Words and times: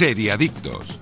Seriadictos. 0.00 0.98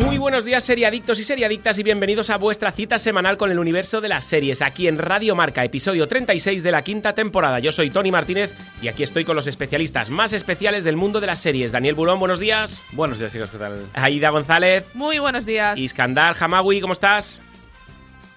Muy 0.00 0.18
buenos 0.18 0.44
días, 0.44 0.64
seriadictos 0.64 1.20
y 1.20 1.22
seriadictas, 1.22 1.78
y 1.78 1.84
bienvenidos 1.84 2.28
a 2.28 2.38
vuestra 2.38 2.72
cita 2.72 2.98
semanal 2.98 3.36
con 3.36 3.52
el 3.52 3.60
universo 3.60 4.00
de 4.00 4.08
las 4.08 4.24
series, 4.24 4.60
aquí 4.60 4.88
en 4.88 4.98
Radio 4.98 5.36
Marca, 5.36 5.62
episodio 5.62 6.08
36 6.08 6.64
de 6.64 6.72
la 6.72 6.82
quinta 6.82 7.14
temporada. 7.14 7.60
Yo 7.60 7.70
soy 7.70 7.90
Tony 7.90 8.10
Martínez 8.10 8.52
y 8.82 8.88
aquí 8.88 9.04
estoy 9.04 9.24
con 9.24 9.36
los 9.36 9.46
especialistas 9.46 10.10
más 10.10 10.32
especiales 10.32 10.82
del 10.82 10.96
mundo 10.96 11.20
de 11.20 11.28
las 11.28 11.38
series. 11.38 11.70
Daniel 11.70 11.94
Burón, 11.94 12.18
buenos 12.18 12.40
días. 12.40 12.84
Buenos 12.90 13.20
días, 13.20 13.32
chicos, 13.32 13.52
¿qué 13.52 13.58
tal? 13.58 13.86
Aida 13.94 14.30
González. 14.30 14.86
Muy 14.92 15.20
buenos 15.20 15.46
días. 15.46 15.78
Iskandar 15.78 16.34
Hamawi, 16.36 16.80
¿cómo 16.80 16.94
estás? 16.94 17.42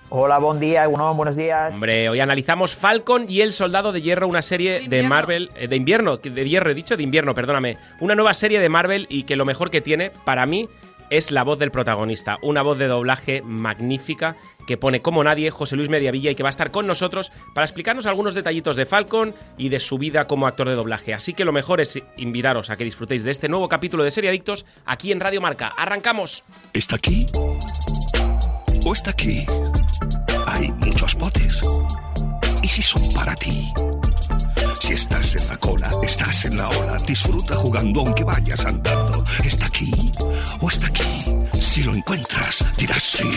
Hola, 0.09 0.37
buen 0.39 0.61
día, 0.61 0.87
bueno, 0.87 1.13
buenos 1.15 1.35
días. 1.35 1.73
Hombre, 1.73 2.07
hoy 2.07 2.21
analizamos 2.21 2.73
Falcon 2.73 3.25
y 3.27 3.41
El 3.41 3.51
Soldado 3.51 3.91
de 3.91 4.01
Hierro, 4.01 4.29
una 4.29 4.41
serie 4.41 4.87
de, 4.87 5.03
Marvel. 5.03 5.51
Eh, 5.57 5.67
de 5.67 5.75
invierno, 5.75 6.15
de 6.15 6.49
hierro, 6.49 6.71
he 6.71 6.73
dicho 6.73 6.95
de 6.95 7.03
invierno, 7.03 7.35
perdóname. 7.35 7.77
Una 7.99 8.15
nueva 8.15 8.33
serie 8.33 8.61
de 8.61 8.69
Marvel 8.69 9.05
y 9.09 9.23
que 9.23 9.35
lo 9.35 9.43
mejor 9.43 9.69
que 9.69 9.81
tiene, 9.81 10.11
para 10.23 10.45
mí, 10.45 10.69
es 11.09 11.31
la 11.31 11.43
voz 11.43 11.59
del 11.59 11.71
protagonista. 11.71 12.37
Una 12.41 12.61
voz 12.61 12.77
de 12.77 12.87
doblaje 12.87 13.41
magnífica 13.41 14.37
que 14.65 14.77
pone 14.77 15.01
como 15.01 15.23
nadie 15.25 15.51
José 15.51 15.75
Luis 15.75 15.89
Mediavilla 15.89 16.31
y 16.31 16.35
que 16.35 16.43
va 16.43 16.49
a 16.49 16.51
estar 16.51 16.71
con 16.71 16.87
nosotros 16.87 17.33
para 17.53 17.65
explicarnos 17.65 18.05
algunos 18.05 18.33
detallitos 18.33 18.77
de 18.77 18.85
Falcon 18.85 19.35
y 19.57 19.67
de 19.67 19.81
su 19.81 19.97
vida 19.97 20.25
como 20.25 20.47
actor 20.47 20.69
de 20.69 20.75
doblaje. 20.75 21.13
Así 21.13 21.33
que 21.33 21.45
lo 21.45 21.51
mejor 21.51 21.81
es 21.81 22.01
invitaros 22.15 22.69
a 22.69 22.77
que 22.77 22.85
disfrutéis 22.85 23.25
de 23.25 23.31
este 23.31 23.49
nuevo 23.49 23.67
capítulo 23.67 24.05
de 24.05 24.11
Serie 24.11 24.29
Adictos 24.29 24.65
aquí 24.85 25.11
en 25.11 25.19
Radio 25.19 25.41
Marca. 25.41 25.67
¡Arrancamos! 25.67 26.45
¿Está 26.73 26.95
aquí? 26.95 27.25
¿O 28.87 28.93
está 28.93 29.11
aquí? 29.11 29.45
Hay 30.45 30.71
muchos 30.71 31.13
potes. 31.13 31.59
¿Y 32.63 32.69
si 32.69 32.81
son 32.81 33.01
para 33.11 33.35
ti? 33.35 33.69
Si 34.79 34.93
estás 34.93 35.35
en 35.35 35.45
la 35.49 35.57
cola, 35.57 35.89
estás 36.01 36.45
en 36.45 36.55
la 36.55 36.69
ola. 36.69 36.95
Disfruta 37.05 37.53
jugando 37.55 37.99
aunque 37.99 38.23
vayas 38.23 38.65
andando. 38.65 39.25
¿Está 39.43 39.65
aquí? 39.65 39.91
¿O 40.61 40.69
está 40.69 40.87
aquí? 40.87 41.03
Si 41.59 41.83
lo 41.83 41.93
encuentras, 41.95 42.65
dirás 42.77 43.03
sí. 43.03 43.29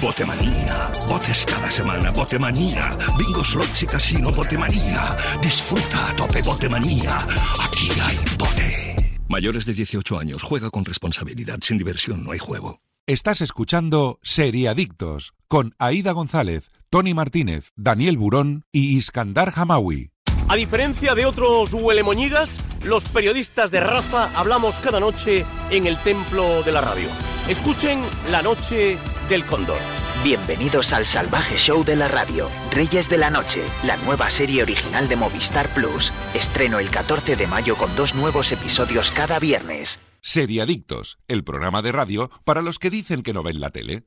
Botemanía. 0.00 0.90
Botes 1.06 1.46
cada 1.46 1.70
semana. 1.70 2.10
Botemanía. 2.10 2.98
Bingo, 3.16 3.44
slots 3.44 3.84
y 3.84 3.86
casino. 3.86 4.32
Botemanía. 4.32 5.16
Disfruta 5.40 6.08
a 6.08 6.16
tope. 6.16 6.42
Botemanía. 6.42 7.16
Aquí 7.62 7.90
hay 8.02 8.18
bote. 8.36 9.20
Mayores 9.28 9.66
de 9.66 9.72
18 9.72 10.18
años. 10.18 10.42
Juega 10.42 10.68
con 10.70 10.84
responsabilidad. 10.84 11.60
Sin 11.62 11.78
diversión 11.78 12.24
no 12.24 12.32
hay 12.32 12.40
juego. 12.40 12.80
Estás 13.08 13.40
escuchando 13.40 14.18
Seriadictos 14.24 15.34
con 15.46 15.76
Aida 15.78 16.10
González, 16.10 16.72
Tony 16.90 17.14
Martínez, 17.14 17.70
Daniel 17.76 18.16
Burón 18.16 18.64
y 18.72 18.96
Iskandar 18.96 19.52
Hamawi. 19.54 20.10
A 20.48 20.56
diferencia 20.56 21.14
de 21.14 21.24
otros 21.24 21.72
huelemoñigas, 21.72 22.58
los 22.82 23.04
periodistas 23.04 23.70
de 23.70 23.78
raza 23.78 24.28
hablamos 24.36 24.80
cada 24.80 24.98
noche 24.98 25.44
en 25.70 25.86
el 25.86 25.96
templo 25.98 26.64
de 26.64 26.72
la 26.72 26.80
radio. 26.80 27.06
Escuchen 27.48 28.00
La 28.32 28.42
Noche 28.42 28.98
del 29.28 29.46
Cóndor. 29.46 29.78
Bienvenidos 30.24 30.92
al 30.92 31.06
salvaje 31.06 31.58
show 31.58 31.84
de 31.84 31.94
la 31.94 32.08
radio, 32.08 32.50
Reyes 32.72 33.08
de 33.08 33.18
la 33.18 33.30
Noche, 33.30 33.62
la 33.84 33.96
nueva 33.98 34.30
serie 34.30 34.64
original 34.64 35.08
de 35.08 35.14
Movistar 35.14 35.68
Plus. 35.74 36.12
Estreno 36.34 36.80
el 36.80 36.90
14 36.90 37.36
de 37.36 37.46
mayo 37.46 37.76
con 37.76 37.94
dos 37.94 38.16
nuevos 38.16 38.50
episodios 38.50 39.12
cada 39.12 39.38
viernes. 39.38 40.00
Seriadictos, 40.28 41.20
el 41.28 41.44
programa 41.44 41.82
de 41.82 41.92
radio 41.92 42.32
para 42.42 42.60
los 42.60 42.80
que 42.80 42.90
dicen 42.90 43.22
que 43.22 43.32
no 43.32 43.44
ven 43.44 43.60
la 43.60 43.70
tele. 43.70 44.02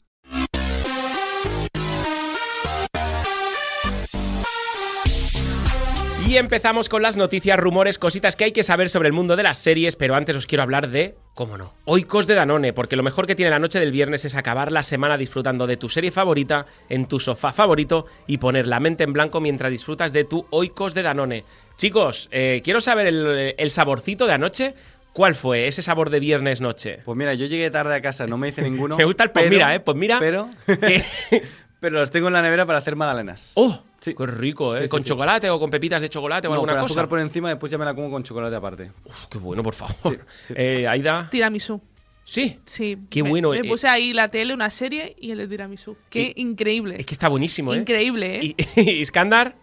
Y 6.28 6.36
empezamos 6.36 6.90
con 6.90 7.02
las 7.02 7.16
noticias, 7.16 7.58
rumores, 7.58 7.98
cositas 7.98 8.36
que 8.36 8.44
hay 8.44 8.52
que 8.52 8.64
saber 8.64 8.90
sobre 8.90 9.08
el 9.08 9.14
mundo 9.14 9.38
de 9.38 9.44
las 9.44 9.58
series, 9.58 9.96
pero 9.96 10.14
antes 10.14 10.36
os 10.36 10.46
quiero 10.46 10.62
hablar 10.62 10.90
de, 10.90 11.16
cómo 11.34 11.58
no, 11.58 11.74
Oikos 11.86 12.28
de 12.28 12.36
Danone, 12.36 12.74
porque 12.74 12.98
lo 12.98 13.02
mejor 13.02 13.26
que 13.26 13.34
tiene 13.34 13.50
la 13.50 13.58
noche 13.58 13.80
del 13.80 13.94
viernes 13.94 14.26
es 14.26 14.36
acabar 14.36 14.74
la 14.74 14.84
semana 14.84 15.18
disfrutando 15.18 15.68
de 15.68 15.78
tu 15.78 15.88
serie 15.88 16.12
favorita 16.12 16.66
en 16.90 17.08
tu 17.08 17.20
sofá 17.22 17.54
favorito 17.54 18.06
y 18.28 18.38
poner 18.38 18.68
la 18.68 18.82
mente 18.82 19.06
en 19.06 19.14
blanco 19.14 19.40
mientras 19.40 19.72
disfrutas 19.72 20.12
de 20.12 20.26
tu 20.26 20.46
Oikos 20.50 20.94
de 20.94 21.02
Danone. 21.02 21.46
Chicos, 21.78 22.28
eh, 22.32 22.62
quiero 22.62 22.82
saber 22.82 23.08
el, 23.08 23.56
el 23.58 23.72
saborcito 23.72 24.28
de 24.28 24.34
anoche. 24.34 24.76
¿Cuál 25.20 25.36
fue 25.36 25.68
ese 25.68 25.82
sabor 25.82 26.10
de 26.12 26.22
viernes 26.22 26.62
noche? 26.62 27.00
Pues 27.04 27.18
mira, 27.18 27.34
yo 27.34 27.46
llegué 27.46 27.70
tarde 27.70 27.94
a 27.94 28.02
casa, 28.02 28.26
no 28.26 28.38
me 28.38 28.48
hice 28.48 28.62
ninguno. 28.70 28.96
Me 28.96 29.04
gusta 29.04 29.26
el 29.26 29.32
pues 29.32 29.44
pero- 29.44 29.54
mira, 29.54 29.76
eh, 29.76 29.82
pues 29.82 29.98
mira. 29.98 30.18
Pero, 30.18 30.50
pero 31.82 32.00
los 32.00 32.10
tengo 32.10 32.28
en 32.28 32.34
la 32.36 32.42
nevera 32.42 32.66
para 32.66 32.80
hacer 32.80 32.96
magdalenas. 32.96 33.52
¡Oh! 33.56 33.84
Sí. 34.00 34.16
¡Qué 34.16 34.26
rico, 34.26 34.74
eh! 34.74 34.78
Sí, 34.78 34.84
sí, 34.86 34.90
¿Con 34.90 35.04
sí. 35.04 35.10
chocolate 35.10 35.50
o 35.50 35.60
con 35.60 35.70
pepitas 35.70 36.02
de 36.02 36.08
chocolate 36.08 36.48
o 36.48 36.52
No, 36.52 36.54
alguna 36.56 36.72
con 36.72 36.84
cosa? 36.84 36.94
azúcar 36.94 37.10
por 37.10 37.20
encima, 37.20 37.50
después 37.50 37.70
ya 37.70 37.78
me 37.78 37.84
la 37.84 37.94
como 37.94 38.10
con 38.10 38.24
chocolate 38.24 38.56
aparte. 38.56 38.92
Uf, 39.04 39.26
¡Qué 39.30 39.38
bueno, 39.40 39.62
por 39.62 39.74
favor! 39.74 39.96
Sí, 40.06 40.16
sí. 40.48 40.54
Eh, 40.56 40.88
Aida. 40.88 41.28
Tiramisú. 41.30 41.82
Sí. 42.24 42.58
Sí. 42.64 42.98
Qué 43.10 43.22
me- 43.22 43.30
bueno, 43.30 43.50
Me 43.50 43.58
eh. 43.60 43.64
puse 43.66 43.90
ahí 43.90 44.14
la 44.14 44.30
tele, 44.30 44.54
una 44.54 44.70
serie 44.70 45.18
y 45.20 45.32
el 45.32 45.40
de 45.40 45.48
tiramisú. 45.50 45.98
Qué 46.10 46.32
increíble. 46.38 46.96
Es 46.98 47.06
que 47.06 47.14
está 47.14 47.28
buenísimo, 47.28 47.74
¿eh? 47.74 47.78
Increíble, 47.80 48.38
¿eh? 48.40 48.56
Y, 48.78 48.82
Iskandar. 49.02 49.56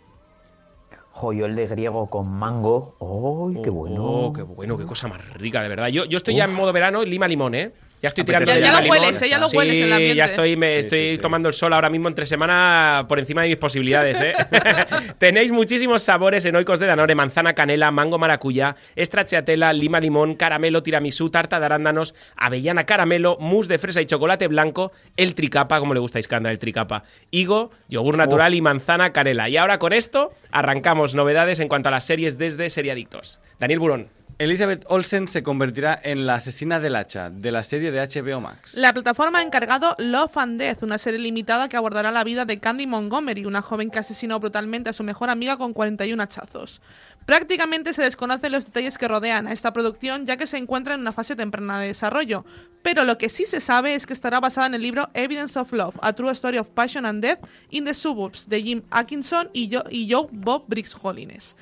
Jo, 1.17 1.33
yo 1.33 1.47
el 1.47 1.57
de 1.57 1.67
griego 1.67 2.11
con 2.11 2.29
mango. 2.29 2.95
¡Ay, 3.01 3.63
qué 3.63 3.71
bueno! 3.71 4.05
Oh, 4.05 4.33
qué 4.35 4.43
bueno, 4.43 4.77
qué 4.77 4.85
cosa 4.85 5.09
más 5.09 5.33
rica, 5.33 5.63
de 5.63 5.69
verdad. 5.71 5.89
Yo, 5.89 6.05
yo 6.05 6.19
estoy 6.19 6.37
ya 6.37 6.45
en 6.45 6.53
modo 6.53 6.75
verano, 6.75 7.03
lima 7.05 7.27
limón, 7.27 7.55
¿eh? 7.55 7.73
Ya 8.03 8.09
estoy 8.09 8.25
tirando 8.25 8.47
ya- 8.53 8.59
ya 8.59 8.67
lima 8.67 8.81
lo 8.83 8.91
hueles, 8.91 9.23
¿eh? 9.23 9.29
Ya 9.31 9.39
lo 9.39 9.49
Sí, 9.49 9.57
hueles 9.57 9.77
en 9.79 9.85
el 9.85 9.93
ambiente. 9.95 10.17
ya 10.17 10.25
estoy, 10.27 10.57
me 10.57 10.73
Sí, 10.75 10.79
estoy 10.81 10.99
sí, 11.11 11.15
sí. 11.17 11.19
tomando 11.19 11.49
el 11.49 11.55
sol 11.55 11.73
ahora 11.73 11.89
mismo 11.89 12.09
entre 12.09 12.27
semana 12.27 13.07
por 13.09 13.19
encima 13.19 13.43
de 13.43 13.49
mis 13.49 13.57
posibilidades, 13.57 14.21
¿eh? 14.21 14.35
Tenéis 15.19 15.51
muchísimos 15.51 16.03
sabores 16.03 16.45
en 16.45 16.57
Oikos 16.57 16.79
de 16.79 16.87
Danone, 16.87 17.15
manzana 17.15 17.55
canela, 17.55 17.91
mango 17.91 18.19
maracuyá, 18.19 18.77
stracciatella, 18.99 19.73
lima 19.73 19.99
limón, 20.01 20.35
caramelo, 20.35 20.83
tiramisú, 20.83 21.31
tarta 21.31 21.59
de 21.59 21.67
arándanos, 21.67 22.15
avellana 22.37 22.85
caramelo, 22.85 23.39
mousse 23.41 23.69
de 23.69 23.79
fresa 23.79 24.03
y 24.03 24.07
chocolate 24.07 24.47
blanco, 24.49 24.93
el 25.17 25.35
tricapa, 25.35 25.79
como 25.79 25.95
le 25.95 26.01
gusta 26.01 26.19
a 26.19 26.21
Iskandar, 26.21 26.53
el 26.53 26.59
tricapa, 26.59 27.05
higo, 27.31 27.71
yogur 27.89 28.17
natural 28.19 28.55
y 28.55 28.61
manzana 28.61 29.13
canela. 29.13 29.49
Y 29.49 29.57
ahora 29.57 29.79
con 29.79 29.93
esto 29.95 30.33
arrancamos 30.51 31.15
novedades 31.15 31.61
en 31.61 31.69
cuanto 31.69 31.89
a 31.89 31.93
las 31.93 32.05
series 32.05 32.37
desde 32.37 32.69
Seriadictos. 32.69 33.41
Daniel 33.59 33.79
Burón. 33.81 34.09
Elizabeth 34.39 34.85
Olsen 34.89 35.29
se 35.29 35.43
convertirá 35.43 35.99
en 36.03 36.27
la 36.27 36.35
asesina 36.35 36.79
del 36.79 36.97
hacha 36.97 37.31
de 37.31 37.51
la 37.51 37.65
serie 37.65 37.91
de 37.91 38.01
HBO 38.01 38.43
Max. 38.43 38.75
La 38.75 38.93
plataforma 38.93 39.39
ha 39.39 39.43
encargado 39.43 39.95
Love 39.97 40.37
and 40.37 40.61
Death, 40.61 40.83
una 40.83 40.99
serie 40.99 41.19
limitada 41.19 41.71
que 41.71 41.79
abordará 41.79 42.11
la 42.13 42.23
vida 42.23 42.45
de 42.45 42.61
Candy 42.61 42.87
Montgomery, 42.87 43.47
una 43.47 43.63
joven 43.63 43.91
que 43.91 43.99
asesinó 43.99 44.39
brutalmente 44.39 44.91
a 44.91 44.93
su 44.93 45.05
mejor 45.05 45.31
amiga 45.31 45.57
con 45.57 45.73
41 45.73 46.23
hachazos. 46.23 46.83
Prácticamente 47.27 47.93
se 47.93 48.03
desconocen 48.03 48.53
los 48.53 48.65
detalles 48.65 48.99
que 48.99 49.09
rodean 49.09 49.49
a 49.49 49.53
esta 49.53 49.73
producción, 49.73 50.27
ya 50.27 50.37
que 50.37 50.47
se 50.47 50.59
encuentra 50.59 50.95
en 50.95 51.01
una 51.01 51.11
fase 51.11 51.35
temprana 51.35 51.81
de 51.81 51.89
desarrollo. 51.89 52.45
Pero 52.83 53.03
lo 53.03 53.19
que 53.19 53.29
sí 53.29 53.47
se 53.47 53.61
sabe 53.61 53.97
es 53.97 54.07
que 54.07 54.13
estará 54.13 54.39
basada 54.39 54.69
en 54.69 54.75
el 54.75 54.83
libro 54.83 55.11
Evidence 55.13 55.59
of 55.59 55.73
Love, 55.73 55.97
A 56.03 56.13
True 56.13 56.31
Story 56.31 56.59
of 56.59 56.71
Passion 56.71 57.05
and 57.05 57.21
Death 57.21 57.41
in 57.71 57.85
the 57.85 57.95
Suburbs, 57.95 58.49
de 58.49 58.63
Jim 58.63 58.83
Atkinson 58.93 59.51
y 59.53 59.69
Joe, 60.09 60.29
Bob 60.31 60.67
Briggs 60.69 60.95
Hollines. 60.95 61.57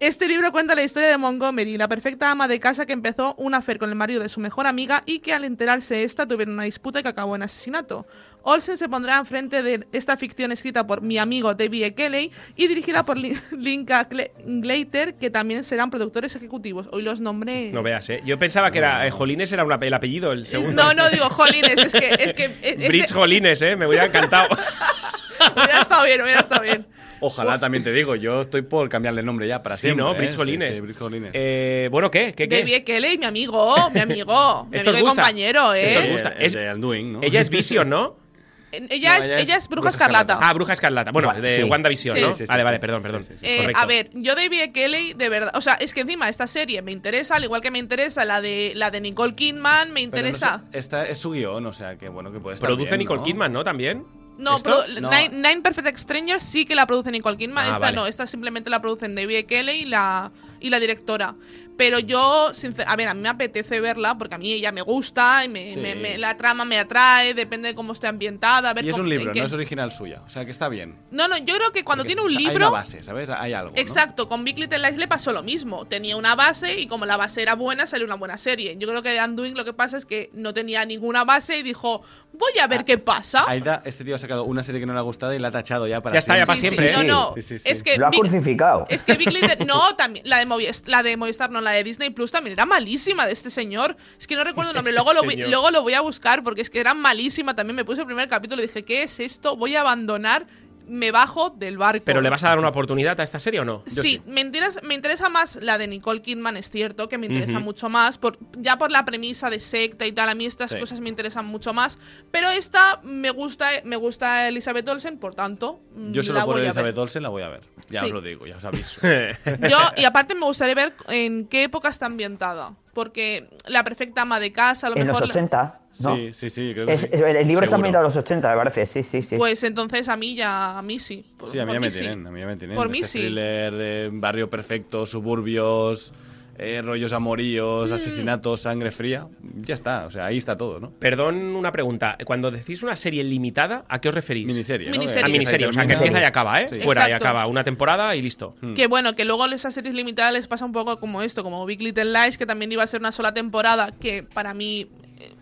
Este 0.00 0.26
libro 0.26 0.50
cuenta 0.50 0.74
la 0.74 0.82
historia 0.82 1.10
de 1.10 1.18
Montgomery, 1.18 1.76
la 1.76 1.88
perfecta 1.88 2.30
ama 2.30 2.48
de 2.48 2.58
casa 2.58 2.86
que 2.86 2.94
empezó 2.94 3.34
un 3.36 3.54
affair 3.54 3.78
con 3.78 3.90
el 3.90 3.96
marido 3.96 4.22
de 4.22 4.30
su 4.30 4.40
mejor 4.40 4.66
amiga 4.66 5.02
y 5.04 5.18
que 5.18 5.34
al 5.34 5.44
enterarse 5.44 6.04
esta 6.04 6.26
tuvieron 6.26 6.54
una 6.54 6.64
disputa 6.64 7.02
que 7.02 7.10
acabó 7.10 7.36
en 7.36 7.42
asesinato. 7.42 8.06
Olsen 8.44 8.76
se 8.76 8.88
pondrá 8.88 9.18
enfrente 9.18 9.62
de 9.62 9.86
esta 9.92 10.16
ficción 10.16 10.52
escrita 10.52 10.86
por 10.86 11.00
mi 11.02 11.18
amigo 11.18 11.54
David 11.54 11.84
E. 11.84 11.94
Kelly 11.94 12.30
y 12.56 12.66
dirigida 12.66 13.04
por 13.04 13.16
Lin- 13.16 13.40
Linka 13.52 14.08
Glater, 14.44 15.14
que 15.14 15.30
también 15.30 15.64
serán 15.64 15.90
productores 15.90 16.34
ejecutivos. 16.34 16.88
Hoy 16.92 17.02
los 17.02 17.20
nombré. 17.20 17.70
No 17.72 17.82
veas, 17.82 18.08
¿eh? 18.10 18.22
Yo 18.24 18.38
pensaba 18.38 18.70
que 18.70 18.78
era 18.78 19.06
eh, 19.06 19.10
Jolines 19.10 19.52
era 19.52 19.64
una- 19.64 19.76
el 19.80 19.94
apellido, 19.94 20.32
el 20.32 20.46
segundo. 20.46 20.82
No, 20.82 20.94
no 20.94 21.08
digo 21.10 21.26
Hollines, 21.28 21.76
es 21.78 21.92
que. 21.92 22.16
Es 22.18 22.34
que 22.34 22.44
es- 22.46 22.52
es- 22.62 22.88
Bridge 22.88 23.12
Jolines, 23.12 23.62
¿eh? 23.62 23.76
Me 23.76 23.86
hubiera 23.86 24.06
encantado. 24.06 24.48
hubiera 25.56 25.80
estado 25.82 26.04
bien, 26.04 26.22
hubiera 26.22 26.40
estado 26.40 26.62
bien. 26.62 26.86
Ojalá 27.24 27.60
también 27.60 27.84
te 27.84 27.92
digo, 27.92 28.16
yo 28.16 28.40
estoy 28.40 28.62
por 28.62 28.88
cambiarle 28.88 29.20
el 29.20 29.26
nombre 29.26 29.46
ya 29.46 29.62
para 29.62 29.76
sí, 29.76 29.82
siempre. 29.82 30.04
¿no? 30.04 30.12
¿eh? 30.12 30.18
Bridge 30.18 30.32
Sí, 30.32 30.36
Jolines. 30.38 30.74
sí, 30.74 30.80
Bridge 30.80 30.98
Jolines. 30.98 31.30
Eh, 31.34 31.88
bueno, 31.92 32.10
¿qué? 32.10 32.32
¿Qué, 32.36 32.48
qué? 32.48 32.58
David 32.58 32.74
E. 32.74 32.84
Kelly, 32.84 33.18
mi 33.18 33.26
amigo, 33.26 33.76
mi 33.94 34.00
amigo, 34.00 34.66
mi 34.70 34.76
Esto 34.78 34.90
amigo 34.90 35.06
y 35.06 35.08
gusta. 35.08 35.22
compañero, 35.22 35.72
Esto 35.72 35.98
os 36.00 36.04
¿eh? 36.06 36.10
gusta. 36.10 36.28
Eh, 36.30 36.46
Es- 36.46 36.52
de 36.54 36.74
Undoing, 36.74 37.12
¿no? 37.12 37.20
Ella 37.22 37.40
es 37.40 37.48
Vision, 37.48 37.88
¿no? 37.88 38.16
Ella, 38.72 39.18
No, 39.18 39.24
es, 39.24 39.26
ella 39.30 39.36
es 39.36 39.42
ella 39.42 39.56
es 39.56 39.68
Bruja 39.68 39.80
Bruja 39.82 39.88
Escarlata. 39.90 40.32
Escarlata. 40.32 40.48
Ah, 40.50 40.52
Bruja 40.54 40.72
Escarlata. 40.72 41.12
Bueno, 41.12 41.32
de 41.40 41.56
Sí. 41.58 41.62
WandaVision, 41.64 42.16
Sí, 42.16 42.22
¿no? 42.22 42.28
sí, 42.34 42.38
sí, 42.38 42.44
vale, 42.48 42.62
sí. 42.62 42.64
vale, 42.64 42.78
perdón, 42.80 43.02
perdón. 43.02 43.22
Sí, 43.22 43.34
sí, 43.34 43.38
sí. 43.40 43.46
Eh, 43.46 43.72
a 43.74 43.86
ver, 43.86 44.10
yo 44.14 44.34
David. 44.34 44.72
Kelly, 44.72 45.12
de 45.12 45.28
verdad, 45.28 45.52
o 45.54 45.60
sea, 45.60 45.74
es 45.74 45.92
que 45.94 46.00
encima 46.00 46.28
esta 46.28 46.46
serie 46.46 46.82
me 46.82 46.92
interesa, 46.92 47.36
al 47.36 47.44
igual 47.44 47.60
que 47.60 47.70
me 47.70 47.78
interesa 47.78 48.24
la 48.24 48.40
de 48.40 48.72
la 48.74 48.90
de 48.90 49.00
Nicole 49.00 49.34
Kidman, 49.34 49.92
me 49.92 49.94
Pero 50.08 50.22
no 50.22 50.28
interesa. 50.28 50.62
sé, 50.70 50.78
esta 50.78 51.06
es 51.06 51.18
su 51.18 51.30
guion, 51.32 51.66
o 51.66 51.72
sea 51.72 51.96
que 51.98 52.08
bueno, 52.08 52.32
que 52.32 52.40
puede 52.40 52.54
estar 52.54 52.68
Produce 52.68 52.90
bien, 52.90 53.00
Nicole 53.00 53.18
¿no? 53.18 53.24
Kidman, 53.24 53.52
¿no? 53.52 53.64
También. 53.64 54.04
No, 54.38 54.58
No. 54.58 54.86
Nine, 55.10 55.28
Nine 55.30 55.60
Perfect 55.62 55.96
Strangers 55.98 56.42
sí 56.42 56.64
que 56.64 56.74
la 56.74 56.86
produce 56.86 57.10
Nicole 57.10 57.36
Kidman. 57.36 57.66
Ah, 57.66 57.68
esta 57.68 57.78
vale. 57.80 57.96
no, 57.96 58.06
esta 58.06 58.26
simplemente 58.26 58.70
la 58.70 58.80
producen 58.80 59.14
David. 59.14 59.44
Kelly 59.46 59.72
y 59.72 59.84
la, 59.84 60.32
y 60.62 60.70
la 60.70 60.80
directora. 60.80 61.34
Pero 61.76 61.98
yo, 61.98 62.50
sincer- 62.52 62.84
a 62.86 62.96
ver, 62.96 63.08
a 63.08 63.14
mí 63.14 63.20
me 63.22 63.30
apetece 63.30 63.80
verla 63.80 64.16
porque 64.18 64.34
a 64.34 64.38
mí 64.38 64.52
ella 64.52 64.72
me 64.72 64.82
gusta 64.82 65.42
y 65.44 65.48
me, 65.48 65.72
Sí. 65.72 65.80
me- 65.80 65.94
me- 65.94 66.18
la 66.18 66.36
trama 66.36 66.64
me 66.66 66.78
atrae, 66.78 67.32
depende 67.32 67.68
de 67.70 67.74
cómo 67.74 67.94
esté 67.94 68.06
ambientada. 68.08 68.70
A 68.70 68.74
ver 68.74 68.84
Y 68.84 68.88
es 68.88 68.92
cómo- 68.92 69.04
un 69.04 69.08
libro, 69.10 69.32
qué- 69.32 69.40
no 69.40 69.46
es 69.46 69.52
original 69.54 69.90
suya. 69.90 70.20
O 70.26 70.28
sea 70.30 70.44
que 70.44 70.50
está 70.50 70.68
bien. 70.68 70.96
no, 71.10 71.28
no, 71.28 71.38
yo 71.38 71.54
creo 71.56 71.72
que 71.72 71.82
cuando 71.82 72.04
Porque 72.04 72.14
tiene 72.14 72.28
un 72.30 72.36
Hay 72.36 72.44
libro. 72.46 72.68
una 72.68 72.70
base, 72.70 73.02
¿sabes? 73.02 73.30
Hay 73.30 73.54
algo. 73.54 73.72
¿no? 73.74 73.80
Exacto, 73.80 74.28
con 74.28 74.44
Big 74.44 74.58
Little 74.58 74.78
Lies 74.78 74.98
le 74.98 75.08
pasó 75.08 75.32
lo 75.32 75.42
mismo. 75.42 75.86
Tenía 75.86 76.16
una 76.16 76.34
base 76.36 76.78
y 76.78 76.86
como 76.86 77.06
la 77.06 77.16
base 77.16 77.40
era 77.42 77.54
buena, 77.54 77.86
salió 77.86 78.04
una 78.06 78.16
buena 78.16 78.36
serie. 78.38 78.76
Yo 78.78 78.86
creo 78.86 79.02
que 79.02 79.10
de 79.10 79.24
Undoing 79.24 79.56
lo 79.56 79.64
que 79.64 79.72
pasa 79.72 79.96
es 79.96 80.04
que 80.04 80.30
no 80.34 80.52
tenía 80.52 80.84
ninguna 80.84 81.24
base 81.24 81.56
y 81.58 81.62
dijo, 81.62 82.02
voy 82.34 82.58
a 82.62 82.66
ver 82.66 82.80
Ah, 82.80 82.84
qué 82.84 82.98
pasa. 82.98 83.44
Aida, 83.48 83.82
este 83.86 84.04
tío 84.04 84.14
ha 84.16 84.18
sacado 84.18 84.44
una 84.44 84.62
serie 84.62 84.80
que 84.80 84.86
no 84.86 84.92
le 84.92 84.98
ha 84.98 85.02
gustado 85.02 85.32
y 85.34 85.38
la 85.38 85.48
ha 85.48 85.52
tachado 85.52 85.86
ya 85.86 86.00
para 86.02 86.12
Ya 86.14 86.18
está, 86.18 86.36
ya 86.36 86.46
para 86.46 86.56
Sí, 86.56 86.68
sí, 86.68 86.74
siempre, 86.74 86.92
No, 86.94 87.00
¿eh? 87.00 87.04
no, 87.04 87.32
Sí, 87.36 87.42
sí, 87.42 87.58
sí. 87.58 87.68
es 87.68 87.82
que 87.82 87.96
Lo 87.96 88.06
ha 88.06 88.10
Big- 88.10 88.20
crucificado. 88.20 88.86
es 88.90 89.02
que 89.04 89.14
Big 89.14 89.32
Little. 89.32 89.64
No, 89.66 89.94
también. 89.96 90.24
La 90.28 90.38
de, 90.38 90.46
Movistar, 90.52 90.88
la 90.90 91.02
de 91.02 91.16
Movistar, 91.16 91.50
no, 91.50 91.60
la 91.60 91.72
de 91.72 91.82
Disney 91.82 92.10
Plus 92.10 92.30
también 92.30 92.52
era 92.52 92.66
malísima 92.66 93.26
de 93.26 93.32
este 93.32 93.50
señor. 93.50 93.96
Es 94.18 94.26
que 94.26 94.36
no 94.36 94.44
recuerdo 94.44 94.70
el 94.70 94.76
nombre. 94.76 94.92
Este 94.92 95.02
luego, 95.02 95.12
lo 95.14 95.24
voy, 95.24 95.34
señor. 95.34 95.48
luego 95.48 95.70
lo 95.70 95.82
voy 95.82 95.94
a 95.94 96.00
buscar 96.00 96.42
porque 96.42 96.60
es 96.60 96.70
que 96.70 96.80
era 96.80 96.94
malísima. 96.94 97.54
También 97.56 97.76
me 97.76 97.84
puse 97.84 98.00
el 98.00 98.06
primer 98.06 98.28
capítulo 98.28 98.62
y 98.62 98.66
dije, 98.66 98.84
¿qué 98.84 99.02
es 99.02 99.20
esto? 99.20 99.56
Voy 99.56 99.74
a 99.76 99.80
abandonar. 99.80 100.46
Me 100.86 101.10
bajo 101.12 101.50
del 101.50 101.78
barco. 101.78 102.04
¿Pero 102.04 102.20
le 102.20 102.28
vas 102.30 102.42
a 102.44 102.48
dar 102.48 102.58
una 102.58 102.68
oportunidad 102.68 103.18
a 103.20 103.22
esta 103.22 103.38
serie 103.38 103.60
o 103.60 103.64
no? 103.64 103.82
Sí, 103.86 104.20
Me, 104.26 104.40
interesa, 104.40 104.80
me 104.82 104.94
interesa 104.94 105.28
más 105.28 105.56
la 105.56 105.78
de 105.78 105.86
Nicole 105.88 106.22
Kidman, 106.22 106.56
es 106.56 106.70
cierto, 106.70 107.08
que 107.08 107.18
me 107.18 107.26
interesa 107.26 107.60
mucho 107.60 107.88
más, 107.88 108.18
por, 108.18 108.38
ya 108.58 108.78
por 108.78 108.90
la 108.90 109.04
premisa 109.04 109.48
de 109.50 109.60
secta 109.60 110.06
y 110.06 110.12
tal, 110.12 110.28
a 110.28 110.34
mí 110.34 110.46
estas 110.46 110.70
Sí. 110.72 110.78
cosas 110.80 111.00
me 111.00 111.08
interesan 111.08 111.46
mucho 111.46 111.72
más, 111.72 111.98
pero 112.30 112.50
esta 112.50 113.00
me 113.02 113.30
gusta, 113.30 113.68
me 113.84 113.96
gusta 113.96 114.48
Elizabeth 114.48 114.88
Olsen, 114.88 115.18
por 115.18 115.34
tanto, 115.34 115.80
mm, 115.94 116.12
Yo 116.12 116.22
solo 116.22 116.38
la 116.40 116.44
por 116.44 116.54
voy 116.54 116.62
a 116.62 116.66
Elizabeth. 116.66 116.98
Olsen 116.98 117.22
la 117.22 117.28
voy 117.28 117.42
a 117.42 117.48
ver. 117.48 117.62
Ya 117.88 118.00
Sí. 118.00 118.06
os 118.06 118.12
lo 118.12 118.20
digo, 118.20 118.46
ya 118.46 118.56
os 118.56 118.64
aviso. 118.64 119.00
Yo, 119.70 119.78
y 119.96 120.04
aparte 120.04 120.34
me 120.34 120.44
gustaría 120.46 120.74
ver 120.74 120.92
en 121.08 121.46
qué 121.46 121.64
época 121.64 121.88
está 121.88 122.06
ambientada, 122.06 122.74
porque 122.94 123.48
la 123.66 123.84
perfecta 123.84 124.22
ama 124.22 124.40
de 124.40 124.52
casa, 124.52 124.86
a 124.86 124.90
lo 124.90 124.96
En 124.96 125.06
los 125.06 125.14
mejor... 125.14 125.28
la- 125.28 125.32
80, 125.32 125.80
¿no? 126.00 126.16
Sí, 126.16 126.30
sí, 126.32 126.48
sí. 126.50 126.70
Creo 126.74 126.86
que 126.86 126.92
Es- 126.94 127.00
sí. 127.02 127.08
es- 127.12 127.20
el 127.20 127.48
libro 127.48 127.64
está 127.64 127.76
ambientado 127.76 128.04
a 128.04 128.08
los 128.08 128.16
80, 128.16 128.48
me 128.50 128.56
parece. 128.56 128.86
Sí, 128.86 129.02
sí, 129.02 129.22
sí. 129.22 129.36
Pues 129.36 129.62
entonces 129.64 130.08
a 130.08 130.16
mí 130.16 130.34
ya, 130.34 130.78
a 130.78 130.82
mí 130.82 130.98
sí. 130.98 131.24
Por- 131.36 131.50
Sí, 131.50 131.58
a 131.58 131.66
mí 131.66 131.72
ya 131.72 131.80
me 131.80 131.90
sí. 131.90 132.00
tienen, 132.00 132.26
a 132.26 132.30
mí 132.30 132.40
ya 132.40 132.46
me 132.46 132.56
tienen. 132.56 132.76
Por 132.76 132.88
mí 132.88 133.02
sí. 133.04 133.18
thriller 133.20 133.74
de 133.74 134.10
barrio 134.12 134.48
perfecto, 134.50 135.06
suburbios, 135.06 136.12
eh, 136.58 136.82
rollos 136.82 137.12
amoríos, 137.14 137.90
Mm. 137.90 137.94
asesinatos, 137.94 138.60
sangre 138.60 138.90
fría. 138.90 139.26
Ya 139.62 139.74
está, 139.74 140.04
o 140.06 140.10
sea, 140.10 140.26
ahí 140.26 140.36
está 140.38 140.56
todo, 140.56 140.78
¿no? 140.80 140.90
Perdón, 140.92 141.36
una 141.56 141.72
pregunta. 141.72 142.16
Cuando 142.24 142.50
decís 142.50 142.82
una 142.82 142.94
serie 142.94 143.24
limitada, 143.24 143.84
¿a 143.88 144.00
qué 144.00 144.10
os 144.10 144.14
referís? 144.14 144.46
Miniserie, 144.46 144.86
¿no? 144.88 144.92
Miniserie. 144.92 145.24
A 145.24 145.28
Eh, 145.28 145.32
miniserie, 145.32 145.66
o 145.66 145.72
sea, 145.72 145.86
que 145.86 145.94
empieza 145.94 146.20
y 146.20 146.24
acaba, 146.24 146.60
¿eh? 146.60 146.66
Sí. 146.68 146.80
Fuera 146.80 147.08
y 147.08 147.12
acaba. 147.12 147.46
Una 147.46 147.64
temporada 147.64 148.14
y 148.14 148.22
listo. 148.22 148.54
Hmm. 148.60 148.74
Que 148.74 148.86
bueno, 148.86 149.16
que 149.16 149.24
luego 149.24 149.46
esas 149.46 149.72
series 149.74 149.94
limitadas 149.94 150.32
les 150.34 150.46
pasa 150.46 150.64
un 150.64 150.72
poco 150.72 150.98
como 151.00 151.22
esto, 151.22 151.42
como 151.42 151.64
Big 151.66 151.80
Little 151.80 152.04
Lies, 152.12 152.36
que 152.38 152.46
también 152.46 152.70
iba 152.70 152.82
a 152.82 152.86
ser 152.86 153.00
una 153.00 153.12
sola 153.12 153.32
temporada, 153.34 153.90
que 153.98 154.22
para 154.22 154.52
mí 154.54 154.88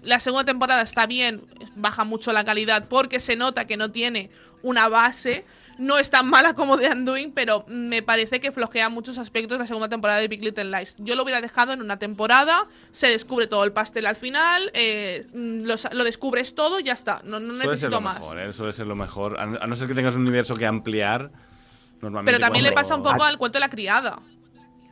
la 0.02 0.18
segunda 0.18 0.44
temporada 0.44 0.82
está 0.82 1.06
bien, 1.06 1.42
baja 1.76 2.04
mucho 2.04 2.32
la 2.32 2.44
calidad 2.44 2.86
porque 2.88 3.20
se 3.20 3.36
nota 3.36 3.66
que 3.66 3.76
no 3.76 3.90
tiene 3.90 4.30
una 4.62 4.88
base. 4.88 5.44
No 5.78 5.96
es 5.96 6.10
tan 6.10 6.28
mala 6.28 6.52
como 6.52 6.76
The 6.76 6.90
Undoing, 6.90 7.32
pero 7.32 7.64
me 7.66 8.02
parece 8.02 8.38
que 8.38 8.52
flojea 8.52 8.90
muchos 8.90 9.16
aspectos 9.16 9.58
la 9.58 9.66
segunda 9.66 9.88
temporada 9.88 10.18
de 10.20 10.28
Big 10.28 10.42
Little 10.44 10.64
Lies. 10.64 10.94
Yo 10.98 11.14
lo 11.14 11.22
hubiera 11.22 11.40
dejado 11.40 11.72
en 11.72 11.80
una 11.80 11.98
temporada, 11.98 12.66
se 12.90 13.06
descubre 13.08 13.46
todo 13.46 13.64
el 13.64 13.72
pastel 13.72 14.04
al 14.04 14.16
final, 14.16 14.70
eh, 14.74 15.26
lo, 15.32 15.76
lo 15.92 16.04
descubres 16.04 16.54
todo, 16.54 16.80
ya 16.80 16.92
está. 16.92 17.22
No, 17.24 17.40
no 17.40 17.54
Suele 17.56 17.58
ser 17.60 17.68
necesito 17.70 17.90
lo 17.92 18.00
más. 18.02 18.18
mejor, 18.20 18.40
¿eh? 18.40 18.52
Suele 18.52 18.72
ser 18.74 18.86
lo 18.88 18.94
mejor. 18.94 19.40
A 19.40 19.46
no 19.46 19.74
ser 19.74 19.88
que 19.88 19.94
tengas 19.94 20.14
un 20.16 20.20
universo 20.22 20.54
que 20.54 20.66
ampliar, 20.66 21.30
normalmente. 22.02 22.32
Pero 22.36 22.44
también 22.44 22.64
le 22.66 22.72
pasa 22.72 22.94
un 22.94 23.02
poco 23.02 23.24
al 23.24 23.38
cuento 23.38 23.56
de 23.56 23.60
la 23.60 23.70
criada. 23.70 24.18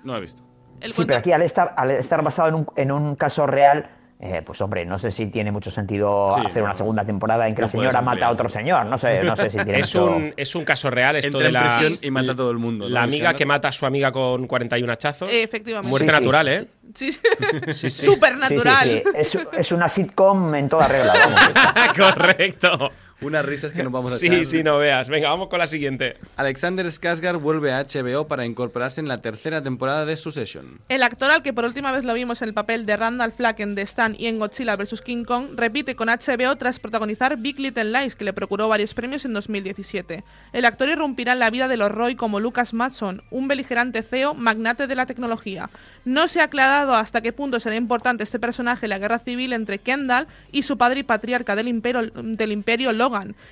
No 0.04 0.12
lo 0.12 0.18
he 0.18 0.22
visto. 0.22 0.42
El 0.80 0.92
Sí, 0.92 0.96
cuento- 0.96 1.08
pero 1.08 1.18
aquí 1.18 1.32
al 1.32 1.42
estar, 1.42 1.74
al 1.76 1.90
estar 1.90 2.22
basado 2.22 2.48
en 2.48 2.54
un, 2.54 2.66
en 2.76 2.92
un 2.92 3.14
caso 3.14 3.46
real, 3.46 3.90
eh, 4.20 4.42
pues 4.44 4.60
hombre, 4.60 4.84
no 4.84 4.98
sé 4.98 5.12
si 5.12 5.26
tiene 5.26 5.52
mucho 5.52 5.70
sentido 5.70 6.30
Sí, 6.34 6.42
hacer 6.46 6.62
una 6.64 6.74
segunda 6.74 7.04
temporada 7.04 7.46
en 7.46 7.54
que 7.54 7.60
No 7.62 7.66
la 7.66 7.70
señora 7.70 8.02
mata 8.02 8.26
a 8.26 8.30
otro 8.32 8.48
señor. 8.48 8.84
No 8.86 8.98
sé, 8.98 9.22
no 9.22 9.36
sé 9.36 9.50
si 9.50 9.56
tiene 9.58 9.78
Es 9.80 9.94
mucho- 9.94 10.06
un, 10.06 10.34
es 10.36 10.54
un 10.56 10.64
caso 10.64 10.90
real 10.90 11.14
esto 11.16 11.28
Entra 11.28 11.44
de 11.46 11.52
la, 11.52 11.60
prisión 11.62 11.98
y 12.02 12.10
mata 12.10 12.32
a 12.32 12.34
todo 12.36 12.50
el 12.50 12.58
mundo. 12.58 12.86
¿no? 12.86 12.90
la 12.94 13.02
amiga 13.04 13.34
que 13.34 13.46
mata 13.46 13.68
a 13.68 13.72
su 13.72 13.86
amiga 13.86 14.10
con 14.10 14.46
41 14.48 14.92
hachazos. 14.92 15.30
Eh, 15.30 15.42
efectivamente. 15.44 15.88
Muerte 15.88 16.08
Sí, 16.10 16.14
sí. 16.16 16.20
natural, 16.20 16.48
¿eh? 16.48 16.66
Sí, 16.94 17.12
Sí, 17.12 17.20
sí. 17.22 17.72
Sí, 17.72 17.90
sí, 17.90 18.06
Supernatural. 18.06 19.02
sí. 19.04 19.10
Es, 19.14 19.38
es 19.56 19.72
una 19.72 19.88
sitcom 19.88 20.54
en 20.54 20.68
toda 20.68 20.88
regla, 20.88 21.12
vamos. 21.14 21.96
Correcto. 21.96 22.90
Unas 23.20 23.44
risas 23.44 23.72
que 23.72 23.82
no 23.82 23.90
vamos 23.90 24.12
a 24.12 24.18
Sí, 24.18 24.26
echar. 24.26 24.46
sí, 24.46 24.62
no 24.62 24.78
veas. 24.78 25.08
Venga, 25.08 25.28
vamos 25.30 25.48
con 25.48 25.58
la 25.58 25.66
siguiente. 25.66 26.16
Alexander 26.36 26.86
Skarsgård 26.86 27.40
vuelve 27.40 27.72
a 27.72 27.82
HBO 27.84 28.28
para 28.28 28.46
incorporarse 28.46 29.00
en 29.00 29.08
la 29.08 29.18
tercera 29.18 29.60
temporada 29.60 30.06
de 30.06 30.16
Succession. 30.16 30.78
El 30.88 31.02
actor 31.02 31.28
al 31.32 31.42
que 31.42 31.52
por 31.52 31.64
última 31.64 31.90
vez 31.90 32.04
lo 32.04 32.14
vimos 32.14 32.42
en 32.42 32.48
el 32.48 32.54
papel 32.54 32.86
de 32.86 32.96
Randall 32.96 33.32
Flagg 33.32 33.60
en 33.60 33.74
The 33.74 33.82
Stand 33.82 34.20
y 34.20 34.28
en 34.28 34.38
Godzilla 34.38 34.76
vs. 34.76 35.00
King 35.02 35.24
Kong 35.24 35.48
repite 35.56 35.96
con 35.96 36.06
HBO 36.08 36.54
tras 36.56 36.78
protagonizar 36.78 37.36
Big 37.38 37.58
Little 37.58 37.86
Lies, 37.86 38.14
que 38.14 38.24
le 38.24 38.32
procuró 38.32 38.68
varios 38.68 38.94
premios 38.94 39.24
en 39.24 39.32
2017. 39.32 40.22
El 40.52 40.64
actor 40.64 40.88
irrumpirá 40.88 41.32
en 41.32 41.40
la 41.40 41.50
vida 41.50 41.66
de 41.66 41.76
los 41.76 41.90
Roy 41.90 42.14
como 42.14 42.38
Lucas 42.38 42.72
Matson, 42.72 43.24
un 43.30 43.48
beligerante 43.48 44.02
CEO 44.04 44.34
magnate 44.34 44.86
de 44.86 44.94
la 44.94 45.06
tecnología. 45.06 45.70
No 46.04 46.28
se 46.28 46.40
ha 46.40 46.44
aclarado 46.44 46.94
hasta 46.94 47.20
qué 47.20 47.32
punto 47.32 47.58
será 47.58 47.74
importante 47.74 48.22
este 48.22 48.38
personaje 48.38 48.86
en 48.86 48.90
la 48.90 48.98
guerra 48.98 49.18
civil 49.18 49.52
entre 49.54 49.78
Kendall 49.78 50.28
y 50.52 50.62
su 50.62 50.78
padre 50.78 51.00
y 51.00 51.02
patriarca 51.02 51.56
del 51.56 51.66
imperio, 51.66 52.10
del 52.14 52.52
imperio 52.52 52.92
Logan, 52.92 53.07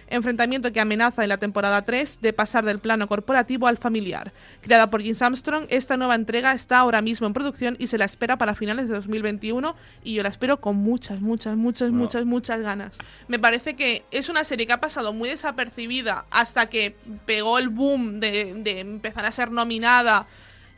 enfrentamiento 0.09 0.73
que 0.73 0.81
amenaza 0.81 1.23
en 1.23 1.29
la 1.29 1.39
temporada 1.39 1.83
3 1.83 2.21
de 2.21 2.33
pasar 2.33 2.65
del 2.65 2.79
plano 2.79 3.07
corporativo 3.09 3.67
al 3.67 3.79
familiar. 3.79 4.33
Creada 4.61 4.91
por 4.91 5.03
James 5.03 5.23
Armstrong, 5.23 5.67
esta 5.69 5.97
nueva 5.97 6.15
entrega 6.15 6.53
está 6.53 6.79
ahora 6.79 7.01
mismo 7.03 7.27
en 7.27 7.33
producción 7.33 7.77
y 7.79 7.87
se 7.87 7.99
la 7.99 8.05
espera 8.05 8.39
para 8.39 8.55
finales 8.55 8.89
de 8.89 8.95
2021 8.95 9.75
y 10.05 10.15
yo 10.15 10.23
la 10.23 10.29
espero 10.29 10.61
con 10.61 10.77
muchas, 10.77 11.21
muchas, 11.21 11.57
muchas, 11.57 11.91
muchas, 11.91 12.25
muchas 12.25 12.61
ganas. 12.61 12.93
Me 13.29 13.39
parece 13.39 13.75
que 13.77 14.05
es 14.11 14.29
una 14.29 14.45
serie 14.45 14.67
que 14.67 14.73
ha 14.73 14.81
pasado 14.81 15.13
muy 15.13 15.29
desapercibida 15.29 16.27
hasta 16.31 16.67
que 16.67 16.97
pegó 17.25 17.59
el 17.59 17.69
boom 17.69 18.21
de, 18.21 18.55
de 18.55 18.81
empezar 18.81 19.25
a 19.27 19.33
ser 19.33 19.51
nominada 19.51 20.27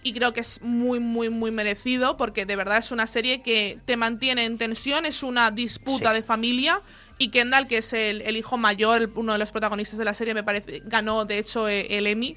y 0.00 0.12
creo 0.12 0.32
que 0.32 0.40
es 0.40 0.62
muy, 0.62 1.00
muy, 1.00 1.28
muy 1.28 1.50
merecido 1.50 2.16
porque 2.16 2.46
de 2.46 2.54
verdad 2.54 2.78
es 2.78 2.92
una 2.92 3.06
serie 3.08 3.42
que 3.42 3.78
te 3.84 3.96
mantiene 3.96 4.44
en 4.44 4.56
tensión, 4.56 5.04
es 5.06 5.22
una 5.22 5.50
disputa 5.50 6.10
Sí. 6.10 6.16
de 6.16 6.22
familia 6.22 6.80
y 7.18 7.30
Kendall, 7.30 7.66
que 7.66 7.78
es 7.78 7.92
el, 7.92 8.22
el 8.22 8.36
hijo 8.36 8.56
mayor, 8.56 9.02
el- 9.02 9.10
uno 9.14 9.32
de 9.32 9.38
los 9.38 9.50
protagonistas 9.50 9.98
de 9.98 10.04
la 10.04 10.14
serie, 10.14 10.34
me 10.34 10.42
parece, 10.44 10.82
ganó 10.84 11.24
de 11.24 11.38
hecho 11.38 11.68
eh, 11.68 11.98
el 11.98 12.06
Emmy 12.06 12.36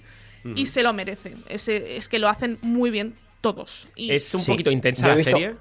y 0.56 0.66
se 0.66 0.81
lo 0.83 0.92
merece. 0.94 1.38
Es, 1.48 1.68
es 1.68 2.10
que 2.10 2.18
lo 2.19 2.28
hacen 2.28 2.57
muy 2.62 2.89
bien 2.89 3.16
todos. 3.42 3.88
Y 3.95 4.12
Es 4.12 4.33
un 4.33 4.42
Sí. 4.42 4.51
poquito 4.51 4.72
intensa 4.72 5.07
la 5.07 5.16
visto- 5.16 5.31
serie. 5.31 5.56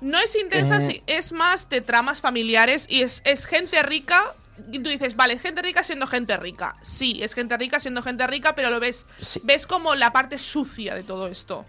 no 0.00 0.18
es 0.18 0.34
intensa, 0.36 0.76
Eh. 0.76 0.80
sí, 0.80 1.02
es 1.06 1.32
más 1.32 1.68
de 1.68 1.80
tramas 1.80 2.20
familiares 2.20 2.86
y 2.88 3.02
es, 3.02 3.22
es 3.24 3.44
gente 3.46 3.82
rica. 3.82 4.34
Y 4.72 4.78
tú 4.78 4.90
dices, 4.90 5.16
vale, 5.16 5.34
es 5.34 5.42
gente 5.42 5.62
rica 5.62 5.82
siendo 5.82 6.06
gente 6.06 6.36
rica. 6.36 6.76
Sí, 6.82 7.18
es 7.22 7.34
gente 7.34 7.56
rica 7.56 7.80
siendo 7.80 8.02
gente 8.02 8.26
rica, 8.26 8.54
pero 8.54 8.68
lo 8.70 8.78
ves, 8.78 9.06
Sí. 9.26 9.40
ves 9.42 9.66
como 9.66 9.94
la 9.94 10.12
parte 10.12 10.38
sucia 10.38 10.94
de 10.94 11.02
todo 11.02 11.26
esto. 11.28 11.64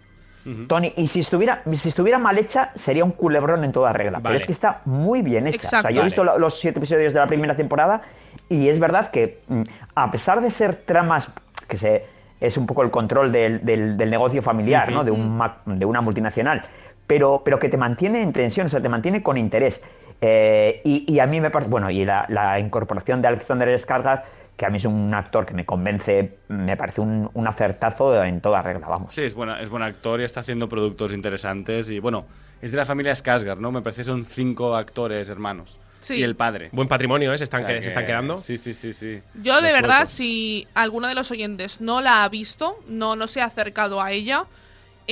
Tony, 0.68 0.92
y 0.98 1.08
si 1.08 1.20
estuviera, 1.20 1.62
si 1.78 1.90
estuviera 1.90 2.18
mal 2.18 2.38
hecha, 2.38 2.72
sería 2.76 3.04
un 3.04 3.12
culebrón 3.12 3.64
en 3.64 3.72
toda 3.72 3.94
regla. 3.94 4.14
Vale. 4.20 4.24
Pero 4.24 4.38
es 4.38 4.46
que 4.46 4.54
está 4.54 4.82
muy 4.86 5.22
bien 5.22 5.48
hecha. 5.48 5.68
O 5.68 5.82
sea, 5.82 5.92
yo 5.92 6.02
he 6.02 6.06
visto 6.06 6.24
lo- 6.24 6.40
los 6.40 6.60
siete 6.60 6.80
episodios 6.80 7.14
de 7.14 7.20
la 7.20 7.28
primera 7.28 7.56
temporada 7.56 8.02
y 8.50 8.68
es 8.70 8.80
verdad 8.80 9.12
que, 9.12 9.42
mm, 9.48 9.62
a 9.96 10.10
pesar 10.12 10.42
de 10.42 10.50
ser 10.52 10.76
tramas 10.76 11.30
que 11.68 11.78
se, 11.78 12.06
es 12.40 12.58
un 12.58 12.66
poco 12.66 12.82
el 12.82 12.90
control 12.92 13.32
del, 13.32 13.64
del- 13.64 13.98
del 13.98 14.10
negocio 14.10 14.42
familiar, 14.42 14.92
¿no? 14.92 15.04
de, 15.04 15.12
un 15.12 15.38
ma- 15.38 15.58
de 15.66 15.86
una 15.86 16.02
multinacional, 16.02 16.66
pero, 17.06 17.42
pero 17.46 17.60
que 17.60 17.70
te 17.70 17.78
mantiene 17.78 18.22
en 18.22 18.34
tensión, 18.34 18.66
o 18.66 18.70
sea, 18.70 18.82
te 18.82 18.90
mantiene 18.90 19.22
con 19.22 19.38
interés. 19.38 19.84
Eh, 20.24 20.82
y, 20.84 21.12
y 21.12 21.20
a 21.20 21.26
mí 21.28 21.42
me 21.42 21.50
parece, 21.50 21.70
bueno, 21.70 21.90
y 21.90 22.06
la, 22.06 22.26
la 22.30 22.60
incorporación 22.60 23.22
de 23.22 23.28
Alexander 23.28 23.68
Skarsgård, 23.80 24.22
que 24.58 24.66
a 24.66 24.70
mí 24.70 24.78
es 24.78 24.86
un 24.86 25.14
actor 25.14 25.46
que 25.46 25.54
me 25.54 25.66
convence, 25.66 26.38
me 26.48 26.78
parece 26.78 27.02
un, 27.02 27.30
un 27.34 27.48
acertazo 27.48 28.24
en 28.24 28.42
toda 28.42 28.62
regla, 28.62 28.88
vamos. 28.88 29.14
Sí, 29.14 29.22
es, 29.22 29.34
buena, 29.34 29.60
es 29.62 29.70
buen 29.70 29.82
actor 29.84 30.22
y 30.22 30.24
está 30.24 30.42
haciendo 30.42 30.70
productos 30.70 31.14
interesantes. 31.14 31.90
Y 31.90 32.00
bueno, 32.00 32.26
es 32.62 32.72
de 32.72 32.78
la 32.78 32.86
familia 32.86 33.14
Skarsgård, 33.14 33.58
¿no? 33.58 33.72
Me 33.72 33.82
parece 33.82 34.02
que 34.02 34.06
son 34.06 34.26
cinco 34.26 34.76
actores 34.76 35.30
hermanos. 35.30 35.80
Sí. 36.00 36.16
Y 36.16 36.24
el 36.24 36.36
padre. 36.36 36.70
Buen 36.72 36.88
patrimonio, 36.88 37.32
¿eh? 37.34 37.38
Se 37.38 37.44
están, 37.44 37.64
O 37.64 37.68
sea 37.68 37.76
que- 37.76 37.82
se 37.84 37.90
están 37.90 38.06
quedando. 38.06 38.38
Sí, 38.40 38.58
sí, 38.58 38.74
sí, 38.74 38.92
sí. 38.94 39.22
Yo 39.42 39.62
de 39.62 39.72
Los 39.72 39.82
verdad, 39.82 40.06
si 40.08 40.68
alguno 40.74 41.08
de 41.08 41.14
los 41.16 41.30
oyentes 41.32 41.80
no 41.82 42.02
la 42.02 42.24
ha 42.24 42.30
visto, 42.30 42.76
no, 42.88 43.16
no 43.16 43.28
se 43.28 43.42
ha 43.42 43.46
acercado 43.46 44.02
a 44.02 44.12
ella, 44.12 44.46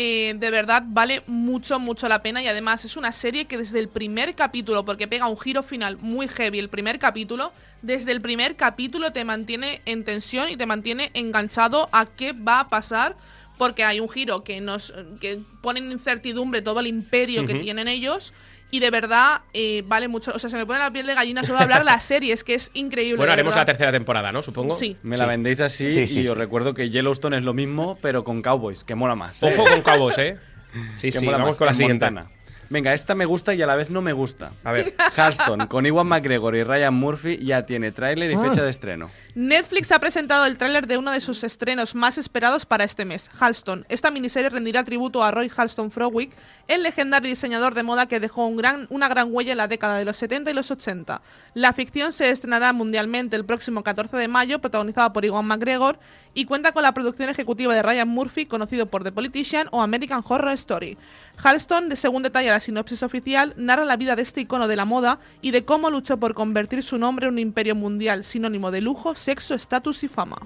eh, 0.02 0.34
de 0.34 0.50
verdad 0.50 0.82
vale 0.86 1.24
mucho, 1.28 1.78
mucho 1.78 2.08
la 2.08 2.22
pena 2.22 2.42
y 2.42 2.48
además 2.48 2.86
es 2.86 2.96
una 2.96 3.12
serie 3.12 3.48
que 3.48 3.58
desde 3.58 3.80
el 3.80 3.90
primer 3.90 4.34
capítulo, 4.34 4.86
porque 4.86 5.10
pega 5.10 5.28
un 5.28 5.38
giro 5.38 5.62
final 5.62 5.98
muy 5.98 6.30
heavy 6.30 6.58
el 6.58 6.70
primer 6.70 7.00
capítulo, 7.00 7.52
desde 7.82 8.14
el 8.14 8.22
primer 8.22 8.56
capítulo 8.56 9.12
te 9.12 9.26
mantiene 9.26 9.82
en 9.84 10.06
tensión 10.06 10.48
y 10.48 10.56
te 10.56 10.66
mantiene 10.66 11.12
enganchado 11.16 11.90
a 11.92 12.06
qué 12.06 12.32
va 12.32 12.62
a 12.62 12.70
pasar. 12.70 13.18
Porque 13.58 13.84
hay 13.84 14.00
un 14.00 14.08
giro 14.08 14.46
que 14.46 14.62
nos 14.62 14.94
que 15.20 15.42
pone 15.62 15.82
en 15.82 15.92
incertidumbre 15.92 16.62
todo 16.62 16.80
el 16.80 16.88
imperio 16.88 17.46
que 17.46 17.56
tienen 17.56 17.90
ellos. 17.90 18.32
Y 18.72 18.80
de 18.80 18.92
verdad 18.92 19.42
eh, 19.54 19.84
vale 19.88 20.08
mucho. 20.08 20.32
O 20.34 20.40
sea, 20.40 20.50
se 20.50 20.56
me 20.58 20.66
pone 20.66 20.80
la 20.80 20.92
piel 20.92 21.08
de 21.08 21.16
gallina 21.16 21.44
solo 21.44 21.60
hablar 21.60 21.84
la 21.86 22.00
serie. 22.00 22.34
Es 22.34 22.44
que 22.44 22.54
es 22.54 22.70
increíble. 22.74 23.18
Bueno, 23.18 23.34
haremos 23.34 23.56
la 23.56 23.66
tercera 23.66 23.92
temporada, 23.92 24.32
¿no? 24.32 24.42
Supongo. 24.42 24.76
Sí. 24.76 24.96
Me 25.04 25.18
la 25.18 25.26
vendéis 25.26 25.60
así 25.62 26.06
Sí, 26.06 26.20
y 26.22 26.28
os 26.28 26.38
recuerdo 26.38 26.74
que 26.74 26.90
Yellowstone 26.90 27.38
es 27.38 27.44
lo 27.44 27.54
mismo, 27.54 27.98
pero 28.02 28.24
con 28.24 28.42
cowboys, 28.42 28.84
que 28.84 28.96
mola 28.96 29.16
más. 29.16 29.42
Ojo 29.44 29.64
con 29.66 29.82
Cowboys, 29.82 30.18
¿eh? 30.20 30.38
Sí, 30.96 31.08
que 31.12 31.20
sí, 31.20 31.26
mola 31.26 31.38
vamos 31.40 31.52
más, 31.54 31.58
con 31.58 31.66
la 31.66 31.72
en 31.72 31.76
siguiente. 31.78 32.06
Montana. 32.06 32.30
Venga, 32.72 32.94
esta 32.94 33.16
me 33.16 33.26
gusta 33.26 33.56
y 33.56 33.62
a 33.64 33.66
la 33.66 33.76
vez 33.76 33.90
no 33.90 34.04
me 34.04 34.14
gusta. 34.14 34.52
A 34.64 34.72
ver. 34.72 34.94
Halston, 35.18 35.66
con 35.66 35.88
Iwan 35.88 36.06
McGregor 36.06 36.56
y 36.56 36.64
Ryan 36.64 36.94
Murphy, 36.94 37.38
ya 37.44 37.66
tiene 37.66 37.92
tráiler 37.92 38.30
y 38.30 38.36
Ah. 38.36 38.42
fecha 38.42 38.62
de 38.64 38.70
estreno. 38.70 39.10
Netflix 39.34 39.92
ha 39.92 39.98
presentado 39.98 40.46
el 40.46 40.60
tráiler 40.60 40.86
de 40.86 41.00
uno 41.00 41.12
de 41.12 41.20
sus 41.20 41.44
estrenos 41.44 41.96
más 41.96 42.20
esperados 42.20 42.68
para 42.68 42.84
este 42.84 43.06
mes, 43.06 43.32
Halston. 43.40 43.88
Esta 43.90 44.12
miniserie 44.12 44.50
rendirá 44.52 44.84
tributo 44.84 45.24
a 45.24 45.32
Roy 45.32 45.50
Halston 45.58 45.90
Frowick, 45.90 46.32
el 46.70 46.84
legendario 46.84 47.30
diseñador 47.30 47.74
de 47.74 47.82
moda 47.82 48.06
que 48.06 48.20
dejó 48.20 48.46
una 48.46 49.08
gran 49.10 49.30
huella 49.32 49.54
en 49.54 49.58
la 49.58 49.68
década 49.68 49.98
de 49.98 50.06
los 50.06 50.18
70 50.18 50.52
y 50.52 50.54
los 50.54 50.70
80. 50.70 51.20
La 51.56 51.74
ficción 51.74 52.14
se 52.14 52.30
estrenará 52.30 52.74
mundialmente 52.74 53.36
el 53.36 53.44
próximo 53.44 53.84
14 53.84 54.16
de 54.18 54.28
mayo, 54.28 54.60
protagonizada 54.60 55.12
por 55.12 55.26
Iwan 55.26 55.48
McGregor, 55.48 55.98
y 56.36 56.46
cuenta 56.46 56.72
con 56.72 56.84
la 56.84 56.94
producción 56.94 57.28
ejecutiva 57.28 57.74
de 57.74 57.82
Ryan 57.82 58.08
Murphy, 58.08 58.46
conocido 58.46 58.86
por 58.86 59.04
The 59.04 59.12
Politician 59.12 59.68
o 59.72 59.82
American 59.82 60.24
Horror 60.24 60.54
Story. 60.54 60.96
Halston, 61.44 61.90
de 61.90 61.96
según 61.96 62.22
detalla 62.22 62.52
la 62.52 62.60
sinopsis 62.60 63.02
oficial, 63.02 63.56
narra 63.58 63.84
la 63.84 63.98
vida 63.98 64.16
de 64.16 64.22
este 64.22 64.42
icono 64.42 64.68
de 64.68 64.76
la 64.76 64.86
moda 64.86 65.20
y 65.42 65.50
de 65.50 65.66
cómo 65.66 65.90
luchó 65.90 66.18
por 66.18 66.36
convertir 66.36 66.84
su 66.84 67.00
nombre 67.00 67.26
en 67.26 67.34
un 67.34 67.40
imperio 67.40 67.74
mundial 67.74 68.24
sinónimo 68.24 68.70
de 68.70 68.82
lujo, 68.82 69.16
sexo, 69.16 69.56
estatus 69.56 70.04
y 70.04 70.08
fama. 70.08 70.38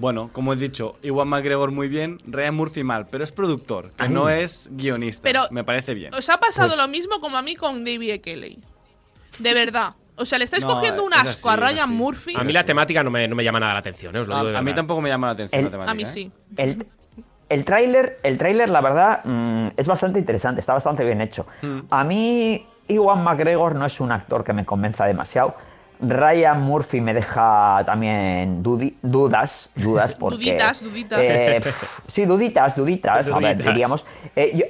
Bueno, 0.00 0.30
como 0.32 0.52
he 0.54 0.56
dicho, 0.56 0.96
Iwan 1.02 1.28
McGregor 1.28 1.70
muy 1.72 1.88
bien, 1.88 2.20
Ryan 2.26 2.54
Murphy 2.54 2.82
mal, 2.82 3.06
pero 3.10 3.22
es 3.22 3.32
productor, 3.32 3.90
que 3.92 4.08
no 4.08 4.28
es 4.30 4.70
guionista. 4.72 5.22
Pero- 5.22 5.46
me 5.50 5.62
parece 5.62 5.92
bien. 5.94 6.14
Os 6.14 6.28
ha 6.30 6.38
pasado 6.38 6.68
Pues- 6.70 6.78
lo 6.80 6.88
mismo 6.88 7.20
como 7.20 7.36
a 7.36 7.42
mí 7.42 7.54
con 7.54 7.84
David 7.84 8.10
E. 8.12 8.20
Kelly. 8.20 8.58
De 9.38 9.54
verdad. 9.54 9.94
O 10.16 10.24
sea, 10.24 10.38
le 10.38 10.44
estáis 10.44 10.64
No, 10.64 10.74
cogiendo 10.74 11.04
un 11.04 11.12
asco 11.14 11.48
así, 11.50 11.58
a 11.62 11.66
Ryan. 11.68 11.90
Murphy. 11.94 12.34
A 12.36 12.44
mí 12.44 12.52
la 12.52 12.64
temática 12.64 13.02
no 13.02 13.10
me, 13.10 13.26
no 13.28 13.36
me 13.36 13.44
llama 13.44 13.60
nada 13.60 13.74
la 13.74 13.78
atención, 13.78 14.14
¿eh? 14.16 14.20
os 14.20 14.26
lo 14.28 14.34
digo 14.36 14.48
de 14.48 14.56
a, 14.56 14.58
a 14.58 14.62
mí 14.62 14.74
tampoco 14.74 15.00
me 15.00 15.08
llama 15.08 15.28
la 15.28 15.32
atención 15.34 15.58
El- 15.58 15.64
la 15.66 15.70
temática. 15.70 15.90
A 15.92 15.94
mí 15.94 16.02
¿eh? 16.02 16.06
sí. 16.06 16.32
El, 16.56 16.86
el 17.48 17.64
tráiler, 17.64 18.18
el 18.22 18.36
tráiler, 18.38 18.68
la 18.70 18.80
verdad, 18.80 19.20
mm, 19.24 19.68
es 19.76 19.86
bastante 19.86 20.18
interesante, 20.18 20.60
está 20.60 20.74
bastante 20.74 21.04
bien 21.04 21.20
hecho. 21.20 21.46
Hmm. 21.62 21.80
A 21.90 22.04
mí, 22.04 22.66
Iwan 22.88 23.22
McGregor 23.24 23.74
no 23.74 23.86
es 23.86 23.98
un 24.00 24.12
actor 24.12 24.44
que 24.44 24.52
me 24.52 24.64
convenza 24.66 25.04
demasiado. 25.06 25.54
Ryan 26.02 26.60
Murphy 26.62 27.00
me 27.00 27.12
deja 27.14 27.82
también 27.84 28.62
dudi- 28.62 28.94
dudas, 29.02 29.68
dudas 29.74 30.14
porque... 30.18 30.36
Duditas, 30.36 30.82
duditas. 30.82 31.18
eh, 31.22 31.60
sí, 32.08 32.24
duditas, 32.24 32.74
duditas, 32.76 33.28
a 33.28 33.38
ver, 33.38 33.56
Duditas. 33.56 33.72
diríamos. 33.74 34.04
Eh, 34.36 34.52
yo- 34.54 34.64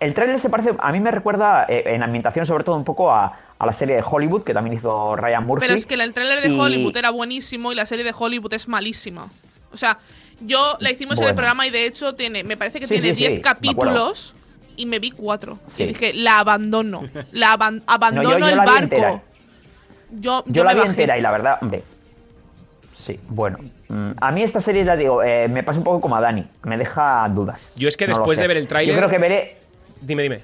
el 0.00 0.12
tráiler 0.12 0.38
se 0.38 0.50
parece, 0.50 0.72
a 0.78 0.92
mí 0.92 1.00
me 1.00 1.10
recuerda 1.10 1.64
eh, 1.68 1.84
en 1.86 2.02
ambientación 2.02 2.44
sobre 2.46 2.64
todo 2.64 2.76
un 2.76 2.84
poco 2.84 3.10
a, 3.10 3.38
a 3.58 3.64
la 3.66 3.72
serie 3.72 3.96
de 3.96 4.04
Hollywood 4.06 4.42
que 4.42 4.52
también 4.52 4.76
hizo 4.76 5.16
Ryan 5.16 5.46
Murphy. 5.46 5.66
Pero 5.66 5.78
es 5.78 5.86
que 5.86 5.94
el 5.94 6.12
tráiler 6.12 6.42
de 6.42 6.48
Y- 6.50 6.58
Hollywood 6.60 6.96
era 6.96 7.10
buenísimo 7.10 7.72
y 7.72 7.74
la 7.74 7.86
serie 7.86 8.04
de 8.04 8.12
Hollywood 8.16 8.52
es 8.52 8.68
malísima. 8.68 9.28
O 9.72 9.76
sea, 9.78 9.98
yo 10.40 10.76
la 10.80 10.90
hicimos 10.90 11.18
en 11.20 11.28
el 11.28 11.34
programa 11.34 11.66
y 11.66 11.70
de 11.70 11.86
hecho 11.86 12.14
tiene, 12.14 12.44
me 12.44 12.56
parece 12.56 12.80
que 12.80 12.86
Sí, 12.86 12.94
tiene 13.00 13.10
sí, 13.10 13.14
10 13.20 13.30
sí, 13.30 13.36
me 13.36 13.40
capítulos 13.40 14.34
y 14.76 14.84
me 14.86 14.98
vi 14.98 15.10
cuatro. 15.12 15.58
Sí. 15.74 15.84
Y 15.84 15.86
dije, 15.86 16.12
la 16.12 16.40
abandono. 16.40 17.04
La 17.32 17.52
aban- 17.56 17.82
abandono 17.86 18.28
No, 18.30 18.34
yo- 18.34 18.38
yo 18.40 18.48
el 18.48 18.56
la 18.56 18.64
vi 18.64 18.70
barco. 18.70 19.22
Yo, 20.20 20.44
Yo 20.46 20.64
la 20.64 20.72
vi 20.74 20.80
bajé. 20.80 20.90
entera 20.90 21.18
y 21.18 21.20
la 21.20 21.30
verdad, 21.30 21.58
hombre. 21.60 21.82
Sí, 23.06 23.18
bueno. 23.28 23.58
mm, 23.88 24.12
A 24.20 24.30
mí 24.30 24.42
esta 24.42 24.60
serie, 24.60 24.84
ya 24.84 24.96
digo, 24.96 25.22
eh, 25.22 25.46
me 25.48 25.62
pasa 25.62 25.78
un 25.78 25.84
poco 25.84 26.00
como 26.00 26.16
a 26.16 26.20
Dani. 26.20 26.46
Me 26.62 26.76
deja 26.78 27.28
dudas. 27.28 27.72
Yo 27.76 27.88
es 27.88 27.96
que 27.96 28.06
No 28.06 28.14
después 28.14 28.38
de 28.38 28.46
ver 28.46 28.56
el 28.56 28.66
tráiler- 28.68 28.92
Yo 28.94 28.96
creo 28.96 29.08
que 29.10 29.18
veré. 29.18 29.58
Dime, 30.00 30.22
dime. 30.22 30.40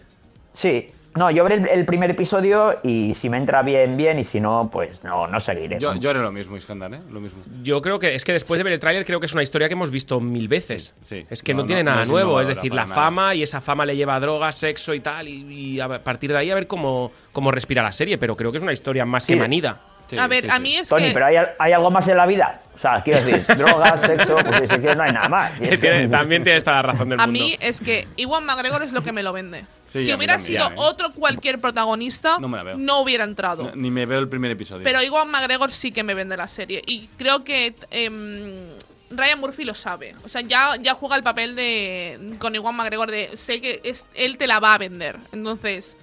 Sí. 0.54 0.90
No, 1.17 1.29
yo 1.31 1.43
veré 1.43 1.57
el, 1.57 1.69
el 1.69 1.85
primer 1.85 2.09
episodio 2.11 2.79
y 2.85 3.14
si 3.14 3.29
me 3.29 3.37
entra 3.37 3.62
bien, 3.62 3.97
bien. 3.97 4.19
Y 4.21 4.25
si 4.25 4.40
no, 4.40 4.71
pues 4.73 5.02
no, 5.02 5.26
no 5.26 5.40
seguiré. 5.40 5.79
Yo, 5.81 5.95
yo 5.97 6.11
haré 6.11 6.21
lo 6.21 6.31
mismo, 6.31 6.57
Iskandar, 6.57 6.95
¿eh? 6.95 7.00
Lo 7.11 7.21
mismo. 7.21 7.43
Yo 7.64 7.83
creo 7.83 7.99
que 7.99 8.14
es 8.14 8.25
que 8.25 8.33
después 8.33 8.59
de 8.59 8.64
ver 8.64 8.73
el 8.75 8.81
tráiler 8.81 9.05
creo 9.05 9.19
que 9.19 9.26
es 9.26 9.33
una 9.33 9.43
historia 9.43 9.67
que 9.69 9.75
hemos 9.75 9.90
visto 9.90 10.21
mil 10.21 10.47
veces. 10.47 10.95
Sí, 11.02 11.21
sí. 11.23 11.26
Es 11.29 11.43
que 11.43 11.52
no, 11.52 11.62
No, 11.62 11.67
tiene 11.67 11.83
no, 11.83 11.90
nada 11.90 11.97
no 11.99 12.02
es 12.05 12.09
nuevo, 12.11 12.40
es 12.40 12.47
decir, 12.49 12.73
la 12.73 12.83
nada. 12.85 12.95
fama 12.95 13.35
y 13.35 13.43
esa 13.43 13.61
fama 13.61 13.85
le 13.85 13.97
lleva 13.97 14.14
a 14.14 14.21
drogas, 14.21 14.55
sexo 14.55 14.95
y 14.95 15.00
tal, 15.00 15.26
y, 15.26 15.52
y 15.75 15.81
a 15.81 16.00
partir 16.00 16.31
de 16.31 16.38
ahí 16.38 16.50
a 16.50 16.55
ver 16.55 16.69
cómo, 16.69 17.11
cómo 17.33 17.50
respira 17.50 17.83
la 17.83 17.93
serie, 17.93 18.17
pero 18.17 18.37
creo 18.37 18.52
que 18.52 18.59
es 18.59 18.62
una 18.62 18.73
historia 18.73 19.05
más 19.05 19.26
que 19.26 19.35
Sí. 19.35 19.40
manida. 19.40 19.81
Sí, 20.07 20.17
a 20.19 20.26
ver, 20.29 20.43
sí, 20.43 20.49
a 20.50 20.57
sí. 20.57 20.62
mí 20.62 20.76
es 20.76 20.88
Tony, 20.88 21.07
que... 21.09 21.12
pero 21.12 21.26
hay, 21.26 21.37
hay 21.59 21.73
algo 21.73 21.90
más 21.90 22.07
en 22.09 22.17
la 22.17 22.26
vida. 22.26 22.62
O 22.80 22.82
sea, 22.82 23.02
quiero 23.02 23.22
decir, 23.22 23.44
drogas, 23.58 24.00
sexo, 24.00 24.37
pues 24.37 24.60
si 24.62 24.66
quieres 24.78 24.96
no 24.96 25.02
hay 25.02 25.12
nada 25.12 25.28
más. 25.28 25.52
Y 25.60 25.64
es 25.64 25.70
que- 25.70 25.76
Tiene- 25.76 26.08
también 26.08 26.42
tienes 26.42 26.64
toda 26.64 26.76
la 26.76 26.82
razón 26.82 27.10
del 27.10 27.20
A 27.20 27.26
mundo. 27.26 27.38
mí 27.44 27.54
es 27.60 27.78
que 27.80 28.08
Iwan 28.16 28.46
McGregor 28.46 28.82
es 28.82 28.92
lo 28.92 29.02
que 29.02 29.12
me 29.12 29.22
lo 29.22 29.34
vende. 29.34 29.66
Sí, 29.84 30.04
si 30.04 30.10
a 30.12 30.16
hubiera 30.16 30.38
también, 30.38 30.62
sido 30.62 30.70
¿eh? 30.70 30.75
otro 30.78 31.12
cualquier 31.12 31.60
protagonista, 31.60 32.38
No 32.40 32.49
me 32.49 32.56
la 32.56 32.62
veo. 32.62 32.78
no 32.78 33.00
hubiera 33.00 33.25
entrado. 33.25 33.64
No, 33.64 33.72
ni 33.76 33.90
me 33.90 34.06
veo 34.06 34.18
el 34.20 34.28
primer 34.28 34.50
episodio. 34.50 34.82
Pero 34.84 35.02
Iwan 35.02 35.30
McGregor 35.30 35.70
sí 35.72 35.92
que 35.92 36.02
me 36.02 36.14
vende 36.14 36.37
la 36.38 36.49
serie. 36.49 36.80
Y 36.87 37.08
creo 37.18 37.44
que 37.44 37.75
em, 37.90 38.68
Ryan 39.10 39.40
Murphy 39.40 39.64
lo 39.64 39.75
sabe. 39.75 40.14
O 40.25 40.28
sea, 40.28 40.40
ya, 40.40 40.76
ya 40.80 40.94
juega 40.94 41.16
el 41.16 41.22
papel 41.22 41.56
de 41.56 42.37
con 42.38 42.54
Iwan 42.54 42.76
McGregor 42.76 43.10
de 43.10 43.37
sé 43.37 43.60
que 43.60 43.80
es, 43.84 44.06
él 44.14 44.38
te 44.38 44.46
la 44.46 44.58
va 44.60 44.75
a 44.75 44.78
vender. 44.78 45.16
Entonces, 45.32 45.96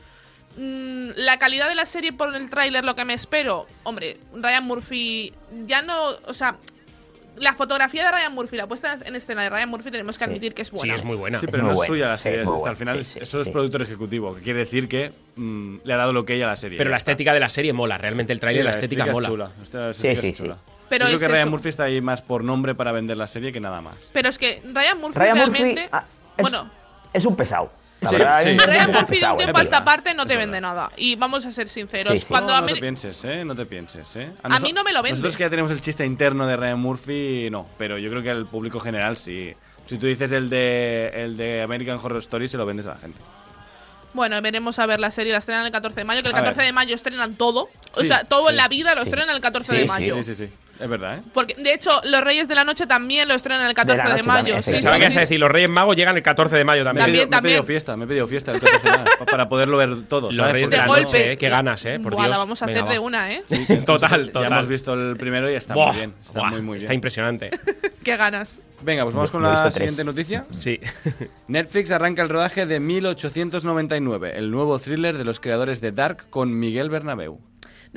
mm, 0.58 1.10
la 1.16 1.38
calidad 1.40 1.68
de 1.70 1.76
la 1.76 1.86
serie 1.86 2.12
por 2.14 2.36
el 2.36 2.50
tráiler, 2.50 2.84
lo 2.84 2.96
que 2.96 3.06
me 3.06 3.14
espero, 3.14 3.66
hombre, 3.84 4.18
Ryan 4.34 4.64
Murphy 4.66 5.34
ya 5.66 5.82
no, 5.82 6.10
o 6.26 6.34
sea, 6.34 6.58
la 7.38 7.54
fotografía 7.54 8.04
de 8.06 8.12
Ryan 8.12 8.34
Murphy, 8.34 8.58
la 8.58 8.66
puesta 8.68 8.98
en 9.06 9.16
escena 9.16 9.44
de 9.44 9.52
Ryan 9.52 9.70
Murphy 9.70 9.92
tenemos 9.92 10.18
que 10.18 10.24
admitir 10.24 10.56
que 10.56 10.64
es 10.64 10.70
Sí, 10.70 10.76
buena. 10.76 10.96
es 10.96 11.04
muy 11.04 11.16
buena. 11.16 11.38
Sí, 11.40 11.46
pero 11.46 11.64
muy 11.66 11.76
no 11.76 11.82
es 11.84 11.88
suya 11.88 12.08
la 12.08 12.18
sí, 12.18 12.24
serie. 12.24 12.40
muy 12.40 12.54
hasta 12.56 12.60
buena, 12.62 12.70
al 12.72 12.76
final, 12.78 13.06
sí, 13.06 13.14
sí, 13.14 13.20
eso 13.22 13.40
es 13.40 13.46
sí. 13.46 13.52
productor 13.54 13.84
ejecutivo, 13.84 14.36
que 14.36 14.42
quiere 14.42 14.60
decir 14.60 14.88
que 14.88 15.12
mm, 15.36 15.78
le 15.84 15.94
ha 15.94 15.98
dado 15.98 16.14
lo 16.14 16.26
que 16.26 16.34
ella 16.34 16.46
a 16.46 16.50
la 16.52 16.58
serie. 16.58 16.80
Pero 16.80 16.90
la 16.90 16.98
está. 16.98 17.12
estética 17.12 17.34
de 17.36 17.40
la 17.40 17.50
serie 17.50 17.74
mola, 17.74 17.98
realmente 18.00 18.34
el 18.34 18.40
tráiler, 18.40 18.64
Sí, 18.64 18.66
la 18.66 18.72
estética 18.72 19.06
es 19.06 19.12
mola. 19.12 19.28
chula. 19.28 19.52
La 19.56 19.64
estética 19.64 19.94
sí, 19.94 20.08
es 20.08 20.20
sí. 20.22 20.34
chula. 20.34 20.58
Pero 20.90 21.06
Yo 21.06 21.10
creo 21.10 21.16
es 21.18 21.22
que 21.22 21.28
Ryan 21.28 21.42
eso. 21.42 21.52
Murphy 21.52 21.70
está 21.70 21.84
ahí 21.84 22.02
más 22.02 22.22
por 22.24 22.44
nombre 22.44 22.74
para 22.74 22.92
vender 22.92 23.18
la 23.18 23.28
serie 23.28 23.52
que 23.52 23.60
nada 23.60 23.82
más. 23.82 23.96
Pero 24.14 24.30
es 24.30 24.38
que 24.40 24.62
Ryan 24.74 25.00
Murphy 25.00 25.20
Ryan 25.20 25.38
Murphy 25.38 25.52
realmente. 25.64 25.90
ah, 25.92 26.06
es, 26.38 26.42
bueno, 26.42 26.72
es 27.14 27.26
un 27.26 27.36
pesado. 27.36 27.72
La 28.00 28.10
Sí, 28.10 28.16
verdad, 28.16 28.42
sí. 28.44 28.50
es 28.50 28.58
un 28.62 28.70
tiempo 28.70 28.98
a 29.00 29.01
es 29.01 29.68
esta 29.68 29.80
verdad, 29.80 29.84
parte 29.84 30.13
no 30.13 30.24
te 30.27 30.36
verdad. 30.36 30.42
vende 30.44 30.62
nada. 30.62 30.92
Y 30.98 31.16
vamos 31.16 31.46
a 31.46 31.51
ser 31.51 31.68
sinceros. 31.68 32.13
Sí, 32.13 32.20
sí. 32.20 32.25
Cuando 32.27 32.54
no, 32.54 32.62
no 32.62 32.68
te 32.68 32.75
pienses, 32.75 33.24
¿eh? 33.25 33.44
No 33.44 33.56
te 33.56 33.66
pienses, 33.66 34.16
¿eh? 34.18 34.32
A 34.44 34.50
noso- 34.50 34.62
mí 34.62 34.72
no 34.74 34.84
me 34.84 34.94
lo 34.94 35.01
vende. 35.01 35.12
Nosotros 35.18 35.36
que 35.36 35.44
ya 35.44 35.50
tenemos 35.50 35.72
el 35.72 35.82
chiste 35.82 36.06
interno 36.06 36.46
de 36.46 36.56
Ryan 36.58 36.80
Murphy, 36.80 37.50
no. 37.51 37.68
Pero 37.80 37.98
yo 37.98 38.10
creo 38.12 38.22
que 38.22 38.30
al 38.30 38.46
público 38.46 38.80
general 38.80 39.18
sí. 39.18 39.51
Si 39.88 39.98
tú 39.98 40.06
dices 40.06 40.32
el 40.32 40.50
de, 40.50 41.12
el 41.16 41.38
de 41.38 41.62
American 41.63 41.98
Horror 42.01 42.20
Story, 42.20 42.48
se 42.48 42.58
lo 42.58 42.66
vendes 42.68 42.86
a 42.86 42.89
la 42.89 42.98
gente. 42.98 43.18
Bueno, 44.13 44.39
veremos 44.42 44.80
a 44.80 44.86
ver 44.86 45.00
la 45.00 45.12
serie. 45.12 45.32
La 45.32 45.39
estrenan 45.39 45.66
el 45.66 45.72
14 45.72 45.96
de 45.96 46.04
mayo. 46.06 46.22
Que 46.22 46.30
el 46.30 46.36
A 46.36 46.38
14 46.39 46.58
ver. 46.58 46.66
de 46.68 46.74
mayo 46.74 46.96
estrenan 46.96 47.36
todo. 47.36 47.70
O 47.94 48.00
Sí, 48.01 48.08
sea, 48.08 48.24
todo 48.24 48.46
sí. 48.46 48.50
en 48.51 48.58
la 48.58 48.68
vida 48.68 48.96
lo 48.96 49.01
Sí. 49.01 49.10
estrenan 49.10 49.36
el 49.36 49.42
14 49.42 49.72
Sí, 49.72 49.77
de 49.77 49.84
sí, 49.84 49.88
mayo. 49.88 50.16
Sí, 50.18 50.24
sí, 50.24 50.34
sí. 50.46 50.50
Es 50.79 50.88
verdad, 50.89 51.17
¿eh? 51.17 51.22
Porque, 51.34 51.55
de 51.55 51.74
hecho, 51.74 51.89
Los 52.03 52.22
Reyes 52.22 52.48
de 52.48 52.55
la 52.55 52.63
Noche 52.63 52.86
también 52.88 53.27
lo 53.27 53.34
estrenan 53.34 53.65
el 53.67 53.74
14 53.74 53.98
de, 53.98 54.10
noche 54.10 54.24
mayo. 54.24 54.38
también, 54.38 54.63
Sí, 54.63 54.72
Pensaba 54.72 54.98
sí, 54.98 55.17
a 55.17 55.19
decir, 55.22 55.39
los 55.39 55.50
Reyes 55.50 55.69
Magos 55.69 55.96
llegan 55.96 56.15
el 56.17 56.24
14 56.24 56.55
de 56.55 56.63
mayo 56.63 56.84
Me 56.84 56.89
he 56.89 56.93
también. 56.93 57.05
También, 57.05 57.29
pedido, 57.29 57.29
me 57.29 57.38
he 57.38 57.41
pedido 57.41 57.62
también. 57.62 57.65
fiesta, 57.65 57.98
me 57.98 58.05
he 58.05 58.07
pedido 58.07 58.27
fiesta 58.27 58.51
el 58.51 58.60
14 58.60 58.89
de 58.91 58.98
mayo, 58.98 59.10
pa- 59.19 59.25
para 59.25 59.50
poderlo 59.50 59.77
ver 59.77 60.03
todo. 60.07 60.27
Los 60.27 60.38
¿sabes? 60.38 60.53
Reyes 60.53 60.69
de 60.69 60.75
de 60.75 60.81
la 60.81 60.88
no- 60.88 60.93
noche, 60.93 61.03
golpe. 61.17 61.31
eh, 61.34 61.38
qué 61.38 61.50
ganas, 61.50 61.86
eh, 61.86 62.00
por 62.01 62.13
Buah, 62.13 62.24
la 62.24 62.27
Dios. 62.27 62.38
vamos 62.39 62.62
a 62.62 62.65
hacer 62.65 62.75
Venga, 62.77 62.91
de 62.91 63.00
una, 63.00 63.34
¿eh? 63.34 63.43
total, 63.86 64.25
Ya 64.27 64.31
total. 64.31 64.51
hemos 64.53 64.67
visto 64.67 64.93
el 64.93 65.17
primero 65.17 65.50
y 65.51 65.55
está 65.55 65.74
Buah, 65.74 65.88
muy 65.88 65.96
bien. 65.98 66.13
Está 66.22 66.39
buah, 66.39 66.50
muy, 66.51 66.62
muy 66.62 66.74
bien. 66.75 66.84
Está 66.86 66.93
impresionante. 66.93 67.50
qué 68.03 68.15
ganas. 68.17 68.62
Venga, 68.84 69.03
pues 69.03 69.15
vamos 69.15 69.31
con 69.31 69.41
la 69.41 69.63
tres. 69.63 69.75
siguiente 69.75 70.03
noticia. 70.03 70.46
Sí. 70.51 70.79
Netflix 71.48 71.89
arranca 71.91 72.22
el 72.22 72.29
rodaje 72.29 72.65
de 72.67 72.79
1899, 72.79 74.34
el 74.38 74.51
nuevo 74.51 74.77
thriller 74.79 75.17
de 75.17 75.24
los 75.24 75.39
creadores 75.39 75.81
de 75.81 75.91
Dark 75.91 76.29
con 76.29 76.57
Miguel 76.60 76.89
Bernabeu. 76.91 77.39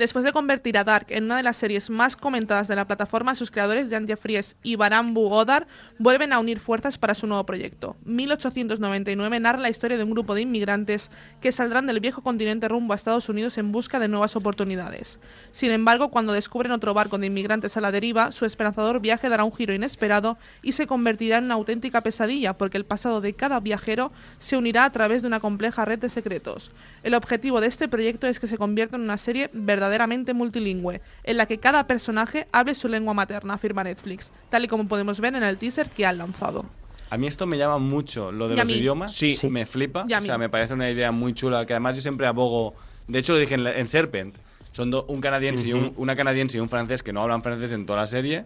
Después 0.01 0.25
de 0.25 0.33
convertir 0.33 0.79
a 0.79 0.83
Dark 0.83 1.05
en 1.09 1.25
una 1.25 1.37
de 1.37 1.43
las 1.43 1.57
series 1.57 1.91
más 1.91 2.15
comentadas 2.15 2.67
de 2.67 2.75
la 2.75 2.87
plataforma, 2.87 3.35
sus 3.35 3.51
creadores, 3.51 3.91
Jan 3.91 4.07
Jeffries 4.07 4.55
y 4.63 4.75
Barambu 4.75 5.29
Godard, 5.29 5.67
vuelven 6.01 6.33
a 6.33 6.39
unir 6.39 6.59
fuerzas 6.59 6.97
para 6.97 7.13
su 7.13 7.27
nuevo 7.27 7.45
proyecto. 7.45 7.95
1899 8.05 9.39
narra 9.39 9.59
la 9.59 9.69
historia 9.69 9.97
de 9.97 10.03
un 10.03 10.09
grupo 10.09 10.33
de 10.33 10.41
inmigrantes 10.41 11.11
que 11.41 11.51
saldrán 11.51 11.85
del 11.85 11.99
viejo 11.99 12.23
continente 12.23 12.67
rumbo 12.67 12.93
a 12.93 12.95
Estados 12.95 13.29
Unidos 13.29 13.59
en 13.59 13.71
busca 13.71 13.99
de 13.99 14.07
nuevas 14.07 14.35
oportunidades. 14.35 15.19
Sin 15.51 15.69
embargo, 15.69 16.09
cuando 16.09 16.33
descubren 16.33 16.71
otro 16.71 16.95
barco 16.95 17.19
de 17.19 17.27
inmigrantes 17.27 17.77
a 17.77 17.81
la 17.81 17.91
deriva, 17.91 18.31
su 18.31 18.45
esperanzador 18.45 18.99
viaje 18.99 19.29
dará 19.29 19.43
un 19.43 19.53
giro 19.53 19.75
inesperado 19.75 20.39
y 20.63 20.71
se 20.71 20.87
convertirá 20.87 21.37
en 21.37 21.43
una 21.43 21.53
auténtica 21.53 22.01
pesadilla, 22.01 22.57
porque 22.57 22.77
el 22.77 22.85
pasado 22.85 23.21
de 23.21 23.33
cada 23.33 23.59
viajero 23.59 24.11
se 24.39 24.57
unirá 24.57 24.85
a 24.85 24.91
través 24.91 25.21
de 25.21 25.27
una 25.27 25.39
compleja 25.39 25.85
red 25.85 25.99
de 25.99 26.09
secretos. 26.09 26.71
El 27.03 27.13
objetivo 27.13 27.61
de 27.61 27.67
este 27.67 27.87
proyecto 27.87 28.25
es 28.25 28.39
que 28.39 28.47
se 28.47 28.57
convierta 28.57 28.95
en 28.95 29.03
una 29.03 29.19
serie 29.19 29.51
verdaderamente 29.53 30.33
multilingüe, 30.33 30.99
en 31.25 31.37
la 31.37 31.45
que 31.45 31.59
cada 31.59 31.85
personaje 31.85 32.47
hable 32.51 32.73
su 32.73 32.87
lengua 32.87 33.13
materna, 33.13 33.53
afirma 33.53 33.83
Netflix, 33.83 34.31
tal 34.49 34.65
y 34.65 34.67
como 34.67 34.87
podemos 34.87 35.19
ver 35.19 35.35
en 35.35 35.43
el 35.43 35.59
teaser 35.59 35.90
que 35.95 36.05
han 36.05 36.17
lanzado. 36.17 36.65
A 37.09 37.17
mí 37.17 37.27
esto 37.27 37.45
me 37.45 37.57
llama 37.57 37.77
mucho, 37.77 38.31
lo 38.31 38.47
de 38.47 38.55
los 38.55 38.65
mí. 38.65 38.73
idiomas. 38.75 39.13
Sí. 39.13 39.37
Sí. 39.39 39.49
Me 39.49 39.65
flipa. 39.65 40.05
O 40.05 40.21
sea, 40.21 40.37
me 40.37 40.47
parece 40.49 40.73
una 40.73 40.89
idea 40.89 41.11
muy 41.11 41.33
chula, 41.33 41.65
que 41.65 41.73
además 41.73 41.95
yo 41.95 42.01
siempre 42.01 42.25
abogo... 42.27 42.73
De 43.07 43.19
hecho, 43.19 43.33
lo 43.33 43.39
dije 43.39 43.55
en, 43.55 43.63
la- 43.65 43.77
en 43.77 43.87
Serpent. 43.87 44.35
Son 44.71 44.89
do- 44.89 45.05
un 45.09 45.19
canadiense 45.19 45.67
y 45.67 45.73
un, 45.73 45.93
una 45.97 46.15
canadiense 46.15 46.57
y 46.57 46.61
un 46.61 46.69
francés 46.69 47.03
que 47.03 47.11
no 47.11 47.21
hablan 47.21 47.43
francés 47.43 47.73
en 47.73 47.85
toda 47.85 47.99
la 47.99 48.07
serie. 48.07 48.45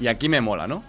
Y 0.00 0.06
aquí 0.06 0.30
me 0.30 0.40
mola, 0.40 0.66
¿no? 0.66 0.82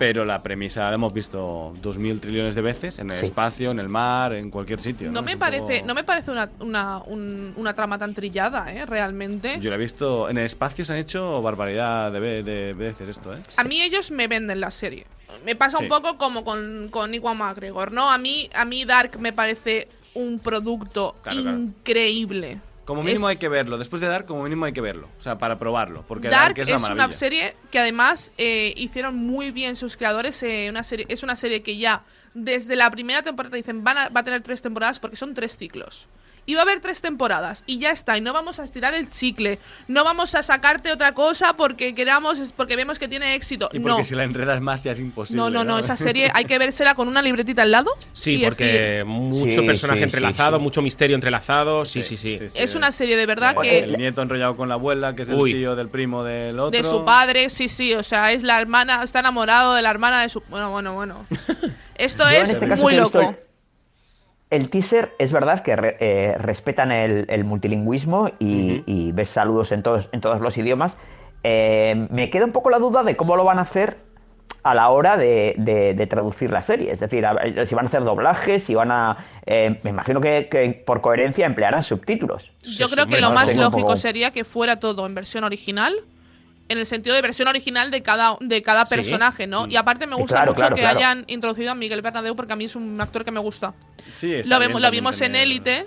Pero 0.00 0.24
la 0.24 0.42
premisa 0.42 0.88
la 0.88 0.94
hemos 0.96 1.12
visto 1.12 1.72
dos 1.80 1.96
mil 1.96 2.20
trillones 2.20 2.56
de 2.56 2.60
veces 2.60 2.98
en 2.98 3.10
el 3.12 3.18
Sí. 3.18 3.26
espacio, 3.26 3.70
en 3.70 3.78
el 3.78 3.88
mar, 3.88 4.34
en 4.34 4.50
cualquier 4.50 4.80
sitio. 4.80 5.12
No 5.12 5.22
me 5.22 5.36
parece, 5.36 5.62
poco- 5.62 5.86
no 5.86 5.94
me 5.94 6.02
parece 6.02 6.32
una, 6.32 6.50
una, 6.58 6.98
un- 7.06 7.52
una 7.56 7.72
trama 7.74 7.96
tan 7.98 8.12
trillada, 8.12 8.70
¿eh? 8.74 8.84
Realmente. 8.84 9.58
Yo 9.60 9.70
lo 9.70 9.76
he 9.76 9.78
visto. 9.78 10.28
En 10.28 10.38
el 10.38 10.44
espacio 10.46 10.84
se 10.84 10.92
han 10.92 10.98
hecho 10.98 11.40
barbaridad 11.40 12.10
de, 12.10 12.42
de 12.42 12.74
veces 12.74 13.08
esto, 13.08 13.32
¿eh? 13.32 13.38
A 13.56 13.62
mí 13.62 13.80
ellos 13.80 14.10
me 14.10 14.26
venden 14.26 14.60
la 14.60 14.72
serie. 14.72 15.06
Me 15.44 15.56
pasa 15.56 15.78
Sí. 15.78 15.84
un 15.84 15.88
poco 15.88 16.16
como 16.18 16.44
con, 16.44 16.88
con 16.90 17.14
Iwan 17.14 17.36
McGregor, 17.38 17.92
¿no? 17.92 18.10
A 18.10 18.18
mí, 18.18 18.48
a 18.54 18.64
mí 18.64 18.84
Dark 18.84 19.18
me 19.18 19.32
parece 19.32 19.88
un 20.14 20.38
producto 20.38 21.14
Claro, 21.22 21.42
claro. 21.42 21.58
increíble. 21.58 22.60
Como 22.84 23.02
mínimo 23.02 23.26
Es- 23.28 23.32
hay 23.32 23.36
que 23.38 23.48
verlo. 23.48 23.78
Después 23.78 24.00
de 24.00 24.06
Dark, 24.06 24.26
como 24.26 24.44
mínimo 24.44 24.64
hay 24.64 24.72
que 24.72 24.80
verlo. 24.80 25.08
O 25.18 25.20
sea, 25.20 25.38
para 25.38 25.58
probarlo. 25.58 26.04
Porque 26.06 26.28
Dark, 26.28 26.54
Dark 26.54 26.58
es, 26.60 26.64
es, 26.66 26.70
la 26.70 26.78
maravilla. 26.78 27.04
una 27.06 27.12
serie 27.12 27.56
que 27.72 27.80
además 27.80 28.32
eh, 28.38 28.72
hicieron 28.76 29.16
muy 29.16 29.50
bien 29.50 29.74
sus 29.74 29.96
creadores. 29.96 30.40
eh, 30.44 30.68
una 30.70 30.84
serie, 30.84 31.04
es 31.08 31.22
una 31.24 31.34
serie 31.34 31.62
que 31.62 31.76
ya 31.76 32.04
desde 32.34 32.76
la 32.76 32.88
primera 32.92 33.22
temporada 33.22 33.56
dicen 33.56 33.82
van 33.82 33.98
a, 33.98 34.08
va 34.10 34.20
a 34.20 34.24
tener 34.24 34.40
tres 34.42 34.62
temporadas 34.62 35.00
porque 35.00 35.16
son 35.16 35.34
tres 35.34 35.56
ciclos. 35.56 36.06
Y 36.46 36.54
va 36.54 36.60
a 36.60 36.62
haber 36.62 36.80
tres 36.80 37.00
temporadas 37.00 37.64
y 37.66 37.78
ya 37.78 37.90
está. 37.90 38.16
Y 38.16 38.20
no 38.20 38.32
vamos 38.32 38.60
a 38.60 38.64
estirar 38.64 38.94
el 38.94 39.10
chicle. 39.10 39.58
No 39.88 40.04
vamos 40.04 40.34
a 40.34 40.42
sacarte 40.42 40.92
otra 40.92 41.12
cosa 41.12 41.54
porque 41.54 41.94
queramos, 41.94 42.38
porque 42.56 42.76
vemos 42.76 42.98
que 42.98 43.08
tiene 43.08 43.34
éxito. 43.34 43.68
Y 43.72 43.80
porque 43.80 43.98
no. 43.98 44.04
si 44.04 44.14
la 44.14 44.24
enredas 44.24 44.60
más 44.60 44.84
ya 44.84 44.92
es 44.92 45.00
imposible. 45.00 45.40
No, 45.40 45.50
no, 45.50 45.64
no, 45.64 45.78
esa 45.78 45.96
serie 45.96 46.30
hay 46.34 46.44
que 46.44 46.58
vérsela 46.58 46.94
con 46.94 47.08
una 47.08 47.20
libretita 47.20 47.62
al 47.62 47.72
lado. 47.72 47.90
Sí, 48.12 48.40
porque 48.44 48.64
decir, 48.64 49.04
mucho 49.04 49.60
Sí, 49.60 49.66
personaje 49.66 49.98
sí, 49.98 50.04
entrelazado, 50.04 50.58
sí. 50.58 50.62
mucho 50.62 50.82
misterio 50.82 51.16
entrelazado. 51.16 51.84
Sí, 51.84 52.02
sí, 52.02 52.16
sí. 52.16 52.38
es 52.54 52.74
una 52.74 52.92
serie 52.92 53.16
de 53.16 53.26
verdad 53.26 53.56
que 53.60 53.80
El 53.80 53.96
nieto 53.96 54.22
enrollado 54.22 54.56
con 54.56 54.68
la 54.68 54.74
abuela, 54.74 55.14
que 55.14 55.22
es 55.22 55.30
Uy. 55.30 55.52
el 55.52 55.58
tío 55.58 55.76
del 55.76 55.88
primo 55.88 56.24
del 56.24 56.58
otro. 56.58 56.70
de 56.70 56.88
su 56.88 57.04
padre, 57.04 57.50
sí, 57.50 57.68
sí, 57.68 57.94
o 57.94 58.02
sea, 58.02 58.32
es 58.32 58.42
la 58.42 58.60
hermana, 58.60 59.02
está 59.02 59.20
enamorado 59.20 59.74
de 59.74 59.82
la 59.82 59.90
hermana 59.90 60.22
de 60.22 60.28
su... 60.28 60.42
Bueno, 60.48 60.70
bueno, 60.70 60.94
bueno. 60.94 61.26
Esto 61.96 62.24
Yo 62.24 62.30
es 62.30 62.50
este 62.50 62.76
muy 62.76 62.94
loco. 62.94 63.34
El 64.50 64.70
teaser 64.70 65.12
es 65.18 65.32
verdad 65.32 65.60
que 65.60 65.74
re- 65.76 65.96
eh, 66.00 66.36
respetan 66.38 66.92
el, 66.92 67.26
el 67.28 67.44
multilingüismo 67.44 68.30
y, 68.38 68.82
y 68.86 69.12
ves 69.12 69.28
saludos 69.30 69.72
en 69.72 69.82
todos, 69.82 70.08
en 70.12 70.20
todos 70.20 70.40
los 70.40 70.56
idiomas. 70.56 70.96
Eh, 71.42 72.06
me 72.10 72.30
queda 72.30 72.44
un 72.44 72.52
poco 72.52 72.70
la 72.70 72.78
duda 72.78 73.02
de 73.02 73.16
cómo 73.16 73.36
lo 73.36 73.44
van 73.44 73.58
a 73.58 73.62
hacer 73.62 73.98
a 74.62 74.74
la 74.74 74.88
hora 74.90 75.16
de, 75.16 75.54
de- 75.58 75.94
de 75.94 76.06
traducir 76.08 76.50
la 76.50 76.60
serie. 76.60 76.90
Es 76.90 76.98
decir, 77.00 77.24
a 77.24 77.36
si 77.66 77.74
van 77.74 77.84
a 77.86 77.88
hacer 77.88 78.02
doblajes, 78.04 78.64
si 78.64 78.74
van 78.74 78.90
a... 78.90 79.16
eh, 79.46 79.78
me 79.84 79.90
imagino 79.90 80.20
que, 80.20 80.48
que 80.50 80.70
por 80.84 81.00
coherencia 81.00 81.46
emplearán 81.46 81.82
subtítulos. 81.84 82.50
Yo 82.62 82.88
Sí, 82.88 82.94
creo 82.94 83.06
sí, 83.06 83.12
que 83.14 83.20
lo 83.20 83.30
más 83.32 83.54
lógico 83.54 83.80
poco- 83.82 83.96
sería 83.96 84.32
que 84.32 84.42
fuera 84.44 84.80
todo 84.80 85.06
en 85.06 85.14
versión 85.14 85.44
original, 85.44 85.94
en 86.68 86.78
el 86.78 86.86
sentido 86.86 87.14
de 87.14 87.22
versión 87.22 87.48
original 87.48 87.90
de 87.90 88.02
cada, 88.02 88.36
de 88.40 88.62
cada 88.62 88.86
Sí. 88.86 88.94
personaje, 88.96 89.46
¿no? 89.46 89.66
Y 89.68 89.76
aparte 89.76 90.06
me 90.06 90.16
gusta 90.16 90.34
claro, 90.36 90.50
mucho 90.52 90.60
claro, 90.60 90.74
que 90.76 90.82
claro. 90.82 90.98
hayan 90.98 91.24
introducido 91.28 91.70
a 91.70 91.74
Miguel 91.74 92.02
Bernabéu 92.02 92.34
porque 92.34 92.52
a 92.52 92.56
mí 92.56 92.64
es 92.64 92.74
un 92.76 93.00
actor 93.00 93.24
que 93.24 93.30
me 93.30 93.40
gusta. 93.40 93.74
Sí, 94.12 94.34
está 94.34 94.48
Lo, 94.50 94.58
bien 94.58 94.68
vemos, 94.70 94.82
lo 94.82 94.90
vimos 94.90 95.20
en 95.20 95.36
Élite 95.36 95.86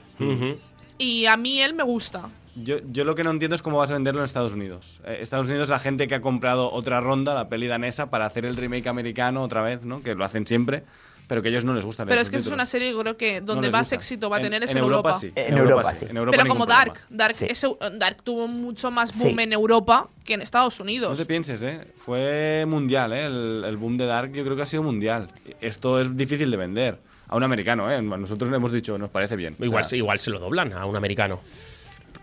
y 0.97 1.25
a 1.25 1.37
mí 1.37 1.61
él 1.61 1.73
me 1.73 1.83
gusta. 1.83 2.29
Yo, 2.55 2.77
yo 2.91 3.05
lo 3.05 3.15
que 3.15 3.23
no 3.23 3.31
entiendo 3.31 3.55
es 3.55 3.61
cómo 3.61 3.77
vas 3.77 3.89
a 3.91 3.93
venderlo 3.93 4.19
en 4.21 4.25
Estados 4.25 4.53
Unidos. 4.53 4.99
Eh, 5.05 5.19
Estados 5.21 5.47
Unidos 5.49 5.69
la 5.69 5.79
gente 5.79 6.07
que 6.07 6.15
ha 6.15 6.21
comprado 6.21 6.71
otra 6.71 6.99
ronda, 6.99 7.33
la 7.33 7.47
peli 7.47 7.67
danesa, 7.67 8.09
para 8.09 8.25
hacer 8.25 8.45
el 8.45 8.57
remake 8.57 8.87
americano 8.87 9.41
otra 9.43 9.61
vez, 9.61 9.85
¿no? 9.85 10.01
Que 10.03 10.15
lo 10.15 10.25
hacen 10.25 10.45
siempre, 10.45 10.83
pero 11.29 11.43
que 11.43 11.47
a 11.47 11.51
ellos 11.51 11.63
no 11.63 11.75
les 11.75 11.85
gusta. 11.85 12.07
Pero 12.07 12.19
es 12.21 12.29
que 12.31 12.37
es 12.37 12.47
una 12.47 12.65
serie 12.65 12.91
creo 12.99 13.15
que 13.15 13.39
donde 13.39 13.69
más 13.69 13.81
gusta. 13.81 13.95
éxito 13.95 14.31
va 14.31 14.37
a 14.37 14.39
En- 14.39 14.45
tener 14.45 14.63
es 14.63 14.71
en 14.71 14.77
Europa. 14.79 15.11
Europa. 15.11 15.19
sí. 15.19 15.31
En 15.35 15.57
Europa 15.57 15.95
sí. 15.95 16.05
En 16.09 16.17
Europa 16.17 16.37
Pero 16.37 16.49
como 16.49 16.65
Dark, 16.65 16.93
problema. 16.93 17.07
Dark, 17.17 17.35
Sí. 17.37 17.45
es 17.47 17.65
Dark 17.99 18.17
tuvo 18.23 18.47
mucho 18.47 18.89
más 18.89 19.15
boom 19.15 19.35
Sí. 19.37 19.43
en 19.43 19.53
Europa 19.53 20.09
que 20.25 20.33
en 20.33 20.41
Estados 20.41 20.79
No 20.79 20.83
Unidos. 20.85 21.17
te 21.19 21.25
pienses, 21.25 21.61
¿eh? 21.61 21.81
Fue 21.97 22.65
mundial, 22.67 23.13
¿eh? 23.13 23.25
El, 23.25 23.63
el 23.65 23.77
boom 23.77 23.95
de 23.97 24.07
Dark 24.07 24.31
yo 24.33 24.43
creo 24.43 24.55
que 24.55 24.63
ha 24.63 24.67
sido 24.67 24.81
mundial. 24.81 25.29
Esto 25.61 26.01
es 26.01 26.17
difícil 26.17 26.49
de 26.49 26.57
vender. 26.57 26.97
A 27.27 27.35
un 27.35 27.43
americano, 27.43 27.91
¿eh? 27.91 28.01
Nosotros 28.01 28.49
le 28.49 28.57
hemos 28.57 28.71
dicho, 28.71 28.97
nos 28.97 29.11
parece 29.11 29.35
bien. 29.35 29.55
O 29.59 29.63
Igual, 29.65 29.83
sea, 29.83 29.89
se- 29.91 29.97
igual 29.97 30.19
se 30.19 30.31
lo 30.31 30.39
doblan 30.39 30.73
a 30.73 30.87
un 30.87 30.95
americano. 30.95 31.39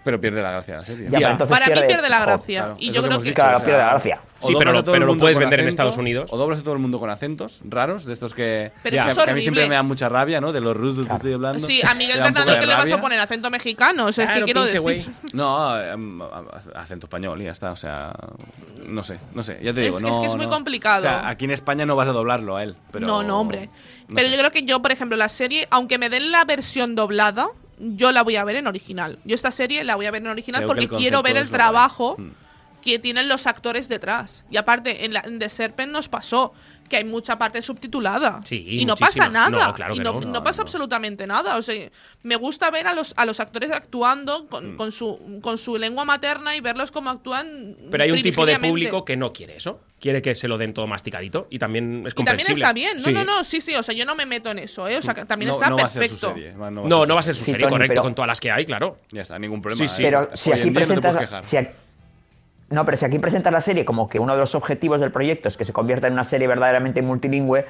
Pero 0.06 0.20
pierde 0.20 0.40
la 0.40 0.52
gracia 0.52 0.76
la 0.76 0.84
serie. 0.84 1.08
Ya, 1.10 1.18
pero 1.18 1.30
entonces 1.32 1.58
Para 1.58 1.66
mí 1.74 1.86
pierde 1.88 2.08
la 2.08 2.20
gracia. 2.20 2.60
claro, 2.62 2.76
y 2.78 2.88
es 2.90 2.94
yo 2.94 3.02
lo 3.02 3.02
que 3.02 3.08
creo 3.08 3.10
hemos 3.16 3.24
que. 3.24 3.30
dicho, 3.30 3.42
Claro, 3.42 3.56
o 3.56 3.58
sea, 3.58 3.66
pierde 3.66 3.82
la 3.82 3.90
gracia. 3.90 4.20
Sí, 4.38 4.54
pero 4.56 4.72
lo- 4.72 4.84
todo 4.84 4.92
pero 4.92 5.02
el 5.02 5.06
lo 5.06 5.12
mundo 5.14 5.22
puedes 5.22 5.38
vender 5.38 5.60
en 5.60 5.68
Estados 5.68 5.96
Unidos. 5.96 6.28
O 6.30 6.36
doblas 6.36 6.60
a 6.60 6.62
todo 6.62 6.74
el 6.74 6.78
mundo 6.78 7.00
con 7.00 7.10
acentos 7.10 7.60
raros, 7.64 8.04
de 8.04 8.12
estos 8.12 8.34
que, 8.34 8.70
Pero 8.84 8.94
que- 8.94 9.00
eso 9.10 9.18
es 9.20 9.24
que 9.24 9.30
a 9.30 9.34
mí 9.34 9.40
siempre 9.40 9.62
horrible. 9.62 9.68
me 9.70 9.74
da 9.74 9.82
mucha 9.82 10.08
rabia, 10.08 10.40
¿no? 10.40 10.52
De 10.52 10.60
los 10.60 10.76
rusos 10.76 11.08
que 11.08 11.14
estoy 11.14 11.32
hablando. 11.32 11.66
Sí, 11.66 11.80
a 11.84 11.94
Miguel 11.94 12.18
Me 12.18 12.22
da 12.22 12.28
un 12.28 12.34
poco 12.34 12.46
Bernabéu 12.46 12.54
de 12.54 12.60
que 12.60 12.66
le 12.66 12.74
vas 12.74 12.92
a 12.92 13.00
poner 13.00 13.18
acento 13.20 13.50
mexicano. 13.50 14.06
O 14.06 14.12
sea, 14.12 14.24
es 14.24 14.28
que 14.30 14.34
Claro, 14.34 14.44
quiero 14.44 14.60
pinche 14.60 14.78
decir. 14.78 14.80
güey. 14.80 15.32
No, 15.32 15.80
em, 15.82 16.20
acento 16.74 17.06
español 17.06 17.40
y 17.40 17.44
ya 17.46 17.50
está, 17.52 17.72
o 17.72 17.76
sea, 17.76 18.12
no 18.86 19.02
sé, 19.02 19.18
no 19.34 19.42
sé, 19.42 19.58
ya 19.62 19.74
te 19.74 19.80
digo, 19.80 19.96
Es- 19.96 20.02
no, 20.02 20.12
es 20.12 20.18
que 20.20 20.26
es 20.26 20.36
muy 20.36 20.46
no. 20.46 20.52
complicado. 20.52 20.98
O 20.98 21.00
sea, 21.00 21.28
aquí 21.28 21.46
en 21.46 21.50
España 21.50 21.84
no 21.86 21.96
vas 21.96 22.06
a 22.08 22.12
doblarlo 22.12 22.56
a 22.56 22.62
él, 22.62 22.76
pero 22.92 23.06
no, 23.06 23.22
no, 23.24 23.40
hombre. 23.40 23.70
no 24.08 24.14
Pero 24.14 24.28
sé. 24.28 24.32
yo 24.34 24.38
creo 24.38 24.50
que 24.52 24.62
yo, 24.64 24.80
por 24.82 24.92
ejemplo, 24.92 25.16
la 25.16 25.28
serie, 25.28 25.66
aunque 25.70 25.98
me 25.98 26.08
den 26.10 26.30
la 26.30 26.44
versión 26.44 26.94
doblada, 26.94 27.48
yo 27.78 28.12
la 28.12 28.22
voy 28.22 28.36
a 28.36 28.44
ver 28.44 28.56
en 28.56 28.66
original. 28.66 29.18
Yo 29.24 29.34
esta 29.34 29.50
serie 29.50 29.84
la 29.84 29.96
voy 29.96 30.06
a 30.06 30.10
ver 30.10 30.22
en 30.22 30.28
original 30.28 30.62
Creo 30.62 30.68
porque 30.68 30.88
quiero 30.88 31.22
ver 31.22 31.36
el 31.36 31.50
trabajo 31.50 32.14
guay. 32.16 32.28
Mm. 32.28 32.34
que 32.82 32.98
tienen 32.98 33.28
los 33.28 33.46
actores 33.46 33.88
detrás. 33.88 34.44
Y 34.50 34.56
aparte, 34.56 35.04
en, 35.04 35.12
la, 35.12 35.20
en 35.20 35.38
The 35.38 35.48
Serpent 35.48 35.92
nos 35.92 36.08
pasó 36.08 36.52
que 36.88 36.96
hay 36.98 37.04
mucha 37.04 37.38
parte 37.38 37.60
subtitulada. 37.62 38.40
Sí, 38.44 38.64
y 38.68 38.84
no 38.84 38.92
muchísima. 38.92 39.24
pasa 39.24 39.28
nada. 39.28 39.66
No, 39.68 39.74
claro 39.74 39.94
y 39.94 39.98
no, 39.98 40.12
no. 40.14 40.20
no 40.20 40.26
No, 40.32 40.42
pasa 40.42 40.62
no. 40.62 40.66
absolutamente 40.66 41.26
nada. 41.26 41.56
O 41.56 41.62
sea, 41.62 41.90
me 42.22 42.36
gusta 42.36 42.70
ver 42.70 42.86
a 42.86 42.92
los, 42.92 43.14
a 43.16 43.24
los 43.26 43.40
actores 43.40 43.70
actuando 43.70 44.46
con, 44.48 44.74
Mm. 44.74 44.76
con 44.76 44.92
su, 44.92 45.38
con 45.42 45.58
su 45.58 45.76
lengua 45.78 46.04
materna 46.04 46.56
y 46.56 46.60
verlos 46.60 46.90
como 46.90 47.10
actúan. 47.10 47.76
Pero 47.90 48.04
hay 48.04 48.10
un 48.10 48.22
tipo 48.22 48.44
de 48.46 48.58
público 48.58 49.04
que 49.04 49.16
no 49.16 49.32
quiere 49.32 49.56
eso. 49.56 49.80
Quiere 49.98 50.20
que 50.20 50.34
se 50.34 50.46
lo 50.46 50.58
den 50.58 50.74
todo 50.74 50.86
masticadito. 50.86 51.46
Y 51.50 51.58
también 51.58 52.04
es 52.06 52.12
Y 52.12 52.16
también 52.16 52.36
comprensible. 52.46 52.54
está 52.62 52.72
bien. 52.74 52.96
No, 52.98 53.02
Sí. 53.04 53.12
no, 53.12 53.24
no, 53.24 53.44
sí, 53.44 53.60
sí. 53.62 53.74
O 53.76 53.82
sea, 53.82 53.94
yo 53.94 54.04
no 54.04 54.14
me 54.14 54.26
meto 54.26 54.50
en 54.50 54.58
eso, 54.58 54.86
¿eh? 54.88 54.98
O 54.98 55.02
sea, 55.02 55.14
que 55.14 55.24
también 55.24 55.48
no, 55.48 55.54
está 55.54 55.70
no 55.70 55.76
va 55.78 55.84
a 55.84 55.90
ser 55.90 56.08
su 56.10 56.20
perfecto. 56.20 56.58
No, 56.70 57.06
no 57.06 57.14
va 57.14 57.20
a 57.20 57.22
ser 57.22 57.34
su 57.34 57.44
serie, 57.46 57.66
correcto, 57.66 57.92
pero- 57.92 58.02
con 58.02 58.14
todas 58.14 58.26
las 58.28 58.38
que 58.40 58.50
hay, 58.50 58.66
claro. 58.66 58.98
Ya 59.10 59.22
está, 59.22 59.38
ningún 59.38 59.62
problema. 59.62 59.88
Sí, 59.88 59.94
sí. 59.96 60.02
¿eh? 60.02 60.06
Pero 60.06 60.30
si 60.36 60.50
Hoy 60.50 60.58
aquí 60.58 60.68
en 60.68 60.74
día 60.74 60.86
no 60.86 60.94
te 60.94 61.00
presentas. 61.00 61.12
puedes 61.14 61.28
quejar. 61.30 61.44
si 61.46 61.56
aquí- 61.56 61.70
no, 62.70 62.84
pero 62.84 62.96
si 62.96 63.04
aquí 63.04 63.18
presentas 63.18 63.52
la 63.52 63.60
serie 63.60 63.84
como 63.84 64.08
que 64.08 64.18
uno 64.18 64.32
de 64.34 64.40
los 64.40 64.54
objetivos 64.54 65.00
del 65.00 65.12
proyecto 65.12 65.48
es 65.48 65.56
que 65.56 65.64
se 65.64 65.72
convierta 65.72 66.06
en 66.06 66.14
una 66.14 66.24
serie 66.24 66.48
verdaderamente 66.48 67.00
multilingüe, 67.02 67.64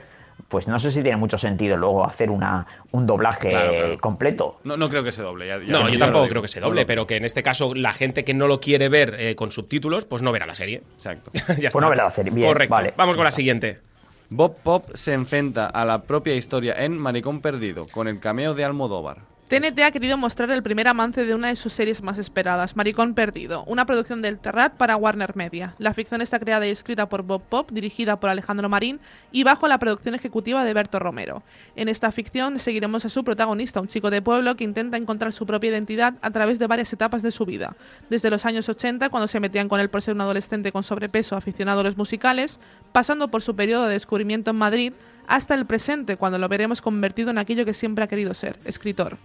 pues 0.49 0.69
no 0.69 0.79
sé 0.79 0.91
si 0.91 1.03
tiene 1.03 1.17
mucho 1.17 1.39
sentido 1.39 1.77
luego 1.77 2.05
hacer 2.07 2.31
una, 2.31 2.67
un 2.93 3.07
doblaje 3.07 3.49
Claro, 3.51 3.71
claro. 3.73 3.99
completo. 4.01 4.61
No, 4.65 4.77
no 4.77 4.89
creo 4.91 5.03
que 5.03 5.13
se 5.13 5.23
doble. 5.23 5.47
ya- 5.49 5.59
ya 5.59 5.65
No, 5.67 5.89
yo 5.89 5.99
tampoco 5.99 6.29
creo 6.29 6.43
que 6.43 6.49
se 6.49 6.61
doble, 6.61 6.85
pero 6.87 7.07
que 7.07 7.17
en 7.17 7.25
este 7.25 7.43
caso 7.43 7.75
la 7.75 7.93
gente 7.93 8.25
que 8.25 8.35
no 8.35 8.47
lo 8.47 8.61
quiere 8.61 8.89
ver 8.89 9.17
eh, 9.19 9.35
con 9.35 9.51
subtítulos, 9.51 10.05
pues 10.05 10.23
no 10.23 10.33
verá 10.33 10.47
la 10.47 10.55
serie. 10.55 10.83
Exacto. 10.97 11.31
ya 11.59 11.71
Pues 11.71 11.83
no 11.83 11.89
verá 11.91 12.05
la 12.05 12.11
serie. 12.11 12.33
Bien, 12.33 12.49
Correcto. 12.49 12.75
vale. 12.75 12.95
Vamos 12.97 13.17
con 13.17 13.25
la 13.25 13.31
siguiente. 13.31 13.81
Bob 14.29 14.57
Pop 14.63 14.91
se 14.95 15.13
enfrenta 15.15 15.67
a 15.67 15.85
la 15.85 16.01
propia 16.01 16.35
historia 16.35 16.75
en 16.85 16.99
Maricón 16.99 17.41
Perdido, 17.41 17.87
con 17.87 18.07
el 18.09 18.19
cameo 18.21 18.55
de 18.55 18.65
Almodóvar. 18.65 19.19
TNT 19.49 19.79
ha 19.85 19.93
querido 19.93 20.19
mostrar 20.19 20.51
el 20.51 20.65
primer 20.65 20.89
avance 20.89 21.25
de 21.25 21.33
una 21.33 21.47
de 21.47 21.55
sus 21.55 21.73
series 21.73 22.03
más 22.03 22.19
esperadas, 22.19 22.75
Maricón 22.75 23.15
Perdido, 23.15 23.63
una 23.67 23.87
producción 23.87 24.21
del 24.21 24.41
Terrat 24.41 24.75
para 24.75 24.97
Warner 24.97 25.37
Media. 25.37 25.77
La 25.79 25.95
ficción 25.95 26.21
está 26.21 26.41
creada 26.41 26.67
y 26.67 26.71
escrita 26.71 27.09
por 27.09 27.23
Bob 27.23 27.43
Pop, 27.43 27.71
dirigida 27.71 28.19
por 28.19 28.29
Alejandro 28.29 28.69
Marín 28.69 28.99
y 29.31 29.45
bajo 29.45 29.69
la 29.69 29.79
producción 29.79 30.17
ejecutiva 30.17 30.65
de 30.65 30.75
Berto 30.75 30.99
Romero. 30.99 31.45
En 31.77 31.89
esta 31.89 32.11
ficción 32.11 32.59
seguiremos 32.59 33.05
a 33.05 33.09
su 33.09 33.23
protagonista, 33.23 33.81
un 33.81 33.87
chico 33.87 34.11
de 34.11 34.21
pueblo 34.21 34.57
que 34.57 34.65
intenta 34.65 34.97
encontrar 34.97 35.33
su 35.33 35.47
propia 35.47 35.71
identidad 35.71 36.15
a 36.23 36.31
través 36.33 36.59
de 36.59 36.67
varias 36.67 36.93
etapas 36.93 37.23
de 37.23 37.31
su 37.31 37.47
vida. 37.47 37.77
Desde 38.11 38.31
los 38.31 38.47
años 38.47 38.69
80, 38.69 39.11
cuando 39.11 39.29
se 39.29 39.39
metían 39.39 39.69
con 39.69 39.79
él 39.79 39.91
por 39.91 40.03
ser 40.03 40.15
un 40.15 40.23
adolescente 40.23 40.73
con 40.73 40.83
sobrepeso 40.83 41.37
aficionado 41.37 41.83
a 41.83 41.85
los 41.85 41.97
musicales, 41.97 42.59
pasando 42.91 43.29
por 43.29 43.43
su 43.43 43.55
periodo 43.55 43.87
de 43.87 43.93
descubrimiento 43.93 44.51
en 44.51 44.57
Madrid, 44.57 44.93
hasta 45.29 45.55
el 45.55 45.67
presente, 45.67 46.17
cuando 46.17 46.39
lo 46.39 46.49
veremos 46.49 46.81
convertido 46.83 47.31
en 47.31 47.39
aquello 47.39 47.65
que 47.65 47.75
siempre 47.75 48.05
ha 48.05 48.07
querido 48.07 48.35
ser, 48.35 48.57
escritor. 48.65 49.17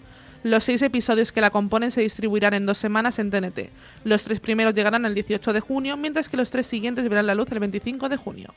Los 0.43 0.63
seis 0.63 0.81
episodios 0.81 1.31
que 1.31 1.39
la 1.41 1.51
componen 1.51 1.91
se 1.91 2.01
distribuirán 2.01 2.53
en 2.55 2.65
dos 2.65 2.77
semanas 2.79 3.19
en 3.19 3.29
TNT. 3.29 3.69
Los 4.03 4.23
tres 4.23 4.39
primeros 4.39 4.73
llegarán 4.73 5.05
el 5.05 5.13
18 5.13 5.53
de 5.53 5.59
junio, 5.59 5.97
mientras 5.97 6.29
que 6.29 6.37
los 6.37 6.49
tres 6.49 6.65
siguientes 6.65 7.07
verán 7.07 7.27
la 7.27 7.35
luz 7.35 7.47
el 7.51 7.59
25 7.59 8.09
de 8.09 8.17
junio. 8.17 8.53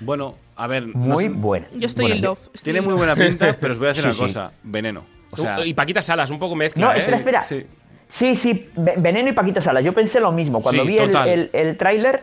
Bueno, 0.00 0.34
a 0.56 0.66
ver. 0.66 0.88
no 0.88 0.94
Muy 0.94 1.24
sé- 1.24 1.30
buena. 1.30 1.66
Yo 1.74 1.86
estoy 1.86 2.06
Bueno, 2.06 2.16
en 2.16 2.22
love. 2.22 2.40
estoy 2.52 2.62
Tiene 2.64 2.78
en 2.80 2.84
muy 2.86 2.92
love. 2.94 2.98
buena 3.06 3.14
pinta, 3.14 3.56
pero 3.60 3.72
os 3.74 3.78
voy 3.78 3.86
a 3.86 3.92
decir 3.92 4.02
Sí, 4.02 4.08
una 4.08 4.14
sí. 4.14 4.20
cosa: 4.34 4.52
veneno. 4.64 5.04
O 5.30 5.36
sea, 5.36 5.64
y 5.64 5.72
Paquita 5.74 6.02
Salas, 6.02 6.28
un 6.30 6.38
poco 6.40 6.56
mezcla, 6.56 6.86
No, 6.86 6.92
¿eh? 6.92 6.98
espera, 6.98 7.16
espera. 7.16 7.42
sí. 7.44 7.64
Sí, 8.08 8.34
sí, 8.34 8.68
Ve- 8.76 8.94
Veneno 8.98 9.30
y 9.30 9.32
Paquita 9.32 9.60
Salas. 9.60 9.82
Yo 9.84 9.92
pensé 9.94 10.18
lo 10.20 10.32
mismo 10.32 10.60
cuando 10.60 10.82
Sí, 10.82 10.88
vi 10.88 10.98
el, 10.98 11.06
total. 11.06 11.28
el, 11.28 11.50
el 11.52 11.76
tráiler, 11.78 12.22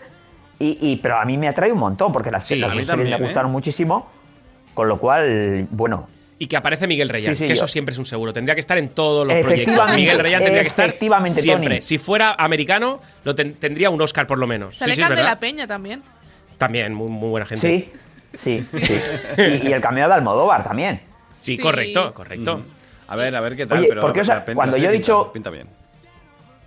y, 0.60 0.78
y- 0.82 0.98
pero 0.98 1.18
a 1.18 1.26
mí 1.26 1.38
me 1.38 1.48
atrae 1.48 1.72
un 1.72 1.80
montón, 1.80 2.12
porque 2.12 2.30
las, 2.30 2.46
Sí, 2.46 2.58
las 2.58 2.72
a 2.72 2.76
mí 2.76 2.86
también, 2.86 3.10
me 3.12 3.16
¿eh? 3.16 3.20
gustaron 3.22 3.50
muchísimo, 3.52 4.08
con 4.80 4.88
lo 4.88 4.98
cual, 4.98 5.68
bueno, 5.72 6.08
Y 6.42 6.48
que 6.48 6.56
aparece 6.56 6.88
Miguel 6.88 7.10
Reyán, 7.10 7.36
Sí, 7.36 7.40
sí, 7.44 7.48
que 7.48 7.50
yo- 7.50 7.56
eso 7.56 7.68
siempre 7.68 7.92
es 7.92 8.00
un 8.00 8.06
seguro. 8.06 8.32
Tendría 8.32 8.56
que 8.56 8.62
estar 8.62 8.78
en 8.78 8.88
todos 8.90 9.28
los 9.28 9.36
proyectos. 9.44 9.92
Miguel 9.94 10.20
Reyán 10.20 10.42
tendría 10.42 10.62
que 10.62 10.70
estar 10.70 10.96
siempre. 11.28 11.70
Tony. 11.76 11.82
Si 11.82 11.98
fuera 11.98 12.34
americano, 12.40 13.02
lo 13.26 13.36
ten- 13.36 13.56
tendría 13.56 13.90
un 13.90 14.02
Oscar 14.02 14.26
por 14.26 14.40
lo 14.40 14.48
menos. 14.48 14.78
Sale 14.78 14.96
Sí, 14.96 15.02
de 15.04 15.22
la 15.22 15.38
Peña 15.38 15.68
también. 15.68 16.02
También, 16.58 16.94
muy, 16.94 17.10
muy 17.10 17.28
buena 17.30 17.46
gente. 17.46 17.92
sí, 18.34 18.64
sí, 18.64 18.64
sí. 18.64 18.94
Y, 19.38 19.68
y 19.68 19.74
el 19.74 19.82
cameo 19.82 20.08
de 20.08 20.14
Almodóvar 20.14 20.64
también. 20.64 21.02
Sí, 21.40 21.58
Sí. 21.58 21.62
correcto, 21.62 22.14
correcto. 22.14 22.64
A 23.10 23.16
ver, 23.18 23.36
a 23.36 23.42
ver 23.42 23.58
qué 23.58 23.66
tal. 23.66 23.80
Oye, 23.80 23.90
pero 23.90 24.00
porque, 24.02 24.22
o 24.22 24.26
sea, 24.26 24.36
la 24.36 24.46
pin- 24.46 24.56
cuando 24.56 24.78
yo 24.78 24.90
he 24.90 24.94
dicho- 24.94 25.34
Pinta, 25.34 25.50
pinta 25.52 25.66
bien. 25.66 25.79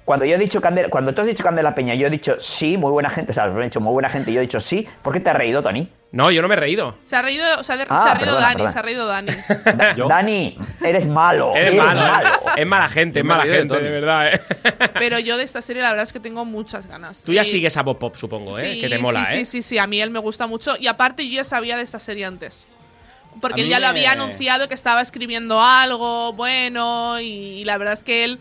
Cuando 0.05 0.25
yo 0.25 0.35
he 0.35 0.38
dicho 0.38 0.61
Candela, 0.61 0.88
cuando 0.88 1.15
tú 1.15 1.21
has 1.21 1.27
dicho 1.27 1.43
Candela 1.45 1.75
Peña, 1.75 1.95
yo 1.95 2.07
he 2.07 2.11
dicho 2.11 2.37
sí, 2.41 2.77
muy 2.77 2.91
buena 2.91 3.09
gente, 3.11 3.31
o 3.31 3.35
sea, 3.35 3.47
me 3.47 3.61
he 3.61 3.65
dicho 3.65 3.81
muy 3.81 3.93
buena 3.93 4.11
gente, 4.11 4.31
y 4.31 4.35
yo 4.35 4.41
he 4.41 4.43
dicho 4.43 4.61
sí, 4.61 4.87
¿por 5.03 5.12
qué 5.12 5.21
te 5.21 5.31
has 5.31 5.37
reído, 5.37 5.62
Tony? 5.62 5.88
No, 6.11 6.31
yo 6.31 6.43
no 6.43 6.49
me 6.49 6.55
he 6.55 6.59
reído. 6.59 6.95
Se 7.03 7.17
ha 7.17 7.23
reído, 7.23 7.45
o 7.59 7.62
sea, 7.65 7.77
de- 7.79 7.87
Ah, 7.88 8.03
se 8.03 8.09
ha 8.11 8.15
reído 8.15 8.33
perdona, 8.37 8.41
Dani, 8.49 8.55
perdona. 8.57 8.73
se 8.73 8.79
ha 8.79 8.83
reído 8.83 9.07
Dani. 9.07 9.33
Da- 9.77 9.95
¿Yo? 9.97 10.09
Dani, 10.09 10.59
eres 10.85 11.07
malo. 11.07 11.55
Eres 11.57 11.75
malo. 11.75 12.03
¿eh? 12.03 12.33
Es 12.59 12.67
mala 12.67 12.88
gente, 12.91 13.21
es 13.21 13.25
mala 13.25 13.45
gente, 13.47 13.81
de 13.81 13.91
verdad, 13.91 14.35
¿eh? 14.35 14.41
Pero 14.99 15.19
yo 15.21 15.38
de 15.38 15.45
esta 15.45 15.62
serie 15.62 15.81
la 15.83 15.88
verdad 15.88 16.03
es 16.05 16.12
que 16.12 16.21
tengo 16.21 16.45
muchas 16.45 16.87
ganas. 16.87 17.23
Tú 17.25 17.33
ya 17.33 17.41
Y- 17.43 17.47
sigues 17.47 17.77
a 17.79 17.83
Bob 17.83 17.99
Pop, 17.99 18.17
supongo, 18.17 18.59
¿eh? 18.59 18.75
Sí, 18.75 18.81
que 18.81 18.91
te 18.91 18.99
mola, 18.99 19.25
sí, 19.25 19.33
¿eh? 19.38 19.45
Sí, 19.47 19.62
sí, 19.62 19.62
sí, 19.62 19.79
a 19.79 19.87
mí 19.87 20.03
él 20.03 20.11
me 20.11 20.19
gusta 20.19 20.47
mucho. 20.47 20.77
Y 20.79 20.87
aparte 20.87 21.27
yo 21.27 21.37
ya 21.37 21.45
sabía 21.45 21.77
de 21.79 21.83
esta 21.83 21.99
serie 21.99 22.27
antes. 22.27 22.67
Porque 23.41 23.62
él 23.62 23.69
ya 23.69 23.81
lo 23.81 23.87
había 23.87 24.12
anunciado 24.12 24.69
que 24.69 24.75
estaba 24.75 25.01
escribiendo 25.01 25.62
algo 25.62 26.35
bueno 26.35 27.19
y, 27.21 27.65
la 27.65 27.79
verdad 27.79 27.95
es 27.95 28.05
que 28.05 28.25
él... 28.25 28.38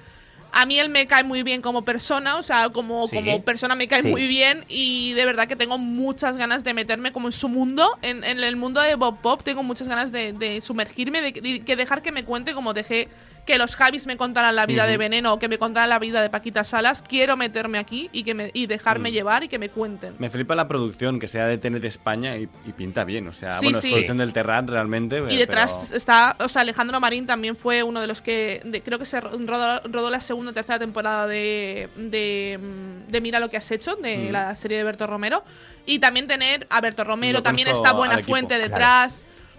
A 0.53 0.65
mí 0.65 0.77
él 0.79 0.89
me 0.89 1.07
cae 1.07 1.23
muy 1.23 1.43
bien 1.43 1.61
como 1.61 1.83
persona, 1.83 2.35
o 2.37 2.43
sea, 2.43 2.69
como, 2.69 3.07
Sí. 3.07 3.15
como 3.15 3.41
persona 3.43 3.75
me 3.75 3.87
cae 3.87 4.01
Sí. 4.01 4.09
muy 4.09 4.27
bien 4.27 4.65
y 4.67 5.13
de 5.13 5.25
verdad 5.25 5.47
que 5.47 5.55
tengo 5.55 5.77
muchas 5.77 6.35
ganas 6.37 6.63
de 6.63 6.73
meterme 6.73 7.11
como 7.13 7.27
en 7.29 7.31
su 7.31 7.47
mundo, 7.47 7.97
en, 8.01 8.23
en 8.23 8.43
el 8.43 8.55
mundo 8.57 8.81
de 8.81 8.95
Bob 8.95 9.21
Pop, 9.21 9.41
tengo 9.43 9.63
muchas 9.63 9.87
ganas 9.87 10.11
de, 10.11 10.33
de 10.33 10.59
sumergirme, 10.61 11.21
de, 11.21 11.31
de 11.31 11.59
que 11.61 11.75
dejar 11.75 12.01
que 12.01 12.11
me 12.11 12.25
cuente 12.25 12.53
como 12.53 12.73
dejé 12.73 13.07
que 13.45 13.57
los 13.57 13.75
Javis 13.75 14.05
me 14.05 14.17
contaran 14.17 14.55
la 14.55 14.65
vida 14.65 14.85
de 14.85 14.97
Veneno 14.97 15.33
o 15.33 15.39
que 15.39 15.47
me 15.47 15.57
contaran 15.57 15.89
la 15.89 15.97
vida 15.99 16.21
de 16.21 16.29
Paquita 16.29 16.63
Salas, 16.63 17.01
quiero 17.01 17.35
meterme 17.37 17.79
aquí 17.79 18.09
y, 18.13 18.23
que 18.23 18.33
me, 18.35 18.51
y 18.53 18.67
dejarme 18.67 19.09
Mm. 19.09 19.13
llevar 19.13 19.43
y 19.43 19.47
que 19.47 19.57
me 19.57 19.69
cuenten. 19.69 20.15
Me 20.19 20.29
flipa 20.29 20.53
la 20.55 20.67
producción, 20.67 21.19
que 21.19 21.27
sea 21.27 21.47
de 21.47 21.57
TNT 21.57 21.85
España 21.85 22.37
y, 22.37 22.47
y 22.65 22.71
pinta 22.73 23.03
bien. 23.03 23.27
O 23.27 23.33
sea, 23.33 23.57
Sí, 23.59 23.65
bueno, 23.65 23.81
sí. 23.81 23.87
es 23.87 23.93
producción 23.93 24.17
del 24.19 24.31
Terrat 24.33 24.69
realmente. 24.69 25.23
Y 25.29 25.37
detrás 25.37 25.91
está, 25.91 26.35
o 26.39 26.47
sea, 26.49 26.61
Alejandro 26.61 26.99
Marín 26.99 27.25
también 27.25 27.55
fue 27.55 27.81
uno 27.83 27.99
de 27.99 28.07
los 28.07 28.21
que, 28.21 28.61
de- 28.63 28.81
creo 28.83 28.99
que 28.99 29.05
se 29.05 29.19
rodó, 29.19 29.81
rodó 29.85 30.09
la 30.11 30.19
segunda 30.19 30.51
o 30.51 30.53
tercera 30.53 30.77
temporada 30.79 31.25
de, 31.27 31.89
de, 31.95 32.59
mm, 32.61 33.11
de 33.11 33.21
Mira 33.21 33.39
lo 33.39 33.49
que 33.49 33.57
has 33.57 33.71
hecho, 33.71 33.95
de 33.95 34.31
la 34.31 34.55
serie 34.55 34.77
de 34.77 34.83
Berto 34.83 35.07
Romero. 35.07 35.43
Y 35.85 35.97
también 35.99 36.27
tener 36.27 36.67
a 36.69 36.79
Berto 36.79 37.03
Romero, 37.03 37.41
también 37.41 37.67
está 37.67 37.91
Buena 37.93 38.19
Fuente 38.19 38.55
claro. 38.55 38.73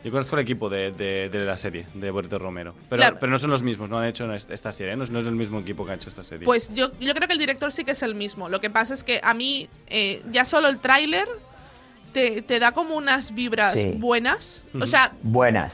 Yo 0.04 0.10
conozco 0.10 0.34
el 0.36 0.42
equipo 0.42 0.68
de, 0.68 0.90
de- 0.92 1.28
de 1.28 1.44
la 1.44 1.56
serie, 1.56 1.86
de 1.94 2.10
Puerto 2.12 2.38
Romero. 2.38 2.74
Pero, 2.90 3.00
Claro. 3.00 3.16
pero 3.20 3.30
no 3.30 3.38
son 3.38 3.50
los 3.50 3.62
mismos, 3.62 3.88
no 3.88 3.98
han 3.98 4.06
hecho 4.06 4.32
esta 4.32 4.72
serie, 4.72 4.94
¿eh? 4.94 4.96
no, 4.96 5.04
es- 5.04 5.10
no 5.10 5.20
es 5.20 5.26
el 5.26 5.34
mismo 5.36 5.60
equipo 5.60 5.84
que 5.86 5.92
ha 5.92 5.94
hecho 5.94 6.08
esta 6.08 6.24
serie. 6.24 6.44
Pues 6.44 6.74
yo, 6.74 6.90
yo 7.00 7.14
creo 7.14 7.26
que 7.28 7.34
el 7.34 7.38
director 7.38 7.70
sí 7.72 7.84
que 7.84 7.92
es 7.92 8.02
el 8.02 8.14
mismo. 8.14 8.48
Lo 8.48 8.60
que 8.60 8.68
pasa 8.70 8.94
es 8.94 9.04
que 9.04 9.20
a 9.22 9.32
mí, 9.34 9.68
eh, 9.86 10.22
ya 10.32 10.44
solo 10.44 10.68
el 10.68 10.78
tráiler 10.80 11.28
te, 12.12 12.42
te 12.42 12.58
da 12.58 12.72
como 12.72 12.94
unas 12.96 13.32
vibras 13.34 13.78
Sí. 13.78 13.94
buenas. 13.96 14.62
O 14.80 14.86
sea, 14.86 15.12
Buenas. 15.22 15.72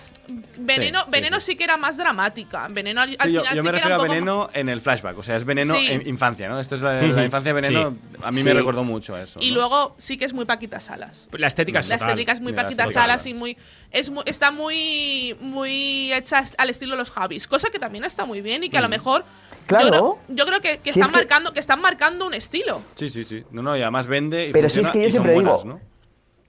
Veneno, 0.59 1.05
Sí, 1.05 1.11
Veneno 1.11 1.41
sí. 1.41 1.53
sí 1.53 1.57
que 1.57 1.64
era 1.64 1.77
más 1.77 1.97
dramática. 1.97 2.67
Veneno 2.71 3.01
al, 3.01 3.11
Sí, 3.11 3.17
al 3.19 3.33
yo, 3.33 3.41
final 3.43 3.57
yo 3.57 3.62
sí 3.62 3.67
me 3.67 3.71
que 3.71 3.77
refiero 3.77 3.87
era 3.88 3.95
a 3.97 3.99
poco 3.99 4.12
Veneno 4.12 4.51
en 4.53 4.69
el 4.69 4.81
flashback, 4.81 5.19
o 5.19 5.23
sea, 5.23 5.37
es 5.37 5.45
Veneno 5.45 5.75
Sí. 5.75 5.87
en 5.91 6.07
infancia, 6.09 6.49
¿no? 6.49 6.61
Esto 6.61 6.75
es 6.75 6.81
la, 6.83 7.01
la 7.03 7.25
infancia 7.25 7.55
de 7.55 7.61
Veneno, 7.61 7.97
a 8.23 8.31
mí 8.31 8.43
me 8.43 8.53
recordó 8.55 8.85
mucho 8.85 9.14
a 9.14 9.23
eso. 9.23 9.41
Y 9.43 9.49
¿no? 9.51 9.57
luego 9.57 9.95
sí 9.97 10.19
que 10.19 10.25
es 10.25 10.33
muy 10.35 10.45
Paquita 10.45 10.81
Salas. 10.81 11.29
La 11.33 11.47
estética 11.47 11.79
es 11.81 11.88
La 11.88 11.97
total. 11.97 12.11
estética 12.11 12.33
es 12.33 12.41
muy 12.41 12.53
Paquita 12.53 12.88
Salas 12.88 13.27
y 13.27 13.35
muy, 13.35 13.57
es 13.91 14.11
muy- 14.11 14.25
está 14.27 14.51
muy 14.51 15.37
muy 15.41 16.12
hecha 16.12 16.45
al 16.59 16.71
estilo 16.71 16.93
de 16.93 16.99
los 16.99 17.11
Javis, 17.11 17.47
cosa 17.47 17.71
que 17.71 17.79
también 17.79 18.05
está 18.05 18.25
muy 18.25 18.41
bien 18.43 18.64
y 18.64 18.69
que 18.69 18.79
a 18.79 18.83
lo 18.83 18.88
mejor 18.88 19.25
Claro. 19.67 19.85
yo 19.85 19.91
creo, 19.91 20.19
yo 20.29 20.47
creo 20.47 20.61
que, 20.61 20.91
están 20.91 21.03
es 21.09 21.12
marcando 21.12 21.53
que 21.53 21.61
están 21.61 21.81
marcando 21.81 22.27
un 22.27 22.35
estilo. 22.35 22.81
Sí, 22.95 23.09
sí, 23.11 23.25
sí. 23.25 23.45
No, 23.51 23.61
no, 23.62 23.77
y 23.77 23.83
además 23.83 24.07
vende 24.07 24.49
y 24.49 24.53
Pero 24.53 24.69
si 24.71 24.81
es 24.81 24.87
funciona 24.87 24.93
que 25.05 25.07
yo 25.07 25.11
siempre 25.11 25.35
buenas, 25.35 25.62
digo- 25.62 25.75
¿no? 25.75 25.81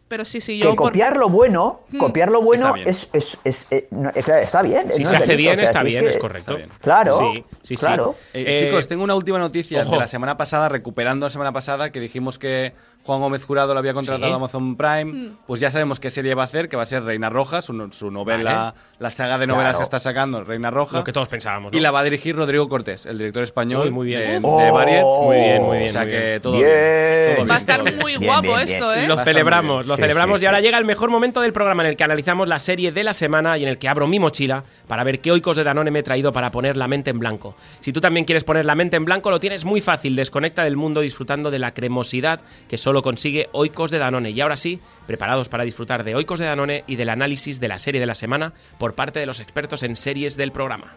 Pero 0.09 0.25
sí, 0.25 0.41
sí, 0.41 0.57
Que 0.57 0.65
yo 0.65 0.75
por- 0.75 0.87
copiar 0.87 1.15
lo 1.17 1.29
bueno, 1.29 1.81
copiar 1.99 2.31
lo 2.31 2.41
bueno 2.41 2.65
Está 2.65 2.73
bien. 2.75 2.87
es, 2.89 3.09
es, 3.13 3.39
es- 3.45 3.67
eh, 3.71 3.87
no, 3.91 4.09
eh, 4.09 4.23
claro, 4.23 4.41
está 4.41 4.61
bien. 4.63 4.91
Si 4.91 5.03
no 5.03 5.09
se 5.09 5.15
es 5.15 5.21
hace 5.21 5.31
delito, 5.31 5.37
bien, 5.37 5.53
o 5.53 5.55
sea, 5.57 5.63
está 5.65 5.79
si 5.81 5.85
bien, 5.85 6.03
que- 6.03 6.09
es 6.09 6.17
correcto. 6.17 6.57
Claro, 6.81 7.19
Sí, 7.19 7.35
sí, 7.35 7.43
sí. 7.61 7.75
claro. 7.77 8.15
Eh, 8.33 8.43
Eh, 8.47 8.65
chicos, 8.65 8.87
tengo 8.87 9.03
una 9.03 9.13
última 9.15 9.37
noticia 9.37 9.81
ojo. 9.83 9.91
de 9.91 9.97
la 9.99 10.07
semana 10.07 10.35
pasada, 10.35 10.67
recuperando 10.67 11.27
la 11.27 11.29
semana 11.29 11.51
pasada, 11.53 11.91
que 11.91 11.99
dijimos 11.99 12.39
que 12.39 12.73
Juan 13.03 13.21
Gómez 13.21 13.43
Jurado 13.45 13.73
lo 13.73 13.79
había 13.79 13.93
contratado 13.93 14.27
Sí. 14.27 14.31
a 14.33 14.35
Amazon 14.35 14.75
Prime. 14.75 15.31
Pues 15.47 15.59
ya 15.59 15.71
sabemos 15.71 15.99
qué 15.99 16.11
serie 16.11 16.35
va 16.35 16.43
a 16.43 16.45
hacer, 16.45 16.69
que 16.69 16.75
va 16.75 16.83
a 16.83 16.85
ser 16.85 17.01
Reina 17.03 17.29
Roja, 17.29 17.61
su, 17.61 17.89
su 17.91 18.11
novela, 18.11 18.75
la 18.99 19.09
saga 19.09 19.37
de 19.39 19.47
novelas 19.47 19.71
Claro. 19.71 19.77
que 19.79 19.83
está 19.83 19.99
sacando, 19.99 20.43
Reina 20.43 20.69
Roja. 20.69 20.97
Lo 20.97 21.03
que 21.03 21.13
todos 21.13 21.27
pensábamos. 21.27 21.71
¿no? 21.71 21.77
Y 21.77 21.81
la 21.81 21.89
va 21.91 22.01
a 22.01 22.03
dirigir 22.03 22.35
Rodrigo 22.35 22.67
Cortés, 22.69 23.05
el 23.07 23.17
director 23.17 23.41
español 23.43 23.85
Uy, 23.87 23.89
muy 23.91 24.07
bien. 24.07 24.41
de, 24.41 24.47
Oh. 24.47 24.59
de 24.61 24.69
Variet. 24.71 25.03
Muy 25.03 25.35
bien, 25.37 25.61
muy 25.63 25.77
bien, 25.77 25.89
O 25.89 25.91
sea 25.93 26.01
muy 26.03 26.11
que 26.11 26.39
todo 26.41 26.53
Bien. 26.53 26.65
bien. 26.65 27.35
todo 27.37 27.47
va 27.47 27.55
a 27.55 27.57
estar 27.57 27.95
muy 27.95 28.15
guapo 28.17 28.41
bien, 28.55 28.59
esto. 28.59 28.93
¿eh? 28.93 29.07
Lo 29.07 29.23
celebramos, 29.23 29.77
muy 29.85 29.87
lo 29.87 29.95
Sí, 29.95 30.01
celebramos 30.01 30.39
sí, 30.39 30.43
y 30.43 30.47
ahora 30.47 30.61
llega 30.61 30.77
el 30.77 30.85
mejor 30.85 31.09
momento 31.09 31.41
del 31.41 31.53
programa 31.53 31.83
en 31.83 31.89
el 31.89 31.95
que 31.97 32.03
analizamos 32.03 32.47
la 32.47 32.59
serie 32.59 32.91
de 32.91 33.03
la 33.03 33.13
semana 33.13 33.57
y 33.57 33.63
en 33.63 33.69
el 33.69 33.77
que 33.79 33.87
abro 33.87 34.05
mi 34.07 34.19
mochila 34.19 34.63
para 34.87 35.03
ver 35.03 35.19
qué 35.21 35.31
oicos 35.31 35.57
de 35.57 35.63
Danone 35.63 35.89
me 35.89 35.99
he 35.99 36.03
traído 36.03 36.31
para 36.31 36.51
poner 36.51 36.77
la 36.77 36.87
mente 36.87 37.09
en 37.09 37.17
blanco. 37.19 37.55
Si 37.79 37.91
tú 37.93 38.01
también 38.01 38.25
quieres 38.25 38.43
poner 38.43 38.65
la 38.65 38.75
mente 38.75 38.97
en 38.97 39.05
blanco, 39.05 39.31
lo 39.31 39.39
tienes 39.39 39.65
muy 39.65 39.81
fácil. 39.81 40.15
Desconecta 40.15 40.63
del 40.63 40.75
mundo 40.75 41.01
disfrutando 41.01 41.49
de 41.49 41.59
la 41.59 41.73
cremosidad 41.73 42.41
que 42.67 42.77
solo 42.89 43.03
consigue 43.03 43.49
oicos 43.51 43.91
de 43.91 43.99
Danone. 43.99 44.31
Y 44.31 44.41
ahora 44.41 44.55
sí, 44.55 44.79
preparados 45.05 45.47
para 45.47 45.63
disfrutar 45.63 46.03
de 46.03 46.15
oicos 46.15 46.39
de 46.39 46.47
Danone 46.47 46.85
y 46.87 46.95
del 46.95 47.09
análisis 47.09 47.59
de 47.59 47.67
la 47.67 47.77
serie 47.77 48.01
de 48.01 48.07
la 48.07 48.15
semana 48.15 48.53
por 48.79 48.95
parte 48.95 49.19
de 49.19 49.27
los 49.27 49.39
expertos 49.39 49.83
en 49.83 49.95
series 49.95 50.35
del 50.37 50.51
programa. 50.51 50.95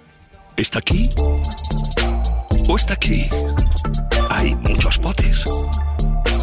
¿Está 0.56 0.78
aquí? 0.78 1.10
¿O 2.66 2.76
está 2.76 2.94
aquí? 2.94 3.28
Hay 4.30 4.54
muchos 4.54 4.96
potes. 4.96 5.44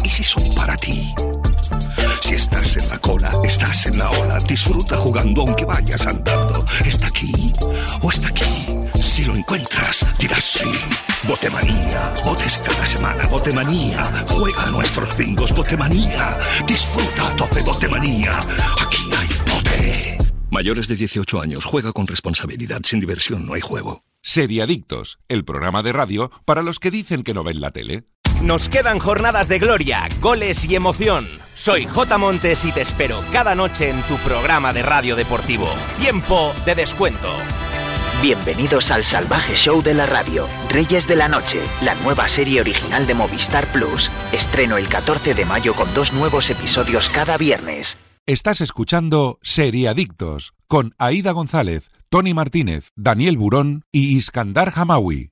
¿Y 0.04 0.08
si 0.08 0.22
son 0.22 0.44
para 0.54 0.76
ti? 0.76 1.12
Si 2.20 2.34
estás 2.34 2.76
en 2.76 2.88
la 2.88 2.98
cola, 3.00 3.32
estás 3.42 3.86
en 3.86 3.98
la 3.98 4.08
ola. 4.08 4.38
Disfruta 4.46 4.96
jugando 4.98 5.40
aunque 5.40 5.64
vayas 5.64 6.06
andando. 6.06 6.64
¿Está 6.86 7.08
aquí? 7.08 7.52
¿O 8.02 8.08
está 8.08 8.28
aquí? 8.28 8.59
Si 9.10 9.24
lo 9.24 9.34
encuentras, 9.34 10.06
dirás 10.20 10.44
sí. 10.44 10.70
Botemanía. 11.26 12.14
Botes 12.24 12.62
cada 12.64 12.86
semana. 12.86 13.26
Botemanía. 13.26 14.04
Juega 14.28 14.62
a 14.62 14.70
nuestros 14.70 15.16
bingos. 15.16 15.52
Botemanía. 15.52 16.38
Disfruta 16.64 17.26
a 17.26 17.34
tope 17.34 17.60
Botemanía. 17.60 18.38
Aquí 18.80 19.10
hay 19.18 19.28
bote. 19.52 20.18
Mayores 20.50 20.86
de 20.86 20.94
18 20.94 21.40
años. 21.40 21.64
Juega 21.64 21.92
con 21.92 22.06
responsabilidad. 22.06 22.82
Sin 22.84 23.00
diversión 23.00 23.46
no 23.46 23.54
hay 23.54 23.60
juego. 23.60 24.04
Seriadictos, 24.22 25.18
el 25.28 25.44
programa 25.44 25.82
de 25.82 25.92
radio 25.92 26.30
para 26.44 26.62
los 26.62 26.78
que 26.78 26.92
dicen 26.92 27.24
que 27.24 27.34
no 27.34 27.42
ven 27.42 27.60
la 27.60 27.72
tele. 27.72 28.04
Nos 28.42 28.68
quedan 28.68 29.00
jornadas 29.00 29.48
de 29.48 29.58
gloria, 29.58 30.08
goles 30.20 30.64
y 30.66 30.76
emoción. 30.76 31.26
Soy 31.56 31.84
J. 31.84 32.16
Montes 32.16 32.64
y 32.64 32.70
te 32.70 32.82
espero 32.82 33.24
cada 33.32 33.56
noche 33.56 33.90
en 33.90 34.00
tu 34.02 34.16
programa 34.18 34.72
de 34.72 34.82
radio 34.82 35.16
deportivo. 35.16 35.68
Tiempo 35.98 36.54
de 36.64 36.76
descuento. 36.76 37.34
Bienvenidos 38.22 38.90
al 38.90 39.02
salvaje 39.02 39.54
show 39.54 39.82
de 39.82 39.94
la 39.94 40.04
radio, 40.04 40.46
Reyes 40.68 41.08
de 41.08 41.16
la 41.16 41.26
Noche, 41.26 41.58
la 41.82 41.94
nueva 41.94 42.28
serie 42.28 42.60
original 42.60 43.06
de 43.06 43.14
Movistar 43.14 43.66
Plus. 43.68 44.10
Estreno 44.30 44.76
el 44.76 44.88
14 44.88 45.32
de 45.32 45.46
mayo 45.46 45.72
con 45.72 45.92
dos 45.94 46.12
nuevos 46.12 46.50
episodios 46.50 47.08
cada 47.08 47.38
viernes. 47.38 47.96
Estás 48.26 48.60
escuchando 48.60 49.38
Seriadictos 49.42 50.52
con 50.68 50.94
Aida 50.98 51.32
González, 51.32 51.90
Tony 52.10 52.34
Martínez, 52.34 52.90
Daniel 52.94 53.38
Burón 53.38 53.84
y 53.90 54.14
Iskandar 54.18 54.74
Hamawi. 54.76 55.30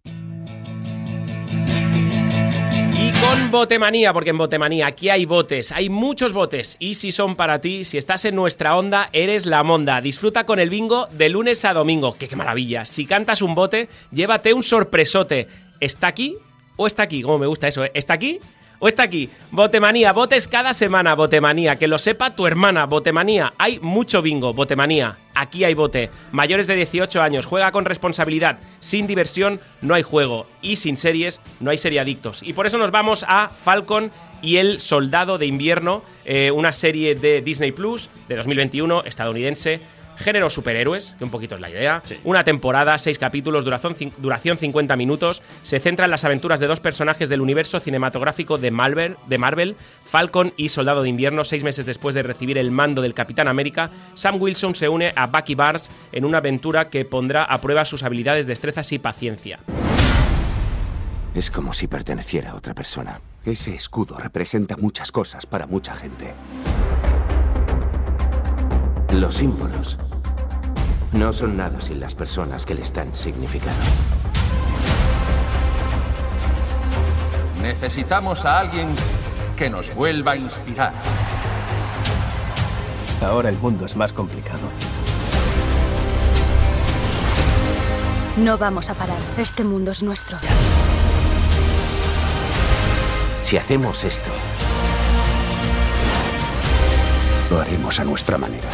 Con 3.20 3.50
Botemanía, 3.50 4.12
porque 4.12 4.30
en 4.30 4.38
Botemanía 4.38 4.86
aquí 4.86 5.08
hay 5.08 5.24
botes, 5.24 5.72
hay 5.72 5.88
muchos 5.88 6.32
botes. 6.32 6.76
Y 6.78 6.94
si 6.94 7.12
son 7.12 7.36
para 7.36 7.60
ti, 7.60 7.84
si 7.84 7.98
estás 7.98 8.24
en 8.24 8.34
nuestra 8.34 8.76
onda, 8.76 9.10
eres 9.12 9.46
la 9.46 9.62
monda. 9.62 10.00
Disfruta 10.00 10.44
con 10.44 10.58
el 10.58 10.70
bingo 10.70 11.08
de 11.12 11.28
lunes 11.28 11.64
a 11.64 11.72
domingo. 11.72 12.16
¡Qué, 12.18 12.34
maravilla! 12.36 12.84
Si 12.84 13.06
cantas 13.06 13.42
un 13.42 13.54
bote, 13.54 13.88
llévate 14.12 14.54
un 14.54 14.62
sorpresote. 14.62 15.48
¿Está 15.80 16.08
aquí 16.08 16.36
o 16.76 16.86
está 16.86 17.04
aquí? 17.04 17.22
Como 17.22 17.38
me 17.38 17.46
gusta 17.46 17.68
eso, 17.68 17.84
¿eh? 17.84 17.90
¿Está 17.94 18.14
aquí? 18.14 18.40
¿O 18.80 18.86
está 18.86 19.02
aquí? 19.02 19.28
Botemanía, 19.50 20.12
botes 20.12 20.46
cada 20.46 20.72
semana, 20.72 21.16
Botemanía. 21.16 21.76
Que 21.76 21.88
lo 21.88 21.98
sepa 21.98 22.36
tu 22.36 22.46
hermana, 22.46 22.86
Botemanía. 22.86 23.52
Hay 23.58 23.80
mucho 23.80 24.22
bingo, 24.22 24.54
Botemanía. 24.54 25.18
Aquí 25.34 25.64
hay 25.64 25.74
bote. 25.74 26.10
Mayores 26.30 26.68
de 26.68 26.76
18 26.76 27.20
años, 27.20 27.44
juega 27.44 27.72
con 27.72 27.84
responsabilidad. 27.84 28.58
Sin 28.78 29.08
diversión 29.08 29.60
no 29.82 29.94
hay 29.94 30.02
juego. 30.02 30.46
Y 30.62 30.76
sin 30.76 30.96
series 30.96 31.40
no 31.58 31.70
hay 31.70 31.78
seriadictos. 31.78 32.44
Y 32.44 32.52
por 32.52 32.68
eso 32.68 32.78
nos 32.78 32.92
vamos 32.92 33.24
a 33.26 33.48
Falcon 33.48 34.12
y 34.42 34.58
el 34.58 34.78
Soldado 34.78 35.38
de 35.38 35.46
Invierno, 35.46 36.04
eh, 36.24 36.52
una 36.52 36.70
serie 36.70 37.16
de 37.16 37.42
Disney 37.42 37.72
Plus 37.72 38.10
de 38.28 38.36
2021, 38.36 39.02
estadounidense. 39.04 39.80
Género 40.18 40.50
superhéroes, 40.50 41.14
que 41.16 41.24
un 41.24 41.30
poquito 41.30 41.54
es 41.54 41.60
la 41.60 41.70
idea. 41.70 42.02
Una 42.24 42.42
temporada, 42.42 42.98
seis 42.98 43.18
capítulos, 43.18 43.64
duración, 43.64 43.94
duración 44.18 44.58
50 44.58 44.96
minutos. 44.96 45.42
Se 45.62 45.78
centra 45.78 46.06
en 46.06 46.10
las 46.10 46.24
aventuras 46.24 46.58
de 46.58 46.66
dos 46.66 46.80
personajes 46.80 47.28
del 47.28 47.40
universo 47.40 47.78
cinematográfico 47.78 48.58
de 48.58 48.70
Marvel, 48.72 49.16
de 49.28 49.38
Marvel, 49.38 49.76
Falcon 50.04 50.52
y 50.56 50.70
Soldado 50.70 51.02
de 51.02 51.08
Invierno. 51.08 51.44
Seis 51.44 51.62
meses 51.62 51.86
después 51.86 52.14
de 52.14 52.24
recibir 52.24 52.58
el 52.58 52.72
mando 52.72 53.00
del 53.00 53.14
Capitán 53.14 53.46
América, 53.46 53.90
Sam 54.14 54.40
Wilson 54.40 54.74
se 54.74 54.88
une 54.88 55.12
a 55.14 55.28
Bucky 55.28 55.54
Barnes 55.54 55.90
en 56.10 56.24
una 56.24 56.38
aventura 56.38 56.90
que 56.90 57.04
pondrá 57.04 57.44
a 57.44 57.60
prueba 57.60 57.84
sus 57.84 58.02
habilidades, 58.02 58.46
destrezas 58.46 58.90
y 58.92 58.98
paciencia. 58.98 59.60
Es 61.34 61.50
como 61.52 61.72
si 61.72 61.86
perteneciera 61.86 62.50
a 62.50 62.54
otra 62.56 62.74
persona. 62.74 63.20
Ese 63.44 63.74
escudo 63.74 64.18
representa 64.18 64.76
muchas 64.76 65.12
cosas 65.12 65.46
para 65.46 65.68
mucha 65.68 65.94
gente. 65.94 66.34
Los 69.12 69.36
símbolos 69.36 69.98
no 71.12 71.32
son 71.32 71.56
nada 71.56 71.80
sin 71.80 72.00
las 72.00 72.14
personas 72.14 72.66
que 72.66 72.74
les 72.74 72.92
dan 72.92 73.14
significado. 73.14 73.78
Necesitamos 77.62 78.44
a 78.44 78.60
alguien 78.60 78.88
que 79.56 79.68
nos 79.68 79.94
vuelva 79.94 80.32
a 80.32 80.36
inspirar. 80.36 80.92
Ahora 83.22 83.48
el 83.48 83.58
mundo 83.58 83.84
es 83.84 83.96
más 83.96 84.12
complicado. 84.12 84.68
No 88.36 88.56
vamos 88.56 88.88
a 88.88 88.94
parar. 88.94 89.18
Este 89.36 89.64
mundo 89.64 89.90
es 89.90 90.02
nuestro. 90.02 90.38
Si 93.42 93.56
hacemos 93.56 94.04
esto, 94.04 94.30
lo 97.50 97.60
haremos 97.60 97.98
a 97.98 98.04
nuestra 98.04 98.38
manera. 98.38 98.68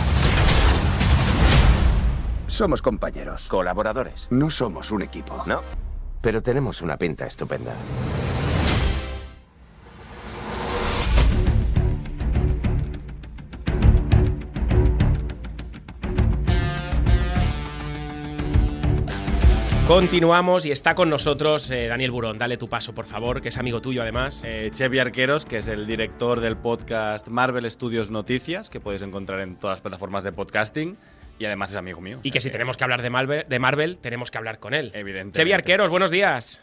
Somos 2.55 2.83
compañeros. 2.83 3.49
Colaboradores. 3.49 4.29
No 4.31 4.49
somos 4.49 4.93
un 4.93 5.03
equipo. 5.03 5.43
No, 5.45 5.61
pero 6.21 6.41
tenemos 6.41 6.83
una 6.83 6.97
pinta 6.97 7.27
estupenda. 7.27 7.75
Continuamos 19.89 20.65
y 20.65 20.71
está 20.71 20.95
con 20.95 21.11
nosotros 21.11 21.69
eh, 21.73 21.89
Daniel 21.89 22.13
Burón. 22.13 22.39
Dale 22.39 22.57
tu 22.57 22.69
paso, 22.69 22.95
por 22.95 23.07
favor, 23.07 23.41
que 23.41 23.49
es 23.49 23.59
amigo 23.59 23.83
tuyo 23.83 24.03
además. 24.03 24.43
Eh, 24.47 24.71
Chevy 24.73 25.01
Arqueros, 25.01 25.45
que 25.45 25.59
es 25.59 25.67
el 25.67 25.89
director 25.89 26.39
del 26.39 26.57
podcast 26.57 27.27
Marvel 27.27 27.69
Studios 27.69 28.13
Noticias, 28.13 28.71
que 28.71 28.79
podéis 28.79 29.03
encontrar 29.03 29.41
en 29.41 29.57
todas 29.57 29.79
las 29.79 29.81
plataformas 29.83 30.23
de 30.23 30.31
podcasting. 30.31 30.97
Y 31.39 31.45
además 31.47 31.71
es 31.71 31.77
amigo 31.77 32.01
mío. 32.01 32.19
y 32.23 32.31
que 32.31 32.41
si 32.41 32.51
tenemos 32.51 32.77
que 32.77 32.85
hablar 32.85 33.03
de 33.03 33.11
Marvel, 33.11 33.45
de 33.49 33.59
Marvel, 33.59 33.99
tenemos 33.99 34.31
que 34.31 34.39
hablar 34.39 34.59
con 34.59 34.73
él. 34.75 34.91
Evidentemente. 34.95 35.39
Chevy 35.41 35.53
Arqueros, 35.53 35.91
buenos 35.91 36.11
días. 36.11 36.63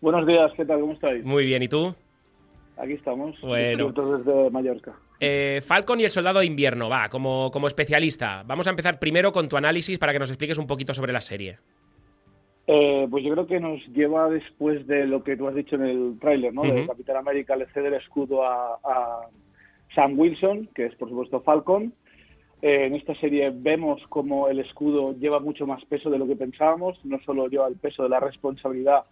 Buenos 0.00 0.26
días, 0.26 0.50
¿qué 0.56 0.64
tal? 0.64 0.80
¿Cómo 0.80 0.92
estáis? 0.92 1.24
Muy 1.24 1.46
bien, 1.46 1.62
¿y 1.62 1.68
tú? 1.68 1.94
Aquí 2.76 2.92
estamos, 2.94 3.40
Bueno. 3.40 3.92
desde 3.92 4.50
Mallorca. 4.50 4.92
Eh, 5.20 5.60
Falcon 5.64 6.00
y 6.00 6.04
el 6.04 6.10
Soldado 6.10 6.40
de 6.40 6.46
Invierno, 6.46 6.88
va, 6.88 7.08
como, 7.08 7.50
como 7.52 7.68
especialista. 7.68 8.42
Vamos 8.44 8.66
a 8.66 8.70
empezar 8.70 8.98
primero 8.98 9.30
con 9.32 9.48
tu 9.48 9.56
análisis 9.56 9.98
para 9.98 10.12
que 10.12 10.18
nos 10.18 10.30
expliques 10.30 10.58
un 10.58 10.66
poquito 10.66 10.92
sobre 10.92 11.12
la 11.12 11.20
serie. 11.20 11.58
Eh, 12.66 13.06
pues 13.10 13.24
yo 13.24 13.30
creo 13.32 13.46
que 13.46 13.60
nos 13.60 13.80
lleva 13.88 14.28
después 14.28 14.86
de 14.86 15.06
lo 15.06 15.22
que 15.22 15.36
tú 15.36 15.46
has 15.48 15.54
dicho 15.54 15.76
en 15.76 15.82
el 15.82 16.18
tráiler, 16.20 16.52
¿no? 16.52 16.62
De. 16.62 16.86
Capitán 16.86 17.16
América 17.16 17.54
le 17.56 17.66
cede 17.66 17.88
el 17.88 17.94
escudo 17.94 18.44
a, 18.44 18.78
a 18.84 19.20
Sam 19.94 20.18
Wilson, 20.18 20.68
que 20.74 20.86
es 20.86 20.94
por 20.96 21.08
supuesto 21.08 21.40
Falcon. 21.42 21.92
Eh, 22.62 22.86
en 22.86 22.94
esta 22.94 23.14
serie 23.16 23.52
vemos 23.52 24.00
como 24.08 24.48
el 24.48 24.60
escudo 24.60 25.14
lleva 25.18 25.40
mucho 25.40 25.66
más 25.66 25.84
peso 25.84 26.08
de 26.10 26.18
lo 26.18 26.26
que 26.26 26.36
pensábamos, 26.36 27.04
no 27.04 27.18
solo 27.20 27.48
lleva 27.48 27.66
el 27.66 27.76
peso 27.76 28.04
de 28.04 28.08
la 28.08 28.20
responsabilidad 28.20 29.04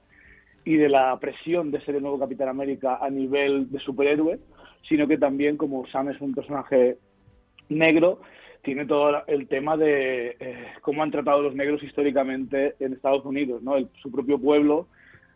y 0.64 0.76
de 0.76 0.88
la 0.88 1.18
presión 1.18 1.70
de 1.70 1.80
ser 1.80 1.96
el 1.96 2.02
nuevo 2.02 2.18
Capitán 2.18 2.48
América 2.48 2.98
a 3.00 3.10
nivel 3.10 3.70
de 3.70 3.80
superhéroe, 3.80 4.38
sino 4.88 5.08
que 5.08 5.18
también 5.18 5.56
como 5.56 5.86
Sam 5.88 6.10
es 6.10 6.20
un 6.20 6.34
personaje 6.34 6.98
negro, 7.68 8.20
tiene 8.62 8.86
todo 8.86 9.26
el 9.26 9.48
tema 9.48 9.76
de 9.76 10.36
eh, 10.38 10.66
cómo 10.82 11.02
han 11.02 11.10
tratado 11.10 11.42
los 11.42 11.54
negros 11.54 11.82
históricamente 11.82 12.74
en 12.78 12.92
Estados 12.92 13.24
Unidos, 13.24 13.62
¿no? 13.62 13.74
Su 14.02 14.10
propio 14.10 14.38
pueblo, 14.38 14.86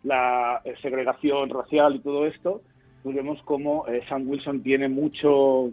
la 0.02 0.60
eh, 0.64 0.74
segregación 0.82 1.48
racial 1.48 1.96
y 1.96 2.00
todo 2.00 2.26
esto, 2.26 2.62
pues 3.02 3.16
vemos 3.16 3.40
cómo 3.44 3.86
eh, 3.88 4.02
Sam 4.08 4.28
Wilson 4.28 4.62
tiene 4.62 4.88
mucho, 4.88 5.70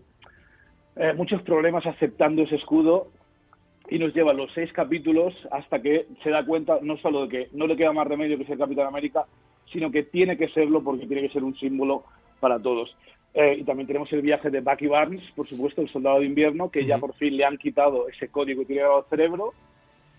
eh, 0.95 1.13
muchos 1.13 1.41
problemas 1.43 1.85
aceptando 1.85 2.43
ese 2.43 2.55
escudo 2.55 3.07
y 3.89 3.99
nos 3.99 4.13
lleva 4.13 4.33
los 4.33 4.51
seis 4.53 4.71
capítulos 4.73 5.33
hasta 5.51 5.81
que 5.81 6.07
se 6.23 6.29
da 6.29 6.45
cuenta 6.45 6.79
no 6.81 6.97
solo 6.97 7.23
de 7.23 7.29
que 7.29 7.49
no 7.53 7.67
le 7.67 7.75
queda 7.75 7.93
más 7.93 8.07
remedio 8.07 8.37
que 8.37 8.45
ser 8.45 8.57
Capitán 8.57 8.87
América, 8.87 9.25
sino 9.71 9.91
que 9.91 10.03
tiene 10.03 10.37
que 10.37 10.49
serlo 10.49 10.83
porque 10.83 11.07
tiene 11.07 11.21
que 11.21 11.33
ser 11.33 11.43
un 11.43 11.55
símbolo 11.55 12.03
para 12.39 12.59
todos. 12.59 12.95
Eh, 13.33 13.57
y 13.59 13.63
también 13.63 13.87
tenemos 13.87 14.11
el 14.11 14.21
viaje 14.21 14.49
de 14.49 14.59
Bucky 14.59 14.87
Barnes, 14.87 15.23
por 15.35 15.47
supuesto, 15.47 15.81
el 15.81 15.89
soldado 15.89 16.19
de 16.19 16.25
invierno, 16.25 16.69
que 16.69 16.85
ya 16.85 16.97
por 16.97 17.13
fin 17.15 17.37
le 17.37 17.45
han 17.45 17.57
quitado 17.57 18.09
ese 18.09 18.27
código 18.27 18.61
que 18.61 18.67
tiene 18.67 18.81
al 18.81 19.05
cerebro 19.09 19.53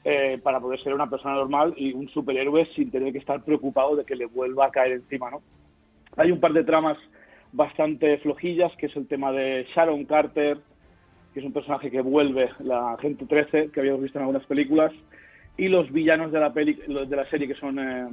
eh, 0.04 0.40
para 0.42 0.60
poder 0.60 0.82
ser 0.82 0.94
una 0.94 1.10
persona 1.10 1.34
normal 1.34 1.74
y 1.76 1.92
un 1.92 2.08
superhéroe 2.08 2.66
sin 2.74 2.90
tener 2.90 3.12
que 3.12 3.18
estar 3.18 3.44
preocupado 3.44 3.96
de 3.96 4.04
que 4.04 4.16
le 4.16 4.26
vuelva 4.26 4.66
a 4.66 4.70
caer 4.70 4.92
encima, 4.92 5.30
¿no? 5.30 5.42
Hay 6.16 6.30
un 6.30 6.40
par 6.40 6.52
de 6.52 6.64
tramas 6.64 6.98
bastante 7.52 8.18
flojillas, 8.18 8.72
que 8.76 8.86
es 8.86 8.96
el 8.96 9.06
tema 9.06 9.32
de 9.32 9.66
Sharon 9.74 10.04
Carter, 10.04 10.58
que 11.34 11.40
es 11.40 11.46
un 11.46 11.52
personaje 11.52 11.90
que 11.90 12.00
vuelve, 12.00 12.50
la 12.60 12.92
Agente 12.94 13.26
13, 13.26 13.70
que 13.70 13.80
habíamos 13.80 14.02
visto 14.02 14.18
en 14.18 14.22
algunas 14.24 14.44
películas, 14.46 14.92
y 15.56 15.68
los 15.68 15.90
villanos 15.92 16.32
de 16.32 16.40
la, 16.40 16.52
peli, 16.52 16.74
de 16.74 17.16
la 17.16 17.28
serie, 17.28 17.46
que 17.48 17.54
son 17.54 17.78
eh, 17.78 18.08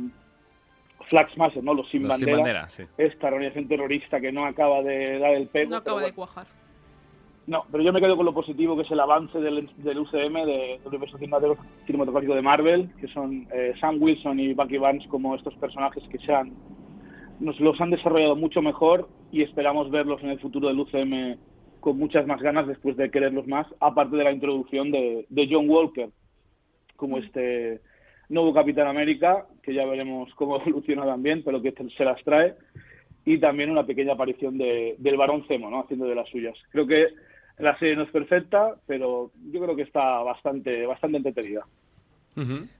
Flag 1.08 1.30
Smasher, 1.32 1.64
¿no? 1.64 1.74
Los 1.74 1.90
sin 1.90 2.04
Los 2.08 2.18
sin 2.18 2.28
bandera. 2.28 2.38
bandera, 2.38 2.70
sí. 2.70 2.84
Esta 2.98 3.28
organización 3.28 3.68
terrorista 3.68 4.20
que 4.20 4.32
no 4.32 4.46
acaba 4.46 4.82
de 4.84 5.20
dar 5.20 5.32
el 5.34 5.48
pego. 5.48 5.70
No 5.72 5.78
acaba 5.78 6.02
de 6.02 6.14
cuajar. 6.14 6.48
No, 7.48 7.66
pero 7.72 7.84
yo 7.84 7.92
me 7.92 8.00
quedo 8.00 8.16
con 8.16 8.26
lo 8.28 8.34
positivo 8.34 8.76
que 8.76 8.84
es 8.84 8.92
el 8.92 9.00
avance 9.00 9.40
del, 9.40 9.70
del 9.78 9.98
UCM, 10.00 10.46
de- 10.46 10.78
del 10.78 10.88
universo 10.88 11.18
cinematográfico 11.18 11.66
cinematográfico 11.88 12.36
de 12.36 12.42
Marvel, 12.44 12.90
que 13.00 13.08
son 13.08 13.48
eh, 13.52 13.74
Sam 13.80 13.98
Wilson 14.00 14.40
y 14.40 14.54
Bucky 14.54 14.78
Barnes 14.78 15.08
como 15.08 15.34
estos 15.36 15.56
personajes 15.56 16.04
que 16.10 16.20
se 16.20 16.32
han, 16.32 16.52
nos 17.40 17.60
los 17.60 17.80
han 17.82 17.92
desarrollado 17.92 18.36
mucho 18.36 18.62
mejor 18.62 19.10
y 19.32 19.44
esperamos 19.44 19.90
verlos 19.92 20.22
en 20.24 20.30
el 20.30 20.40
futuro 20.40 20.68
del 20.68 20.80
UCM 20.80 21.38
con 21.80 21.98
muchas 21.98 22.28
más 22.28 22.42
ganas 22.42 22.68
después 22.68 22.98
de 22.98 23.10
quererlos 23.10 23.48
más, 23.48 23.66
aparte 23.80 24.18
de 24.18 24.24
la 24.24 24.32
introducción 24.32 24.92
de, 24.92 25.26
de 25.30 25.48
John 25.50 25.70
Walker 25.70 26.10
como 26.96 27.18
este 27.18 27.82
nuevo 28.28 28.54
Capitán 28.54 28.88
América, 28.88 29.46
que 29.64 29.74
ya 29.74 29.86
veremos 29.86 30.30
cómo 30.36 30.58
evoluciona 30.62 31.06
también, 31.06 31.44
pero 31.44 31.62
que 31.62 31.74
se 31.98 32.06
las 32.06 32.22
trae, 32.24 32.56
y 33.26 33.40
también 33.40 33.70
una 33.70 33.86
pequeña 33.86 34.14
aparición 34.14 34.58
de, 34.58 34.96
del 34.98 35.18
Barón 35.18 35.46
Zemo, 35.48 35.70
¿no? 35.70 35.82
haciendo 35.82 36.06
de 36.06 36.16
las 36.16 36.30
suyas. 36.30 36.56
Creo 36.72 36.86
que 36.86 37.08
la 37.58 37.78
serie 37.80 37.96
no 37.96 38.04
es 38.04 38.12
perfecta, 38.12 38.76
pero 38.86 39.32
yo 39.52 39.62
creo 39.62 39.76
que 39.76 39.84
está 39.84 40.20
bastante, 40.22 40.86
bastante 40.86 41.18
entretenida. 41.18 41.66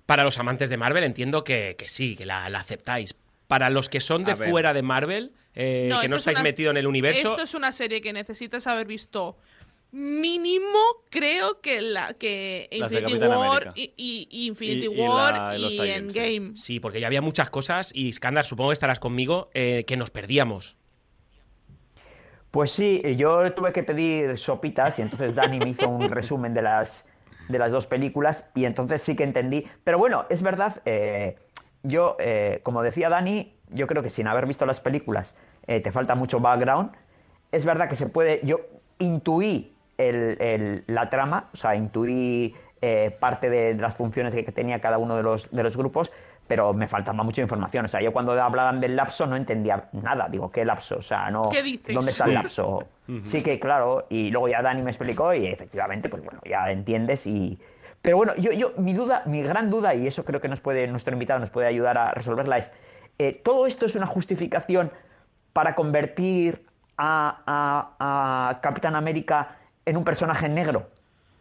Para 0.06 0.24
los 0.24 0.40
amantes 0.40 0.70
de 0.70 0.78
Marvel 0.78 1.04
entiendo 1.04 1.44
que, 1.44 1.76
que 1.78 1.90
sí, 1.90 2.16
que 2.16 2.26
la, 2.26 2.50
la 2.50 2.60
aceptáis. 2.60 3.20
Para 3.50 3.72
los 3.72 3.90
que 3.90 4.00
son 4.00 4.26
de 4.26 4.36
fuera 4.36 4.76
de 4.76 4.84
Marvel, 4.84 5.34
eh, 5.56 5.88
No, 5.90 6.02
que 6.02 6.08
no 6.08 6.18
es 6.18 6.22
estáis 6.22 6.38
una- 6.38 6.44
metidos 6.44 6.70
en 6.70 6.78
el 6.78 6.86
universo, 6.86 7.30
Esto 7.32 7.42
es 7.42 7.56
una 7.56 7.72
serie 7.72 8.00
que 8.00 8.14
necesitas 8.14 8.68
haber 8.68 8.86
visto 8.86 9.38
mínimo, 9.92 10.78
creo 11.10 11.60
que 11.60 11.82
la 11.82 12.14
que 12.14 12.70
Infinity 12.72 13.16
War 13.16 13.74
y, 13.74 13.92
y- 13.98 14.28
y 14.30 14.46
Infinity 14.46 14.86
Y- 14.86 14.94
y 14.94 15.00
War 15.00 15.34
la- 15.34 15.58
y, 15.58 15.80
Endgame. 15.90 16.52
Sí, 16.56 16.80
porque 16.80 17.00
ya 17.00 17.08
había 17.08 17.24
muchas 17.24 17.50
cosas 17.50 17.90
y 17.92 18.14
Skandar, 18.14 18.46
supongo 18.46 18.70
que 18.70 18.74
estarás 18.76 19.00
conmigo, 19.00 19.50
eh, 19.56 19.84
que 19.88 19.98
nos 19.98 20.12
perdíamos. 20.12 20.78
Pues 22.52 22.70
sí, 22.70 23.02
yo 23.18 23.52
tuve 23.54 23.74
que 23.74 23.82
pedir 23.82 24.38
sopitas 24.38 25.00
y 25.00 25.02
entonces 25.02 25.34
Dani 25.34 25.58
me 25.58 25.70
hizo 25.70 25.90
un 25.90 26.08
resumen 26.12 26.54
de 26.54 26.62
las, 26.62 27.06
de 27.48 27.58
las 27.58 27.72
dos 27.72 27.88
películas 27.88 28.48
y 28.54 28.66
entonces 28.66 29.02
sí 29.02 29.16
que 29.16 29.24
entendí. 29.24 29.66
Pero 29.84 29.98
bueno, 29.98 30.28
es 30.30 30.44
verdad, 30.44 30.84
eh, 30.86 31.36
yo, 31.84 32.18
eh, 32.20 32.60
como 32.64 32.82
decía 32.84 33.10
Dani, 33.10 33.54
yo 33.70 33.88
creo 33.88 34.02
que 34.04 34.10
sin 34.10 34.28
haber 34.28 34.46
visto 34.46 34.66
las 34.66 34.80
películas 34.80 35.36
eh, 35.68 35.80
te 35.82 35.92
falta 35.92 36.16
mucho 36.16 36.40
background. 36.40 36.92
Es 37.52 37.66
verdad 37.66 37.88
que 37.90 37.96
se 37.96 38.08
puede, 38.08 38.42
yo 38.44 38.60
intuí 39.00 39.74
el- 39.98 40.38
el- 40.42 40.84
la 40.88 41.10
trama, 41.10 41.50
o 41.54 41.58
sea, 41.58 41.76
intuí 41.76 42.56
eh, 42.82 43.16
parte 43.20 43.50
de, 43.50 43.74
de 43.76 43.82
las 43.82 43.96
funciones 43.96 44.34
que, 44.34 44.46
que 44.46 44.52
tenía 44.54 44.80
cada 44.80 44.98
uno 44.98 45.16
de 45.18 45.24
los, 45.24 45.52
de 45.52 45.64
los 45.64 45.76
grupos, 45.76 46.12
pero 46.48 46.74
me 46.74 46.88
faltaba 46.88 47.24
mucha 47.24 47.42
información. 47.42 47.84
O 47.86 47.88
sea, 47.90 48.02
yo 48.02 48.14
cuando 48.14 48.32
hablaban 48.42 48.80
del 48.80 48.96
lapso 48.96 49.26
no 49.28 49.36
entendía 49.36 49.90
nada. 49.92 50.30
Digo, 50.30 50.50
¿qué 50.50 50.64
lapso? 50.66 50.98
O 50.98 51.02
sea, 51.02 51.30
no. 51.30 51.50
¿Qué 51.50 51.62
dices? 51.62 51.94
¿Dónde 51.94 52.12
está 52.12 52.26
el 52.26 52.34
lapso? 52.36 52.88
Sí 53.26 53.42
que, 53.44 53.60
claro, 53.60 54.06
y 54.10 54.30
luego 54.30 54.48
ya 54.50 54.62
Dani 54.62 54.82
me 54.84 54.92
explicó 54.92 55.34
y 55.34 55.48
efectivamente, 55.48 56.10
pues 56.10 56.24
bueno, 56.24 56.40
ya 56.48 56.70
entiendes 56.72 57.26
y... 57.28 57.60
Pero 58.02 58.18
bueno, 58.18 58.34
yo, 58.38 58.52
yo, 58.54 58.74
mi 58.78 58.94
duda, 58.94 59.24
mi 59.26 59.42
gran 59.42 59.70
duda, 59.70 59.94
y 59.96 60.08
eso 60.08 60.24
creo 60.24 60.40
que 60.42 60.48
nos 60.48 60.62
puede, 60.62 60.88
nuestro 60.88 61.14
invitado 61.14 61.40
nos 61.40 61.50
puede 61.50 61.68
ayudar 61.68 61.98
a 61.98 62.12
resolverla, 62.12 62.58
es, 62.58 62.72
eh, 63.18 63.34
¿todo 63.34 63.68
esto 63.68 63.86
es 63.86 63.96
una 63.96 64.06
justificación 64.06 64.92
para 65.54 65.76
convertir 65.76 66.66
a, 66.98 67.42
a- 67.98 68.50
a 68.50 68.62
Capitán 68.62 68.96
América 68.96 69.58
en 69.86 69.98
un 69.98 70.04
personaje 70.06 70.48
negro? 70.48 70.90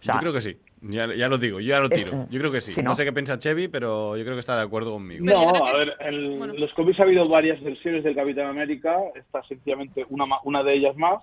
O 0.01 0.03
sea, 0.03 0.15
yo 0.15 0.21
creo 0.21 0.33
que 0.33 0.41
sí. 0.41 0.59
Ya, 0.81 1.13
ya 1.13 1.29
lo 1.29 1.39
digo, 1.39 1.59
yo 1.59 1.69
ya 1.71 1.81
lo 1.81 1.87
Es- 1.91 2.05
tiro. 2.05 2.27
Yo 2.31 2.39
creo 2.39 2.53
que 2.53 2.61
sí. 2.61 2.81
no. 2.83 2.91
¿no? 2.91 2.95
sé 2.95 3.05
qué 3.05 3.13
piensa 3.13 3.39
Chevy, 3.39 3.67
pero 3.69 4.17
yo 4.17 4.23
creo 4.25 4.37
que 4.37 4.41
está 4.41 4.57
de 4.57 4.63
acuerdo 4.63 4.93
conmigo. 4.93 5.25
No, 5.25 5.67
a 5.67 5.73
ver, 5.77 5.97
en 6.01 6.61
los 6.61 6.73
cómics 6.75 7.01
ha 7.01 7.03
habido 7.03 7.25
varias 7.25 7.61
versiones 7.63 8.05
del 8.05 8.15
Capitán 8.15 8.47
América, 8.47 8.97
esta 9.17 9.41
es 9.41 9.47
sencillamente 9.49 10.07
una, 10.09 10.27
ma- 10.27 10.41
una 10.45 10.63
de 10.63 10.75
ellas 10.75 10.97
más. 10.97 11.23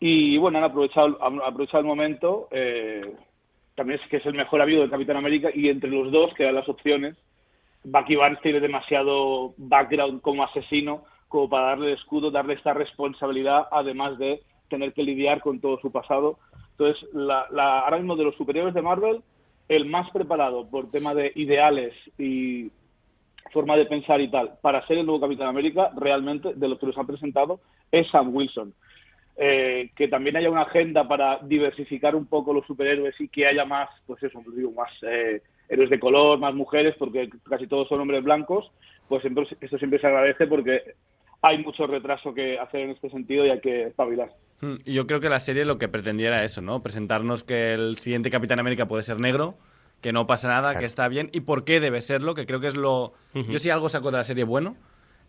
Y 0.00 0.36
bueno, 0.38 0.58
han 0.58 0.64
aprovechado, 0.64 1.18
han 1.24 1.40
aprovechado 1.42 1.80
el 1.80 1.86
momento. 1.86 2.48
eh, 2.50 3.10
también 3.78 4.00
es 4.02 4.08
que 4.10 4.16
es 4.18 4.26
el 4.26 4.34
mejor 4.34 4.60
amigo 4.60 4.80
del 4.82 4.90
Capitán 4.90 5.16
América 5.16 5.50
y 5.54 5.68
entre 5.68 5.88
los 5.88 6.10
dos, 6.12 6.34
que 6.34 6.42
eran 6.42 6.56
las 6.56 6.68
opciones, 6.68 7.16
Bucky 7.84 8.16
Barnes 8.16 8.40
tiene 8.42 8.58
demasiado 8.60 9.54
background 9.56 10.20
como 10.20 10.42
asesino 10.42 11.04
como 11.28 11.48
para 11.48 11.66
darle 11.68 11.86
el 11.92 11.92
escudo, 11.98 12.30
darle 12.32 12.54
esta 12.54 12.74
responsabilidad, 12.74 13.68
además 13.70 14.18
de 14.18 14.40
tener 14.68 14.92
que 14.94 15.02
lidiar 15.04 15.40
con 15.40 15.60
todo 15.60 15.78
su 15.80 15.92
pasado. 15.92 16.38
Entonces, 16.72 17.08
la, 17.12 17.46
la- 17.50 17.80
ahora 17.80 17.98
mismo 17.98 18.16
de 18.16 18.24
los 18.24 18.34
superiores 18.34 18.74
de 18.74 18.82
Marvel, 18.82 19.22
el 19.68 19.84
más 19.86 20.10
preparado 20.10 20.68
por 20.68 20.90
tema 20.90 21.14
de 21.14 21.30
ideales 21.36 21.94
y 22.18 22.70
forma 23.52 23.76
de 23.76 23.86
pensar 23.86 24.20
y 24.20 24.28
tal, 24.30 24.54
para 24.60 24.84
ser 24.86 24.98
el 24.98 25.06
nuevo 25.06 25.20
Capitán 25.20 25.48
América, 25.48 25.90
realmente, 25.96 26.52
de 26.54 26.68
los 26.68 26.78
que 26.78 26.86
nos 26.86 26.98
han 26.98 27.06
presentado, 27.06 27.60
es 27.92 28.08
Sam 28.10 28.34
Wilson. 28.34 28.74
Eh, 29.40 29.90
que 29.94 30.08
también 30.08 30.36
haya 30.36 30.50
una 30.50 30.62
agenda 30.62 31.06
para 31.06 31.38
diversificar 31.44 32.16
un 32.16 32.26
poco 32.26 32.52
los 32.52 32.66
superhéroes 32.66 33.14
y 33.20 33.28
que 33.28 33.46
haya 33.46 33.64
más, 33.64 33.88
pues 34.04 34.20
eso, 34.24 34.40
pues 34.44 34.56
digo, 34.56 34.72
más 34.72 34.90
eh, 35.02 35.40
héroes 35.68 35.90
de 35.90 36.00
color, 36.00 36.40
más 36.40 36.54
mujeres, 36.54 36.96
porque 36.98 37.30
casi 37.48 37.68
todos 37.68 37.88
son 37.88 38.00
hombres 38.00 38.24
blancos, 38.24 38.68
pues 39.08 39.22
siempre- 39.22 39.46
esto 39.60 39.78
siempre 39.78 40.00
se 40.00 40.08
agradece 40.08 40.48
porque 40.48 40.94
hay 41.40 41.58
mucho 41.62 41.86
retraso 41.86 42.34
que 42.34 42.58
hacer 42.58 42.80
en 42.80 42.90
este 42.90 43.10
sentido 43.10 43.46
y 43.46 43.50
hay 43.50 43.60
que 43.60 43.84
espabilar. 43.84 44.30
Hmm, 44.60 44.74
Y 44.84 44.94
yo 44.94 45.06
creo 45.06 45.20
que 45.20 45.28
la 45.28 45.38
serie 45.38 45.64
lo 45.64 45.78
que 45.78 45.86
pretendía 45.88 46.26
era 46.28 46.44
eso, 46.44 46.60
¿no? 46.60 46.82
Presentarnos 46.82 47.44
que 47.44 47.74
el 47.74 47.96
siguiente 47.98 48.30
Capitán 48.30 48.58
América 48.58 48.88
puede 48.88 49.04
ser 49.04 49.20
negro, 49.20 49.54
que 50.00 50.12
no 50.12 50.26
pasa 50.26 50.48
nada, 50.48 50.76
que 50.76 50.84
está 50.84 51.06
bien 51.06 51.30
y 51.32 51.42
por 51.42 51.64
qué 51.64 51.78
debe 51.78 52.02
serlo, 52.02 52.34
que 52.34 52.44
creo 52.44 52.58
que 52.58 52.66
es 52.68 52.76
lo... 52.76 53.12
Ujú. 53.36 53.52
Yo 53.52 53.60
si 53.60 53.70
algo 53.70 53.88
saco 53.88 54.10
de 54.10 54.16
la 54.16 54.24
serie 54.24 54.42
bueno, 54.42 54.76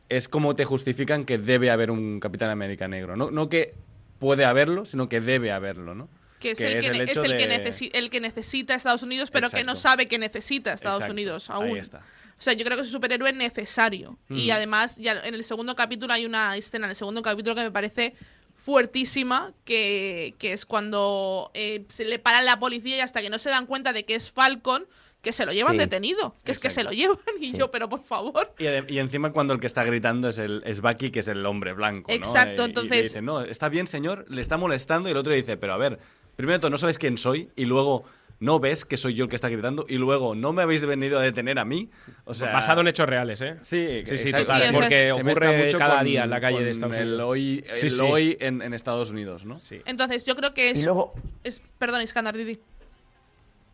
es 0.10 0.28
cómo 0.30 0.56
te 0.56 0.66
justifican 0.66 1.26
que 1.26 1.38
debe 1.38 1.70
haber 1.70 1.92
un 1.92 2.20
Capitán 2.20 2.50
América 2.50 2.88
negro. 2.88 3.16
No, 3.16 3.30
no 3.30 3.50
que 3.50 3.74
puede 4.20 4.46
haberlo, 4.46 4.86
sino 4.86 5.10
que 5.10 5.22
debe 5.22 5.52
haberlo, 5.52 5.96
¿no? 5.96 6.10
Que 6.40 6.52
es, 6.52 6.62
el, 6.62 6.80
que, 6.82 6.90
ne- 6.92 7.04
es 7.12 7.18
el, 7.18 7.38
que 7.38 7.48
de- 7.48 7.66
necesi- 7.66 7.90
el 7.94 8.10
que 8.10 8.20
necesita 8.22 8.74
Estados 8.76 9.04
Unidos, 9.04 9.30
pero 9.32 9.50
que 9.50 9.64
no 9.64 9.76
sabe 9.76 10.08
que 10.08 10.18
necesita 10.18 10.72
Estados 10.74 11.00
Exacto, 11.00 11.14
Unidos 11.14 11.50
ahí 11.50 11.56
aún. 11.70 11.78
está. 11.78 11.98
O 11.98 12.42
sea, 12.42 12.54
yo 12.54 12.64
creo 12.64 12.78
que 12.78 12.84
es 12.84 12.88
un 12.88 12.94
superhéroe 12.94 13.34
necesario. 13.34 14.18
Y 14.30 14.52
además, 14.52 14.96
ya 14.96 15.20
en 15.26 15.34
el 15.34 15.44
segundo 15.44 15.76
capítulo 15.76 16.14
hay 16.14 16.26
una 16.26 16.56
escena, 16.56 16.86
en 16.86 16.92
el 16.92 16.96
segundo 16.96 17.22
capítulo 17.22 17.56
que 17.56 17.64
me 17.64 17.72
parece 17.72 18.16
fuertísima, 18.56 19.52
que, 19.66 20.36
que 20.38 20.54
es 20.54 20.66
cuando 20.66 21.52
eh, 21.54 21.86
se 21.90 22.06
le 22.06 22.20
paran 22.20 22.46
la 22.46 22.60
policía 22.60 22.98
y 22.98 23.00
hasta 23.02 23.22
que 23.22 23.30
no 23.30 23.40
se 23.40 23.50
dan 23.50 23.66
cuenta 23.66 23.94
de 23.94 24.06
que 24.06 24.16
es 24.16 24.32
Falcon, 24.32 24.86
que 25.22 25.34
se 25.34 25.46
lo 25.46 25.52
llevan 25.52 25.74
Sí. 25.74 25.80
detenido. 25.80 26.36
Que 26.44 26.52
es 26.52 26.60
que 26.60 26.70
se 26.70 26.84
lo 26.84 26.92
llevan 26.92 27.18
y 27.40 27.52
yo, 27.58 27.72
pero 27.72 27.90
por 27.90 28.04
favor. 28.04 28.54
Y, 28.58 28.98
encima 29.00 29.32
cuando 29.32 29.54
el 29.54 29.60
que 29.60 29.68
está 29.68 29.84
gritando 29.84 30.30
es, 30.30 30.38
el, 30.38 30.62
es 30.66 30.82
Bucky, 30.82 31.12
que 31.12 31.20
es 31.20 31.28
el 31.28 31.46
hombre 31.46 31.74
blanco, 31.74 32.10
¿no? 32.10 32.16
Exacto, 32.16 32.62
Y- 32.62 32.66
y 32.66 32.70
entonces- 32.70 32.92
le 32.92 33.04
dice, 33.04 33.22
no, 33.22 33.42
está 33.42 33.70
bien, 33.70 33.88
señor, 33.88 34.26
le 34.30 34.42
está 34.42 34.58
molestando. 34.58 35.10
Y 35.10 35.12
el 35.12 35.18
otro 35.18 35.32
le 35.32 35.38
dice, 35.38 35.58
pero 35.58 35.74
a 35.74 35.78
ver, 35.78 36.00
primero 36.36 36.70
no 36.70 36.78
sabes 36.78 36.98
quién 36.98 37.18
soy. 37.18 37.50
Y 37.56 37.66
luego, 37.66 38.06
no 38.42 38.62
ves 38.62 38.86
que 38.86 38.96
soy 38.96 39.16
yo 39.16 39.26
el 39.26 39.30
que 39.30 39.36
está 39.36 39.50
gritando. 39.50 39.86
Y 39.90 39.98
luego, 39.98 40.34
no 40.36 40.54
me 40.54 40.62
habéis 40.62 40.86
venido 40.86 41.20
a 41.20 41.22
detener 41.22 41.60
a 41.60 41.66
mí. 41.66 41.90
O 42.24 42.34
sea, 42.34 42.54
Basado 42.54 42.80
en 42.80 42.88
hechos 42.88 43.10
reales, 43.10 43.42
¿eh? 43.42 43.58
Sí, 43.62 44.04
sí, 44.06 44.18
sí, 44.18 44.32
total, 44.32 44.72
porque 44.74 45.12
ocurre 45.12 45.66
mucho 45.66 45.78
cada 45.78 45.98
con- 45.98 46.06
día 46.06 46.24
en 46.24 46.30
la 46.30 46.40
calle 46.40 46.64
de 46.64 46.72
Estados 46.72 46.96
El 46.96 47.08
Unidos. 47.10 47.26
hoy, 47.30 47.66
Sí, 47.76 47.88
el 47.88 47.92
sí. 47.92 48.00
hoy 48.02 48.38
en, 48.40 48.62
en 48.62 48.74
Estados 48.74 49.12
Unidos, 49.12 49.44
¿no? 49.44 49.58
Sí. 49.58 49.82
Entonces, 49.86 50.26
yo 50.26 50.38
creo 50.38 50.54
que 50.54 50.70
es. 50.70 50.80
Y 50.82 50.86
luego- 50.86 51.14
es 51.44 51.62
perdón, 51.78 52.02
Iskandar 52.04 52.38
Didi. 52.38 52.62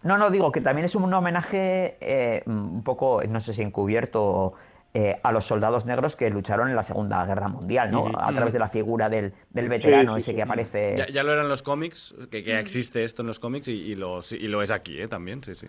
No, 0.06 0.18
no, 0.18 0.30
digo 0.30 0.52
que 0.52 0.62
también 0.62 0.86
es 0.86 0.96
un 0.96 1.14
homenaje 1.14 1.98
eh, 2.00 2.44
un 2.46 2.84
poco, 2.84 3.22
no 3.28 3.42
sé 3.42 3.54
si 3.54 3.62
encubierto, 3.64 4.54
eh, 4.94 5.20
a 5.24 5.32
los 5.34 5.46
soldados 5.46 5.86
negros 5.86 6.16
que 6.16 6.30
lucharon 6.30 6.70
en 6.70 6.76
la 6.76 6.84
Segunda 6.84 7.26
Guerra 7.26 7.48
Mundial, 7.50 7.92
¿no? 7.92 8.12
A 8.18 8.32
través 8.32 8.54
de 8.54 8.60
la 8.60 8.70
figura 8.70 9.10
del, 9.10 9.34
del 9.50 9.68
veterano 9.68 10.16
Sí, 10.16 10.22
sí, 10.22 10.22
ese 10.22 10.32
sí. 10.32 10.36
que 10.38 10.42
aparece. 10.44 10.96
Ya, 10.98 11.08
ya 11.10 11.24
lo 11.24 11.34
eran 11.34 11.50
los 11.50 11.62
cómics, 11.64 12.16
que, 12.32 12.44
que 12.44 12.54
Mm. 12.54 12.60
existe 12.60 13.04
esto 13.04 13.24
en 13.24 13.28
los 13.28 13.40
cómics 13.40 13.68
y, 13.68 13.74
y 13.74 13.96
lo, 13.96 14.22
y 14.32 14.48
lo 14.48 14.62
es 14.62 14.72
aquí, 14.72 15.02
¿eh? 15.02 15.08
También, 15.10 15.44
sí, 15.44 15.54
sí. 15.56 15.68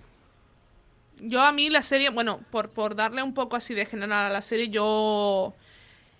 Yo 1.22 1.40
a 1.42 1.50
mí 1.50 1.70
la 1.70 1.80
serie, 1.82 2.10
bueno, 2.10 2.40
por, 2.50 2.68
por 2.68 2.94
darle 2.94 3.22
un 3.22 3.32
poco 3.34 3.56
así 3.56 3.72
de 3.74 3.86
general 3.86 4.26
a 4.26 4.30
la 4.30 4.42
serie, 4.42 4.68
yo... 4.68 5.54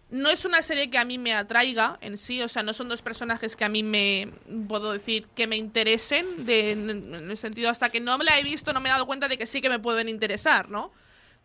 No 0.09 0.29
es 0.31 0.45
una 0.45 0.63
serie 0.63 0.89
que 0.89 0.99
a 0.99 1.05
mí 1.05 1.19
me 1.19 1.35
atraiga 1.35 1.99
en 2.01 2.17
sí, 2.17 2.41
o 2.41 2.49
sea, 2.49 2.63
no 2.63 2.73
son 2.73 2.89
dos 2.89 3.03
personajes 3.03 3.57
que 3.57 3.65
a 3.65 3.69
mí 3.69 3.83
me, 3.83 4.33
puedo 4.69 4.93
decir, 4.93 5.27
que 5.35 5.49
me 5.49 5.57
interesen, 5.57 6.47
de, 6.47 6.71
en, 6.73 7.15
el 7.31 7.37
sentido, 7.37 7.71
hasta 7.71 7.91
que 7.91 7.99
no 7.99 8.17
me 8.17 8.25
la 8.25 8.39
he 8.39 8.45
visto, 8.45 8.73
no 8.73 8.81
me 8.81 8.89
he 8.89 8.93
dado 8.93 9.07
cuenta 9.07 9.27
de 9.27 9.37
que 9.37 9.47
sí 9.47 9.61
que 9.61 9.69
me 9.69 9.81
pueden 9.81 10.09
interesar, 10.09 10.69
¿no? 10.69 10.93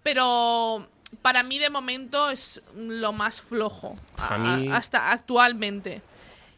Pero 0.03 0.87
para 1.23 1.41
mí 1.43 1.57
de 1.59 1.69
momento 1.71 2.29
es 2.29 2.61
lo 2.75 3.11
más 3.13 3.41
flojo, 3.41 3.95
A 4.17 4.35
a- 4.35 4.37
mí- 4.37 4.67
hasta 4.71 5.11
actualmente. 5.11 6.01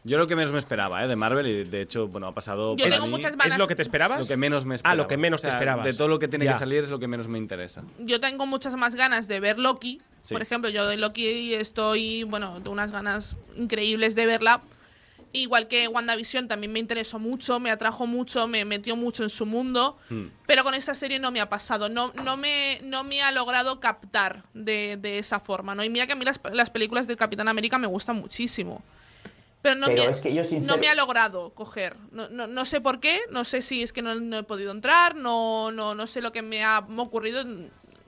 Yo 0.06 0.18
lo 0.18 0.26
que 0.26 0.36
menos 0.36 0.52
me 0.52 0.58
esperaba, 0.58 1.02
¿eh? 1.02 1.08
De 1.08 1.16
Marvel 1.16 1.46
y 1.46 1.64
de 1.64 1.80
hecho, 1.80 2.08
bueno, 2.08 2.26
ha 2.26 2.32
pasado. 2.34 2.76
Yo 2.76 2.88
tengo 2.88 3.06
mí- 3.06 3.10
muchas 3.12 3.32
ganas- 3.36 3.54
¿Es 3.54 3.58
lo 3.58 3.66
que 3.66 3.74
te 3.74 3.80
esperabas? 3.82 4.20
Lo 4.20 4.26
que 4.26 4.36
menos 4.36 4.66
me 4.66 4.74
Ah, 4.74 4.76
esperaba. 4.76 4.96
lo 4.96 5.08
que 5.08 5.16
menos 5.16 5.40
O 5.40 5.42
sea, 5.42 5.50
te 5.50 5.56
esperabas. 5.56 5.84
De 5.86 5.94
todo 5.94 6.08
lo 6.08 6.18
que 6.18 6.28
tiene 6.28 6.44
Ya. 6.44 6.52
que 6.52 6.58
salir 6.58 6.84
es 6.84 6.90
lo 6.90 6.98
que 6.98 7.08
menos 7.08 7.26
me 7.28 7.38
interesa. 7.38 7.82
yo 7.98 8.20
tengo 8.20 8.44
muchas 8.46 8.74
más 8.76 8.94
ganas 8.94 9.28
de 9.28 9.40
ver 9.40 9.58
Loki. 9.58 10.00
Sí. 10.22 10.34
Por 10.34 10.42
ejemplo, 10.42 10.68
yo 10.70 10.86
de 10.86 10.96
Loki 10.98 11.54
estoy, 11.54 12.22
bueno, 12.24 12.54
tengo 12.56 12.72
unas 12.72 12.90
ganas 12.90 13.36
increíbles 13.56 14.14
de 14.14 14.26
verla. 14.26 14.62
Igual 15.32 15.66
que 15.66 15.88
WandaVision 15.88 16.46
también 16.46 16.72
me 16.72 16.78
interesó 16.78 17.18
mucho, 17.18 17.58
me 17.58 17.70
atrajo 17.72 18.06
mucho, 18.06 18.46
me 18.46 18.64
metió 18.64 18.94
mucho 18.94 19.24
en 19.24 19.28
su 19.30 19.46
mundo. 19.46 19.98
Hmm. 20.08 20.26
Pero 20.46 20.62
con 20.62 20.74
esta 20.74 20.94
serie 20.94 21.18
no 21.18 21.32
me 21.32 21.40
ha 21.40 21.48
pasado, 21.48 21.88
no, 21.88 22.12
no, 22.22 22.36
me, 22.36 22.78
no 22.84 23.02
me 23.02 23.20
ha 23.22 23.32
logrado 23.32 23.80
captar 23.80 24.44
de, 24.54 24.96
de 25.00 25.18
esa 25.18 25.40
forma, 25.40 25.74
¿no? 25.74 25.82
Y 25.82 25.88
mira 25.90 26.06
que 26.06 26.12
a 26.12 26.16
mí 26.16 26.24
las, 26.24 26.40
las 26.52 26.70
películas 26.70 27.08
del 27.08 27.16
Capitán 27.16 27.48
América 27.48 27.78
me 27.78 27.88
gustan 27.88 28.16
muchísimo. 28.16 28.84
Pero 29.64 29.80
no, 29.80 29.86
Pero 29.86 30.04
me, 30.04 30.10
es 30.10 30.20
que 30.20 30.34
yo, 30.34 30.42
no 30.42 30.48
sincer- 30.48 30.78
me 30.78 30.88
ha 30.90 30.94
logrado 30.94 31.48
coger. 31.54 31.96
No, 32.12 32.28
no, 32.28 32.46
no 32.46 32.66
sé 32.66 32.82
por 32.82 33.00
qué, 33.00 33.18
no 33.30 33.44
sé 33.44 33.62
si 33.62 33.82
es 33.82 33.94
que 33.94 34.02
no, 34.02 34.14
no 34.14 34.36
he 34.36 34.42
podido 34.42 34.70
entrar, 34.70 35.14
no, 35.16 35.72
no, 35.72 35.94
no 35.94 36.06
sé 36.06 36.20
lo 36.20 36.32
que 36.32 36.42
me 36.42 36.62
ha 36.62 36.86
ocurrido. 36.98 37.42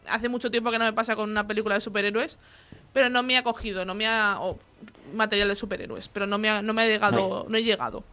Hace 0.07 0.29
mucho 0.29 0.51
tiempo 0.51 0.71
que 0.71 0.79
no 0.79 0.85
me 0.85 0.93
pasa 0.93 1.17
con 1.17 1.31
una 1.31 1.47
película 1.47 1.75
de 1.75 1.81
superhéroes, 1.81 2.39
pero 2.93 3.09
no 3.09 3.23
me 3.23 3.39
ha 3.39 3.43
cogido, 3.43 3.87
no 3.87 3.95
me 3.95 4.07
ha... 4.07 4.37
o 4.39 4.59
material 5.15 5.49
de 5.49 5.57
superhéroes, 5.57 6.09
pero 6.09 6.27
no 6.27 6.37
me 6.37 6.51
ha, 6.51 6.61
no 6.61 6.75
me 6.75 6.83
ha 6.83 6.87
llegado, 6.87 7.47
no 7.49 7.57
he 7.57 7.63
llegado. 7.65 8.05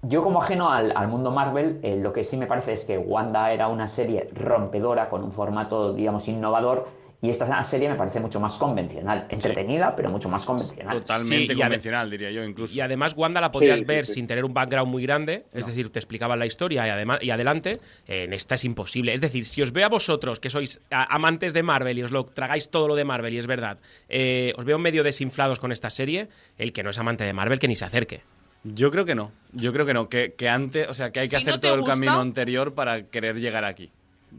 Yo 0.00 0.22
como 0.24 0.42
ajeno 0.42 0.70
al, 0.72 0.96
al 0.96 1.08
mundo 1.08 1.30
Marvel, 1.32 1.78
eh, 1.82 1.98
lo 2.00 2.14
que 2.14 2.24
sí 2.24 2.38
me 2.38 2.46
parece 2.46 2.72
es 2.72 2.86
que 2.86 2.96
Wanda 2.96 3.52
era 3.52 3.68
una 3.68 3.86
serie 3.86 4.30
rompedora 4.32 5.10
con 5.10 5.22
un 5.22 5.30
formato, 5.30 5.92
digamos, 5.92 6.26
innovador 6.26 6.88
y 7.22 7.28
esta 7.28 7.62
serie 7.64 7.88
me 7.88 7.96
parece 7.96 8.18
mucho 8.18 8.40
más 8.40 8.54
convencional, 8.56 9.26
entretenida, 9.28 9.94
pero 9.94 10.08
mucho 10.08 10.28
más 10.30 10.44
convencional. 10.44 11.00
Totalmente 11.00 11.52
Sí, 11.54 11.60
convencional, 11.60 12.10
diría 12.10 12.30
yo, 12.30 12.42
incluso. 12.44 12.74
Y 12.74 12.80
además 12.80 13.12
Wanda 13.14 13.40
la 13.42 13.50
podías 13.50 13.80
Sí, 13.80 13.84
ver 13.84 14.06
sí. 14.06 14.14
sin 14.14 14.26
tener 14.26 14.44
un 14.44 14.54
background 14.54 14.90
muy 14.90 15.02
grande, 15.02 15.44
es 15.52 15.66
decir, 15.66 15.90
te 15.90 15.98
explicaban 15.98 16.38
la 16.38 16.46
historia 16.46 16.86
y, 16.86 16.90
además, 16.90 17.18
y 17.22 17.30
adelante. 17.30 17.78
En 18.06 18.32
esta 18.32 18.54
es 18.54 18.64
imposible. 18.64 19.12
Es 19.12 19.20
decir, 19.20 19.44
si 19.44 19.60
os 19.60 19.72
veo 19.72 19.84
a 19.84 19.90
vosotros, 19.90 20.40
que 20.40 20.48
sois 20.48 20.80
amantes 20.90 21.52
de 21.52 21.62
Marvel 21.62 21.98
y 21.98 22.02
os 22.02 22.10
lo 22.10 22.24
tragáis 22.24 22.70
todo 22.70 22.88
lo 22.88 22.94
de 22.96 23.04
Marvel, 23.04 23.34
y 23.34 23.38
es 23.38 23.46
verdad, 23.46 23.78
eh, 24.08 24.54
os 24.56 24.64
veo 24.64 24.78
medio 24.78 25.02
desinflados 25.02 25.60
con 25.60 25.72
esta 25.72 25.90
serie, 25.90 26.28
el 26.56 26.72
que 26.72 26.82
no 26.82 26.90
es 26.90 26.98
amante 26.98 27.24
de 27.24 27.32
Marvel, 27.34 27.58
que 27.58 27.68
ni 27.68 27.76
se 27.76 27.84
acerque. 27.84 28.22
Yo 28.64 28.90
creo 28.90 29.04
que 29.04 29.14
no. 29.14 29.32
Yo 29.52 29.72
creo 29.72 29.84
que 29.86 29.94
no. 29.94 30.08
Que, 30.08 30.34
que 30.36 30.48
antes, 30.48 30.88
o 30.88 30.94
sea, 30.94 31.12
que 31.12 31.20
hay 31.20 31.28
que 31.28 31.36
Si 31.36 31.42
hacer 31.42 31.54
no 31.54 31.60
todo 31.60 31.74
el 31.76 31.84
camino 31.84 32.20
anterior 32.20 32.74
para 32.74 33.02
querer 33.04 33.36
llegar 33.40 33.64
aquí. 33.64 33.90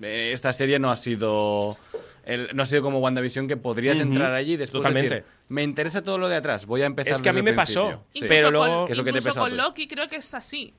Eh, 0.02 0.32
Esta 0.34 0.54
serie 0.54 0.80
no 0.80 0.89
ha 0.91 0.98
sido. 0.98 1.76
El- 2.26 2.50
no 2.54 2.64
ha 2.64 2.66
sido 2.66 2.82
como 2.82 3.00
WandaVision 3.00 3.48
que 3.48 3.58
podrías 3.58 4.00
entrar 4.00 4.34
allí 4.34 4.54
y 4.54 4.58
después 4.58 4.82
Totalmente. 4.82 5.16
decir, 5.16 5.32
me 5.50 5.64
interesa 5.64 6.02
todo 6.04 6.18
lo 6.18 6.30
de 6.30 6.36
atrás, 6.38 6.66
voy 6.66 6.82
a 6.82 6.86
empezar 6.86 7.14
Es 7.14 7.22
que 7.22 7.30
a 7.30 7.34
mí 7.34 7.42
me 7.42 7.54
pasó, 7.54 7.86
principio". 7.88 8.06
Sí. 8.14 8.20
pero 8.28 8.48
Incluso 8.50 8.66
luego- 8.66 8.88
es 8.90 8.98
lo 8.98 9.04
que 9.04 9.12
te 9.14 9.18
a 9.20 9.22
con. 9.34 9.58
Loki 9.58 9.88
creo 9.88 10.08
que 10.08 10.18
es 10.18 10.34
así. 10.34 10.74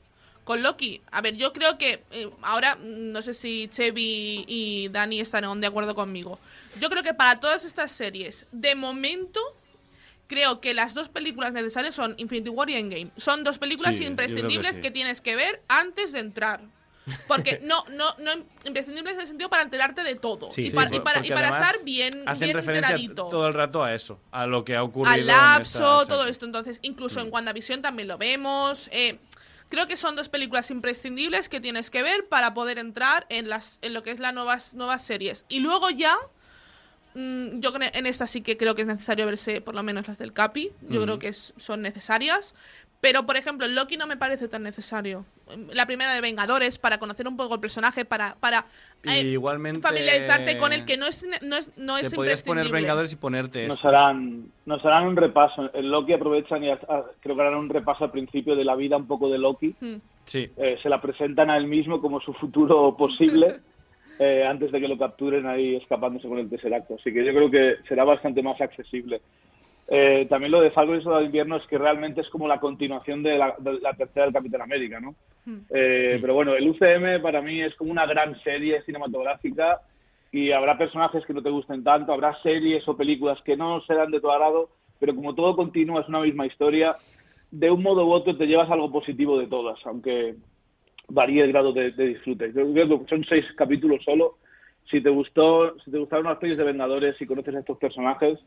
Con 0.45 0.61
Loki, 0.63 1.01
a 1.13 1.21
ver, 1.21 1.37
yo 1.37 1.53
creo 1.53 1.79
que 1.79 2.03
eh, 2.11 2.29
ahora 2.43 2.75
mm, 2.75 3.13
no 3.13 3.23
sé 3.23 3.33
si 3.33 3.69
Chevy 3.69 4.45
y 4.49 4.89
Dani 4.89 5.21
estarán 5.21 5.61
de 5.61 5.69
acuerdo 5.69 5.95
conmigo. 5.95 6.39
Yo 6.81 6.91
creo 6.91 7.03
que 7.05 7.15
para 7.15 7.39
todas 7.39 7.65
estas 7.65 7.93
series, 7.93 8.47
de 8.51 8.75
momento, 8.75 9.39
creo 10.27 10.61
que 10.61 10.75
las 10.75 10.95
dos 10.95 11.09
películas 11.09 11.53
necesarias 11.53 11.95
son 11.95 12.15
Infinity 12.17 12.49
War 12.51 12.69
y 12.71 12.75
Endgame. 12.75 13.11
Son 13.17 13.45
dos 13.45 13.59
películas 13.59 13.95
Sí, 13.95 14.01
que 14.03 14.07
imprescindibles 14.09 14.77
sí. 14.77 14.81
que, 14.81 14.91
tienes 14.91 15.21
que 15.21 15.37
ver 15.37 15.61
antes 15.69 16.11
de 16.13 16.19
entrar. 16.21 16.61
Porque 17.27 17.59
no, 17.63 17.85
no, 17.91 18.15
no 18.19 18.31
imprescindibles 18.65 19.15
en 19.15 19.21
el 19.23 19.27
sentido 19.27 19.51
para 19.51 19.63
enterarte 19.63 20.03
de 20.05 20.15
todo. 20.15 20.51
Sí, 20.51 20.63
y, 20.63 20.71
sí, 20.71 20.77
para, 20.77 20.89
por- 20.89 20.97
y 20.97 21.01
para, 21.01 21.19
y 21.19 21.21
porque 21.23 21.35
para 21.35 21.49
además 21.49 21.71
estar 21.71 21.85
bien, 21.85 22.23
Hacen 22.27 22.41
bien 22.45 22.57
referencia 22.57 22.91
enteradito 22.91 23.29
todo 23.29 23.49
el 23.49 23.55
rato 23.55 23.83
a 23.83 23.95
eso, 23.95 24.21
a 24.31 24.47
lo 24.47 24.65
que 24.65 24.77
ha 24.77 24.83
ocurrido. 24.83 25.13
al 25.15 25.27
lapso, 25.27 26.03
esta- 26.03 26.15
todo 26.15 26.27
esto. 26.27 26.45
Entonces, 26.47 26.79
incluso 26.83 27.21
en 27.21 27.33
WandaVision 27.33 27.83
también 27.83 28.09
lo 28.09 28.19
vemos. 28.19 28.89
eh, 28.93 29.19
creo 29.69 29.87
que 29.89 29.97
son 29.97 30.15
dos 30.17 30.29
películas 30.29 30.71
imprescindibles 30.71 31.49
que 31.49 31.59
tienes 31.61 31.89
que 31.91 32.03
ver 32.03 32.29
para 32.29 32.53
poder 32.55 32.79
entrar 32.79 33.25
en 33.31 33.49
las 33.49 33.79
en 33.83 33.95
lo 33.95 34.03
que 34.03 34.11
es 34.11 34.21
las 34.21 34.35
nuevas 34.35 34.75
nuevas 34.75 35.03
series. 35.03 35.45
Y 35.49 35.61
luego 35.61 35.89
ya 35.91 36.15
mm, 37.15 37.61
yo 37.61 37.73
creo- 37.73 37.91
en 37.93 38.07
esta 38.07 38.27
sí 38.27 38.41
que 38.43 38.57
creo 38.57 38.75
que 38.75 38.83
es 38.83 38.89
necesario 38.89 39.27
verse 39.27 39.61
por 39.61 39.75
lo 39.75 39.83
menos 39.83 40.09
las 40.09 40.19
del 40.19 40.33
Capi. 40.33 40.73
Yo 40.89 41.03
creo 41.03 41.19
que 41.19 41.29
es- 41.29 41.53
son 41.57 41.83
necesarias. 41.83 42.55
Pero, 43.01 43.27
por 43.27 43.37
ejemplo, 43.37 43.67
Loki 43.67 43.97
no 43.97 44.07
me 44.07 44.17
parece 44.17 44.47
tan 44.47 44.63
necesario. 44.63 45.27
La 45.73 45.87
primera 45.87 46.15
de 46.15 46.21
Vengadores, 46.21 46.79
para 46.79 46.99
conocer 46.99 47.29
un 47.29 47.37
poco 47.37 47.55
el 47.55 47.61
personaje, 47.61 48.05
para, 48.05 48.37
para 48.41 48.67
eh, 49.05 49.21
igualmente. 49.23 49.87
familiarizarte 49.87 50.57
con 50.59 50.73
el 50.73 50.85
que 50.85 50.97
no 50.97 51.07
es, 51.07 51.25
no 51.43 51.57
es, 51.57 51.77
no 51.77 51.99
es 51.99 52.11
Te 52.11 52.17
podrías 52.17 52.43
poner. 52.43 52.69
Vengadores 52.71 53.13
y 53.13 53.17
ponerte 53.17 53.67
Nos 53.67 53.77
esto. 53.77 53.89
harán, 53.89 54.47
nos 54.67 54.85
harán 54.85 55.07
un 55.07 55.17
repaso. 55.17 55.71
En 55.75 55.91
Loki 55.91 56.13
aprovechan 56.13 56.65
y 56.65 56.71
creo 57.21 57.37
que 57.37 57.43
harán 57.43 57.57
un 57.57 57.69
repaso 57.69 58.05
al 58.05 58.11
principio 58.11 58.57
de 58.57 58.65
la 58.65 58.75
vida 58.77 58.97
un 58.97 59.07
poco 59.07 59.29
de 59.29 59.39
Loki. 59.39 59.75
Hmm. 59.81 59.97
Sí. 60.25 60.51
Eh, 60.57 60.79
se 60.83 60.89
la 60.89 61.01
presentan 61.01 61.51
a 61.51 61.57
él 61.57 61.67
mismo 61.67 62.01
como 62.01 62.21
su 62.21 62.33
futuro 62.35 62.97
posible 62.97 63.61
eh, 64.19 64.45
antes 64.49 64.71
de 64.71 64.81
que 64.81 64.89
lo 64.89 64.97
capturen 64.97 65.47
ahí 65.47 65.77
escapándose 65.77 66.29
con 66.29 66.39
el 66.39 66.49
tercer 66.49 66.73
acto. 66.73 66.95
Así 66.99 67.13
que 67.13 67.25
yo 67.25 67.33
creo 67.33 67.51
que 67.51 67.77
será 67.89 68.05
bastante 68.05 68.43
más 68.43 68.61
accesible. 68.61 69.21
Eh, 69.95 70.25
también 70.31 70.53
lo 70.53 70.63
de 70.63 70.71
Falcon 70.71 70.95
y 70.95 70.99
el 70.99 71.03
Soldado 71.03 71.21
de 71.21 71.27
Invierno 71.27 71.57
es 71.57 71.67
que 71.67 71.77
realmente 71.77 72.23
es 72.23 72.29
como 72.31 72.49
la 72.49 72.59
continuación 72.59 73.23
de 73.23 73.37
la, 73.37 73.55
de 73.59 73.79
la 73.79 73.93
tercera 73.93 74.25
del 74.25 74.33
Capitán 74.33 74.63
América, 74.63 74.99
¿no? 75.01 75.15
Eh, 75.69 76.17
Pero 76.19 76.33
bueno, 76.33 76.55
el 76.55 76.67
UCM 76.67 77.21
para 77.21 77.43
mí 77.43 77.61
es 77.61 77.75
como 77.75 77.91
una 77.91 78.07
gran 78.07 78.41
serie 78.43 78.81
cinematográfica 78.85 79.83
y 80.31 80.51
habrá 80.51 80.79
personajes 80.79 81.27
que 81.27 81.35
no 81.35 81.43
te 81.43 81.51
gusten 81.51 81.85
tanto, 81.85 82.11
habrá 82.11 82.41
series 82.43 82.89
o 82.89 82.97
películas 82.97 83.39
que 83.43 83.55
no 83.55 83.83
serán 83.83 84.11
de 84.11 84.19
tu 84.19 84.31
agrado, 84.31 84.71
pero 84.99 85.15
como 85.15 85.35
todo 85.35 85.55
continúa, 85.55 86.01
es 86.01 86.09
una 86.09 86.21
misma 86.21 86.47
historia, 86.47 86.97
de 87.51 87.71
un 87.71 87.83
modo 87.83 88.07
u 88.07 88.13
otro 88.13 88.35
te 88.35 88.47
llevas 88.47 88.71
algo 88.71 88.91
positivo 88.91 89.39
de 89.39 89.47
todas, 89.47 89.79
aunque 89.85 90.37
varíe 91.09 91.43
el 91.43 91.53
grado 91.53 91.75
de, 91.75 91.91
de 91.91 92.07
disfrute. 92.07 92.51
Yo 92.55 92.73
creo 92.73 93.05
que 93.05 93.09
son 93.11 93.27
seis 93.29 93.45
capítulos 93.57 94.03
solo. 94.03 94.39
Si 94.91 95.03
te 95.03 95.11
gustó, 95.11 95.79
si 95.85 95.91
te 95.91 95.99
gustaron 95.99 96.25
las 96.25 96.39
pelis 96.39 96.57
de 96.57 96.65
Vengadores, 96.65 97.15
si 97.19 97.27
conoces 97.27 97.55
a 97.55 97.59
estos 97.59 97.77
personajes, 97.77 98.39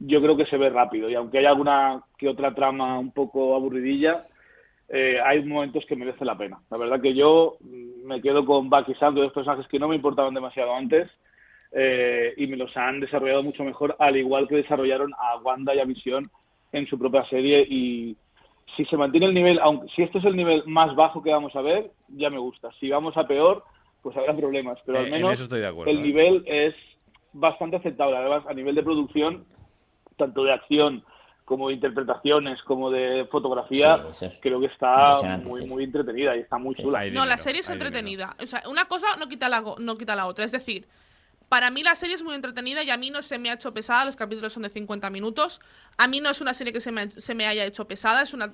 yo 0.00 0.20
creo 0.20 0.36
que 0.36 0.46
se 0.46 0.56
ve 0.56 0.70
rápido. 0.70 1.08
Y 1.10 1.14
aunque 1.14 1.38
hay 1.38 1.46
alguna 1.46 2.02
que 2.16 2.28
otra 2.28 2.54
trama 2.54 2.98
un 2.98 3.12
poco 3.12 3.54
aburridilla, 3.54 4.26
eh, 4.88 5.18
hay 5.24 5.44
momentos 5.44 5.84
que 5.86 5.96
merece 5.96 6.24
la 6.24 6.38
pena. 6.38 6.60
La 6.70 6.78
verdad 6.78 7.00
que 7.00 7.14
yo 7.14 7.56
mm, 7.60 8.06
me 8.06 8.22
quedo 8.22 8.44
con 8.44 8.70
Bucky 8.70 8.94
Sam, 8.94 9.14
dos 9.14 9.32
personajes 9.32 9.66
que 9.68 9.78
no 9.78 9.88
me 9.88 9.96
importaban 9.96 10.34
demasiado 10.34 10.74
antes, 10.74 11.10
eh, 11.72 12.32
y 12.36 12.46
me 12.46 12.56
los 12.56 12.74
han 12.76 13.00
desarrollado 13.00 13.42
mucho 13.42 13.64
mejor, 13.64 13.96
al 13.98 14.16
igual 14.16 14.48
que 14.48 14.56
desarrollaron 14.56 15.12
a 15.14 15.36
Wanda 15.38 15.74
y 15.74 15.80
a 15.80 15.84
Visión 15.84 16.30
en 16.72 16.86
su 16.86 16.98
propia 16.98 17.24
serie. 17.28 17.66
Y 17.68 18.16
si 18.76 18.84
se 18.86 18.96
mantiene 18.96 19.26
el 19.26 19.34
nivel, 19.34 19.58
aunque 19.60 19.88
si 19.94 20.02
este 20.02 20.18
es 20.18 20.24
el 20.24 20.36
nivel 20.36 20.62
más 20.66 20.94
bajo 20.94 21.22
que 21.22 21.32
vamos 21.32 21.54
a 21.56 21.62
ver, 21.62 21.90
ya 22.08 22.30
me 22.30 22.38
gusta. 22.38 22.70
Si 22.80 22.88
vamos 22.88 23.16
a 23.16 23.26
peor, 23.26 23.64
pues 24.02 24.16
habrá 24.16 24.34
problemas. 24.34 24.78
Pero 24.86 24.98
al 24.98 25.04
Eh, 25.04 25.08
en 25.08 25.12
menos 25.14 25.52
acuerdo, 25.52 25.90
el 25.90 25.98
eh. 25.98 26.02
nivel 26.02 26.44
es 26.46 26.74
bastante 27.32 27.76
aceptable. 27.76 28.16
Además, 28.16 28.44
a 28.48 28.54
nivel 28.54 28.74
de 28.74 28.82
producción, 28.82 29.44
tanto 30.18 30.44
de 30.44 30.52
acción 30.52 31.02
como 31.46 31.68
de 31.68 31.74
interpretaciones, 31.74 32.60
como 32.64 32.90
de 32.90 33.26
fotografía, 33.30 33.96
Sí, 33.96 34.02
eso 34.12 34.26
es 34.26 34.38
creo 34.42 34.60
que 34.60 34.66
está 34.66 35.38
muy, 35.38 35.64
muy 35.64 35.84
entretenida 35.84 36.36
y 36.36 36.40
está 36.40 36.58
muy 36.58 36.74
chula. 36.74 37.06
No, 37.06 37.24
la 37.24 37.38
serie 37.38 37.62
es 37.62 37.70
entretenida. 37.70 38.36
O 38.42 38.46
sea, 38.46 38.62
una 38.68 38.84
cosa 38.84 39.06
no 39.18 39.28
quita, 39.28 39.48
la, 39.48 39.60
go- 39.60 39.76
no 39.78 39.96
quita 39.96 40.14
la 40.14 40.26
otra. 40.26 40.44
Es 40.44 40.52
decir, 40.52 40.86
para 41.48 41.70
mí 41.70 41.82
la 41.82 41.94
serie 41.94 42.14
es 42.14 42.22
muy 42.22 42.34
entretenida 42.34 42.82
y 42.82 42.90
a 42.90 42.96
mí 42.98 43.10
no 43.10 43.22
se 43.22 43.38
me 43.38 43.50
ha 43.50 43.54
hecho 43.54 43.72
pesada. 43.72 44.04
Los 44.04 44.16
capítulos 44.16 44.52
son 44.52 44.64
de 44.64 44.70
50 44.70 45.08
minutos. 45.10 45.60
A 45.96 46.06
mí 46.06 46.20
no 46.20 46.28
es 46.28 46.40
una 46.40 46.52
serie 46.52 46.72
que 46.72 46.80
se 46.80 46.92
me, 46.92 47.10
se 47.10 47.34
me 47.34 47.46
haya 47.46 47.64
hecho 47.64 47.86
pesada. 47.88 48.22
Es 48.22 48.34
una 48.34 48.52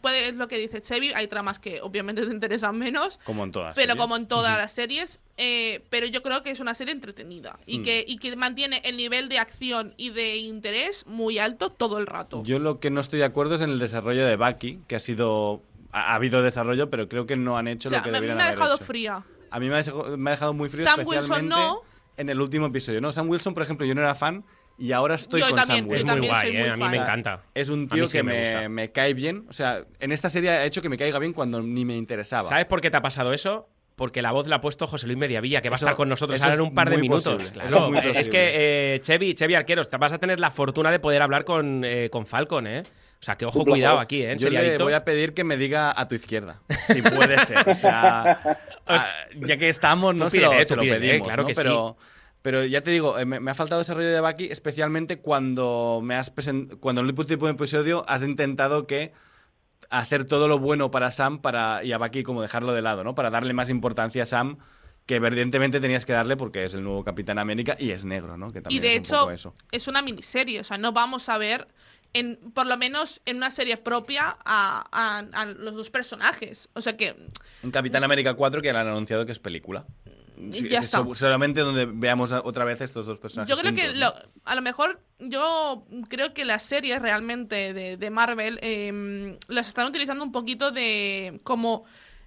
puede 0.00 0.28
es 0.28 0.34
lo 0.34 0.48
que 0.48 0.58
dice 0.58 0.82
Chevy. 0.82 1.12
Hay 1.14 1.28
tramas 1.28 1.58
que 1.58 1.80
obviamente 1.82 2.22
te 2.26 2.32
interesan 2.32 2.76
menos. 2.76 3.20
Como 3.24 3.44
en 3.44 3.52
todas. 3.52 3.74
Pero 3.76 3.92
series. 3.92 4.02
como 4.02 4.16
en 4.16 4.26
todas 4.26 4.58
las 4.58 4.72
series, 4.72 5.20
eh, 5.36 5.84
pero 5.88 6.06
yo 6.06 6.22
creo 6.22 6.42
que 6.42 6.50
es 6.50 6.60
una 6.60 6.74
serie 6.74 6.92
entretenida 6.92 7.58
y, 7.66 7.78
Mm. 7.78 7.82
que, 7.84 8.04
y 8.06 8.16
que 8.18 8.34
mantiene 8.36 8.82
el 8.84 8.96
nivel 8.96 9.28
de 9.28 9.38
acción 9.38 9.94
y 9.96 10.10
de 10.10 10.36
interés 10.36 11.06
muy 11.06 11.38
alto 11.38 11.70
todo 11.70 11.98
el 11.98 12.06
rato. 12.06 12.42
Yo 12.44 12.58
lo 12.58 12.80
que 12.80 12.90
no 12.90 13.00
estoy 13.00 13.20
de 13.20 13.24
acuerdo 13.24 13.54
es 13.54 13.60
en 13.60 13.70
el 13.70 13.78
desarrollo 13.78 14.26
de 14.26 14.36
Bucky, 14.36 14.80
que 14.88 14.96
ha 14.96 15.00
sido. 15.00 15.62
Ha, 15.92 16.12
ha 16.12 16.14
habido 16.16 16.42
desarrlo, 16.42 16.90
pero 16.90 17.08
creo 17.08 17.26
que 17.26 17.36
no 17.36 17.56
han 17.56 17.68
hecho 17.68 17.88
o 17.88 17.90
sea, 17.90 17.98
lo 17.98 18.04
que 18.04 18.10
me, 18.10 18.16
deberían 18.16 18.38
me 18.38 18.42
ha 18.42 18.46
haber 18.46 18.58
dejado 18.58 18.74
hecho. 18.76 18.84
fría. 18.84 19.22
A 19.50 19.60
mí 19.60 19.68
me 19.68 19.74
ha, 19.74 19.78
dejado, 19.78 20.16
me 20.16 20.30
ha 20.30 20.32
dejado 20.32 20.54
muy 20.54 20.68
frío, 20.70 20.84
Sam 20.84 21.06
Wilson 21.06 21.46
no. 21.48 21.82
En 22.22 22.30
el 22.30 22.40
último 22.40 22.66
episodio. 22.66 23.00
No, 23.00 23.12
Sam 23.12 23.28
Wilson, 23.28 23.52
por 23.54 23.62
ejemplo, 23.62 23.86
yo 23.86 23.94
no 23.94 24.00
era 24.00 24.14
fan 24.14 24.44
y 24.78 24.92
ahora 24.92 25.16
estoy 25.16 25.40
Yo 25.40 25.48
con 25.48 25.56
también, 25.56 25.80
Sam 25.80 25.90
Wilson. 25.90 26.08
Es 26.08 26.16
muy 26.18 26.28
guay, 26.28 26.52
muy 26.52 26.60
¿eh? 26.62 26.70
A 26.70 26.76
mí 26.76 26.84
me 26.88 26.96
encanta. 26.96 27.42
Es 27.54 27.68
un 27.68 27.88
tío 27.88 28.06
sí 28.06 28.18
que 28.18 28.22
me 28.22 28.68
me, 28.68 28.90
cae 28.90 29.12
bien. 29.14 29.44
O 29.48 29.52
sea, 29.52 29.84
en 30.00 30.12
esta 30.12 30.30
serie 30.30 30.50
ha 30.50 30.64
hecho 30.64 30.80
que 30.80 30.88
me 30.88 30.96
caiga 30.96 31.18
bien 31.18 31.32
cuando 31.32 31.60
ni 31.62 31.84
me 31.84 31.96
interesaba. 31.96 32.48
¿Sabes 32.48 32.64
por 32.64 32.80
qué 32.80 32.90
te 32.90 32.96
ha 32.96 33.02
pasado 33.02 33.32
eso? 33.32 33.68
Porque 33.96 34.22
la 34.22 34.32
voz 34.32 34.48
la 34.48 34.56
ha 34.56 34.60
puesto 34.62 34.86
José 34.86 35.06
Luis 35.06 35.18
Mediavilla, 35.18 35.60
que 35.60 35.68
va 35.68 35.76
Eso- 35.76 35.84
a 35.86 35.90
estar 35.90 35.96
con 35.96 36.08
nosotros 36.08 36.40
ahora 36.40 36.54
en 36.54 36.60
un 36.62 36.74
par 36.74 36.88
de 36.88 36.96
minutos. 36.96 37.34
posible, 37.34 37.52
Claro, 37.68 37.94
es 37.98 38.16
es 38.20 38.28
que, 38.30 38.94
eh, 38.94 39.00
Chevy, 39.02 39.34
Chevy 39.34 39.54
Arqueros, 39.54 39.90
te 39.90 39.98
vas 39.98 40.14
a 40.14 40.18
tener 40.18 40.40
la 40.40 40.50
fortuna 40.50 40.90
de 40.90 40.98
poder 40.98 41.20
hablar 41.20 41.44
con, 41.44 41.84
eh, 41.84 42.08
con 42.10 42.24
Falcon, 42.26 42.66
¿eh? 42.66 42.82
O 43.22 43.24
sea, 43.24 43.36
que 43.36 43.46
ojo, 43.46 43.64
cuidado 43.64 44.00
aquí, 44.00 44.24
¿eh? 44.24 44.34
Yo 44.36 44.50
le 44.50 44.76
voy 44.78 44.94
a 44.94 45.04
pedir 45.04 45.32
que 45.32 45.44
me 45.44 45.56
diga 45.56 45.94
a 45.96 46.08
tu 46.08 46.16
izquierda, 46.16 46.60
si 46.88 47.00
puede 47.02 47.38
ser. 47.46 47.68
O 47.68 47.72
sea, 47.72 48.58
ah, 48.88 49.06
ya 49.36 49.56
que 49.56 49.68
estamos, 49.68 50.12
no 50.16 50.24
Tú 50.24 50.30
se 50.30 50.40
lo, 50.40 50.50
pídele, 50.50 50.64
se 50.64 50.74
lo 50.74 50.82
pídele, 50.82 51.08
pedimos, 51.08 51.28
claro 51.28 51.42
¿no? 51.42 51.46
que 51.46 51.54
pero, 51.54 51.96
pero 52.42 52.64
ya 52.64 52.80
te 52.80 52.90
digo, 52.90 53.16
eh, 53.20 53.24
me, 53.24 53.38
me 53.38 53.52
ha 53.52 53.54
faltado 53.54 53.78
desarrollo 53.78 54.08
de 54.08 54.20
Bucky, 54.20 54.48
especialmente 54.50 55.20
cuando 55.20 56.00
me 56.02 56.16
has 56.16 56.32
cuando 56.80 57.00
en 57.00 57.06
el 57.06 57.14
último 57.16 57.48
episodio 57.48 58.04
has 58.08 58.24
intentado 58.24 58.88
que 58.88 59.12
hacer 59.88 60.24
todo 60.24 60.48
lo 60.48 60.58
bueno 60.58 60.90
para 60.90 61.12
Sam 61.12 61.40
para 61.40 61.84
y 61.84 61.92
a 61.92 61.98
Bucky 61.98 62.24
como 62.24 62.42
dejarlo 62.42 62.72
de 62.72 62.82
lado, 62.82 63.04
¿no? 63.04 63.14
Para 63.14 63.30
darle 63.30 63.52
más 63.52 63.70
importancia 63.70 64.24
a 64.24 64.26
Sam 64.26 64.58
que 65.06 65.16
evidentemente 65.16 65.80
tenías 65.80 66.06
que 66.06 66.12
darle 66.12 66.36
porque 66.36 66.64
es 66.64 66.74
el 66.74 66.84
nuevo 66.84 67.04
Capitán 67.04 67.38
América 67.38 67.76
y 67.78 67.90
es 67.90 68.04
negro, 68.04 68.36
¿no? 68.36 68.52
Que 68.52 68.62
Y 68.68 68.78
de 68.78 68.94
es 68.94 68.98
un 68.98 69.04
hecho, 69.04 69.18
poco 69.20 69.30
eso. 69.32 69.54
es 69.70 69.88
una 69.88 70.02
miniserie, 70.02 70.60
o 70.60 70.64
sea, 70.64 70.78
no 70.78 70.92
vamos 70.92 71.28
a 71.28 71.38
ver, 71.38 71.68
en, 72.14 72.38
por 72.54 72.66
lo 72.66 72.76
menos 72.76 73.20
en 73.24 73.36
una 73.38 73.50
serie 73.50 73.76
propia, 73.76 74.36
a, 74.44 74.84
a- 74.92 75.18
a 75.40 75.46
los 75.46 75.74
dos 75.74 75.90
personajes. 75.90 76.68
O 76.74 76.80
sea 76.80 76.96
que 76.96 77.16
En 77.62 77.70
Capitán 77.70 78.04
América 78.04 78.34
4 78.34 78.60
que 78.62 78.72
le 78.72 78.78
han 78.78 78.88
anunciado 78.88 79.24
que 79.26 79.32
es 79.32 79.38
película. 79.38 79.86
Sí, 80.50 80.68
ya 80.68 80.80
está. 80.80 80.98
so- 81.04 81.14
Solamente 81.14 81.60
donde 81.60 81.86
veamos 81.86 82.32
otra 82.32 82.64
vez 82.64 82.80
estos 82.80 83.06
dos 83.06 83.18
personajes. 83.18 83.54
yo 83.54 83.60
creo 83.60 83.74
que 83.74 83.94
lo- 83.96 84.12
a 84.44 84.54
lo 84.56 84.62
mejor 84.62 85.00
yo 85.20 85.86
creo 86.08 86.34
que 86.34 86.44
las 86.44 86.64
series 86.64 87.00
realmente 87.00 87.72
de, 87.72 87.96
de 87.96 88.10
Marvel 88.10 88.58
eh, 88.60 89.38
las 89.48 89.68
están 89.68 89.86
utilizando 89.86 90.24
un 90.24 90.32
poquito 90.32 90.72
de 90.72 91.40
como 91.44 91.84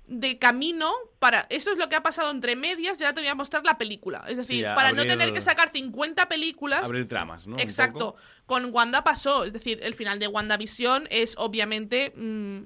de 0.07 0.37
camino 0.37 0.91
para 1.19 1.47
esto 1.49 1.71
es 1.71 1.77
lo 1.77 1.89
que 1.89 1.95
ha 1.95 2.03
pasado 2.03 2.29
entre 2.29 2.55
medias 2.55 2.97
ya 2.97 3.13
te 3.13 3.21
voy 3.21 3.27
a 3.29 3.35
mostrar 3.35 3.63
la 3.65 3.77
película 3.77 4.23
es 4.27 4.37
decir 4.37 4.63
para 4.75 4.91
no 4.91 5.03
tener 5.05 5.33
que 5.33 5.41
sacar 5.41 5.71
50 5.71 6.27
películas 6.27 6.83
Abrir 6.83 7.07
tramas, 7.07 7.47
¿no? 7.47 7.57
Exacto. 7.57 8.15
Con 8.45 8.71
Wanda 8.71 9.03
pasó. 9.03 9.43
Es 9.45 9.53
decir, 9.53 9.79
el 9.81 9.95
final 9.95 10.19
de 10.19 10.27
WandaVision 10.27 11.07
es 11.09 11.35
obviamente. 11.37 12.13
mm, 12.15 12.59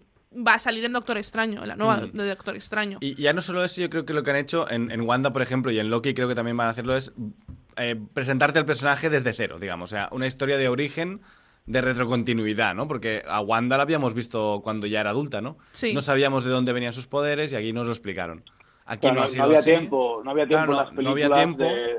va 0.45 0.53
a 0.53 0.59
salir 0.59 0.85
en 0.85 0.93
Doctor 0.93 1.17
Extraño, 1.17 1.63
en 1.63 1.67
la 1.69 1.75
nueva 1.75 1.97
Mm. 1.97 2.11
de 2.17 2.27
Doctor 2.29 2.55
Extraño. 2.55 2.99
Y 3.01 3.15
ya 3.15 3.33
no 3.33 3.41
solo 3.41 3.63
eso, 3.63 3.81
yo 3.81 3.89
creo 3.89 4.05
que 4.05 4.13
lo 4.13 4.21
que 4.21 4.29
han 4.29 4.35
hecho 4.35 4.69
en, 4.69 4.91
en 4.91 5.01
Wanda, 5.01 5.33
por 5.33 5.41
ejemplo, 5.41 5.71
y 5.71 5.79
en 5.79 5.89
Loki 5.89 6.13
creo 6.13 6.27
que 6.27 6.35
también 6.35 6.55
van 6.55 6.67
a 6.67 6.69
hacerlo, 6.69 6.95
es 6.95 7.11
eh, 7.77 7.95
presentarte 8.13 8.59
al 8.59 8.65
personaje 8.65 9.09
desde 9.09 9.33
cero, 9.33 9.57
digamos. 9.59 9.89
O 9.89 9.95
sea, 9.95 10.07
una 10.11 10.27
historia 10.27 10.57
de 10.59 10.67
origen, 10.67 11.21
de 11.70 11.82
retrocontinuidad, 11.82 12.74
¿no? 12.74 12.88
Porque 12.88 13.22
a 13.28 13.41
Wanda 13.41 13.78
la 13.78 13.84
habíamos 13.84 14.15
visto 14.15 14.61
cuando 14.63 14.88
ya 14.88 15.01
era 15.01 15.11
adulta, 15.11 15.39
¿no? 15.39 15.57
Sí. 15.72 15.93
No 15.93 16.01
sabíamos 16.01 16.43
de 16.43 16.49
dónde 16.49 16.74
venían 16.74 16.93
sus 16.93 17.05
poderes 17.05 17.53
y 17.53 17.55
aquí 17.55 17.72
nos 17.74 17.86
lo 17.86 17.91
explicaron. 17.93 18.43
Aquí 18.88 19.01
Claro, 19.01 19.15
no, 19.17 19.22
no, 19.22 19.26
ha 19.26 19.30
sido 19.30 19.43
había 19.43 19.59
así. 19.59 19.70
tiempo, 19.70 20.22
no 20.26 20.32
había 20.32 20.47
tiempo 20.47 20.65
Claro, 20.65 20.72
en 20.72 20.78
las 20.88 20.95
no- 20.95 21.01
no 21.03 21.13
películas 21.13 21.39
había 21.39 21.55
tiempo. 21.57 21.63
de, 21.65 21.95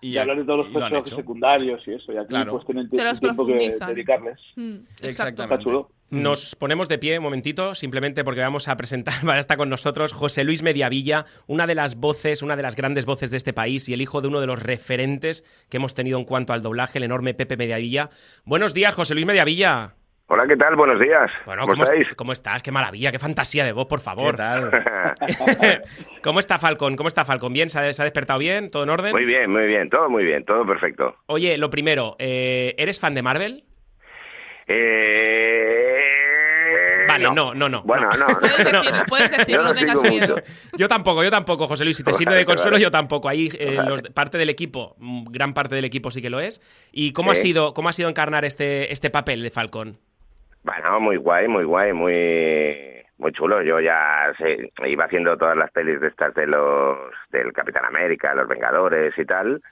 y 0.00 0.12
de 0.12 0.20
hablar 0.20 0.38
de 0.38 0.44
todos 0.44 0.58
los 0.64 0.66
personajes 0.68 1.10
secundarios 1.10 1.80
y 1.86 1.92
eso. 1.92 2.12
Y 2.12 2.16
aquí 2.16 2.28
Claro. 2.28 2.52
pues 2.52 2.66
tienen 2.66 2.88
tiempo 2.88 3.46
que 3.46 3.76
dedicarles. 3.86 4.38
Mm, 4.56 4.70
exacto. 4.70 5.06
Exactamente. 5.08 5.54
Está 5.54 5.58
chulo. 5.64 5.90
Nos 6.10 6.56
ponemos 6.56 6.88
de 6.88 6.98
pie 6.98 7.18
un 7.18 7.22
momentito, 7.22 7.76
simplemente 7.76 8.24
porque 8.24 8.40
vamos 8.40 8.66
a 8.66 8.76
presentar, 8.76 9.14
para 9.24 9.38
estar 9.38 9.56
con 9.56 9.68
nosotros, 9.68 10.12
José 10.12 10.42
Luis 10.42 10.62
Mediavilla, 10.62 11.24
una 11.46 11.68
de 11.68 11.76
las 11.76 11.96
voces, 11.96 12.42
una 12.42 12.56
de 12.56 12.62
las 12.62 12.74
grandes 12.74 13.06
voces 13.06 13.30
de 13.30 13.36
este 13.36 13.52
país 13.52 13.88
y 13.88 13.94
el 13.94 14.00
hijo 14.02 14.20
de 14.20 14.26
uno 14.28 14.40
de 14.40 14.48
los 14.48 14.60
referentes 14.60 15.44
que 15.68 15.76
hemos 15.76 15.94
tenido 15.94 16.18
en 16.18 16.24
cuanto 16.24 16.52
al 16.52 16.62
doblaje, 16.62 16.98
el 16.98 17.04
enorme 17.04 17.34
Pepe 17.34 17.56
Mediavilla. 17.56 18.10
Buenos 18.44 18.74
días, 18.74 18.92
José 18.94 19.14
Luis 19.14 19.26
Mediavilla. 19.26 19.94
Hola, 20.32 20.46
¿qué 20.46 20.56
tal? 20.56 20.76
Buenos 20.76 21.00
días. 21.00 21.28
Bueno, 21.44 21.62
¿Cómo, 21.62 21.72
¿cómo, 21.72 21.82
est- 21.82 21.92
estáis? 21.92 22.14
¿cómo 22.14 22.30
estás? 22.32 22.62
Qué 22.62 22.70
maravilla, 22.70 23.10
qué 23.10 23.18
fantasía 23.18 23.64
de 23.64 23.72
voz, 23.72 23.86
por 23.88 23.98
favor. 24.00 24.30
¿Qué 24.30 24.36
tal? 24.36 24.70
¿Cómo 26.22 26.38
está 26.38 26.60
Falcon? 26.60 26.94
¿Cómo 26.94 27.08
está 27.08 27.24
Falcon? 27.24 27.52
¿Bien? 27.52 27.68
¿Se 27.68 27.80
ha, 27.80 27.92
se 27.92 28.00
ha 28.00 28.04
despertado 28.04 28.38
bien? 28.38 28.70
¿Todo 28.70 28.84
en 28.84 28.90
orden? 28.90 29.10
Muy 29.10 29.24
bien, 29.24 29.50
muy 29.50 29.66
bien, 29.66 29.90
todo 29.90 30.08
muy 30.08 30.22
bien, 30.24 30.44
todo 30.44 30.64
perfecto. 30.64 31.16
Oye, 31.26 31.58
lo 31.58 31.68
primero, 31.68 32.14
eh, 32.20 32.76
¿eres 32.78 33.00
fan 33.00 33.12
de 33.16 33.22
Marvel? 33.22 33.64
Eh... 34.68 35.96
Vale, 37.08 37.24
no, 37.34 37.52
no, 37.52 37.68
no. 37.68 37.82
Bueno, 37.82 38.08
no. 38.16 38.26
Puedes 38.38 38.56
decirlo, 38.56 38.82
puedes 39.08 39.30
decirlo, 39.36 39.56
Yo 39.56 39.62
no 39.64 39.68
no 39.70 39.74
tengas 39.74 39.98
sigo 40.00 40.12
miedo. 40.14 40.34
mucho. 40.36 40.46
Yo 40.76 40.86
tampoco, 40.86 41.24
yo 41.24 41.30
tampoco, 41.32 41.66
José 41.66 41.82
Luis. 41.82 41.96
Si 41.96 42.04
te 42.04 42.14
sirve 42.14 42.36
de 42.36 42.44
consuelo, 42.44 42.78
yo 42.78 42.92
tampoco. 42.92 43.28
Ahí 43.28 43.48
eh, 43.58 43.78
los- 43.84 44.02
parte 44.14 44.38
del 44.38 44.48
equipo, 44.48 44.94
mm, 44.98 45.24
gran 45.32 45.54
parte 45.54 45.74
del 45.74 45.84
equipo 45.86 46.12
sí 46.12 46.22
que 46.22 46.30
lo 46.30 46.38
es. 46.38 46.62
¿Y 46.92 47.12
cómo 47.12 47.32
ha 47.32 47.34
sido, 47.34 47.74
cómo 47.74 47.88
ha 47.88 47.92
sido 47.92 48.08
encarnar 48.08 48.44
este, 48.44 48.92
este 48.92 49.10
papel 49.10 49.42
de 49.42 49.50
Falcon? 49.50 49.98
Bueno, 50.62 51.00
muy 51.00 51.16
guay, 51.16 51.48
muy 51.48 51.64
guay, 51.64 51.92
muy 51.92 53.02
muy 53.18 53.32
chulo. 53.32 53.62
Yo 53.62 53.80
ya 53.80 54.32
sé, 54.38 54.72
iba 54.86 55.04
haciendo 55.04 55.36
todas 55.36 55.56
las 55.56 55.70
pelis 55.72 56.00
de 56.00 56.08
estas 56.08 56.34
de 56.34 56.46
los 56.46 56.98
del 57.30 57.52
Capitán 57.52 57.84
América, 57.84 58.34
los 58.34 58.48
Vengadores 58.48 59.12
y 59.18 59.24
tal, 59.24 59.62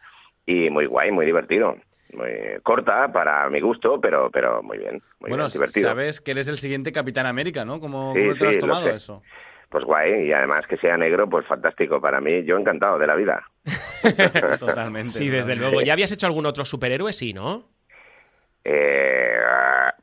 y 0.47 0.71
muy 0.71 0.87
guay, 0.87 1.11
muy 1.11 1.27
divertido. 1.27 1.77
Muy 2.13 2.31
corta 2.63 3.13
para 3.13 3.49
mi 3.51 3.61
gusto, 3.61 4.01
pero 4.01 4.31
pero 4.31 4.63
muy 4.63 4.79
bien, 4.79 5.03
muy 5.21 5.29
bueno, 5.29 5.45
bien, 5.45 5.53
divertido. 5.53 5.89
sabes 5.89 6.21
que 6.23 6.31
eres 6.31 6.49
el 6.49 6.59
siguiente 6.59 6.91
Capitán 6.91 7.27
América, 7.27 7.67
¿no? 7.67 7.81
¿Cómo, 7.81 8.15
Sí, 8.15 8.21
cómo 8.23 8.35
te 8.35 8.45
lo 8.45 8.51
has 8.51 8.57
lo 8.57 8.61
tomado 8.61 8.91
sé. 8.91 8.95
eso? 8.97 9.23
Pues 9.69 9.85
guay, 9.85 10.27
y 10.27 10.33
además 10.33 10.67
que 10.67 10.79
sea 10.79 10.97
negro, 10.97 11.29
pues 11.29 11.47
fantástico 11.47 12.01
para 12.01 12.23
mí. 12.23 12.43
Yo 12.45 12.57
encantado 12.57 12.99
de 12.99 13.07
la 13.07 13.15
vida. 13.15 13.43
Totalmente. 14.59 15.11
Sí, 15.11 15.29
desde 15.29 15.55
luego. 15.57 15.83
¿Ya 15.83 15.93
habías 15.93 16.11
hecho 16.13 16.27
algún 16.27 16.47
otro 16.47 16.65
superhéroe? 16.65 17.13
Sí, 17.13 17.35
¿no? 17.35 17.69
Eh, 18.65 19.37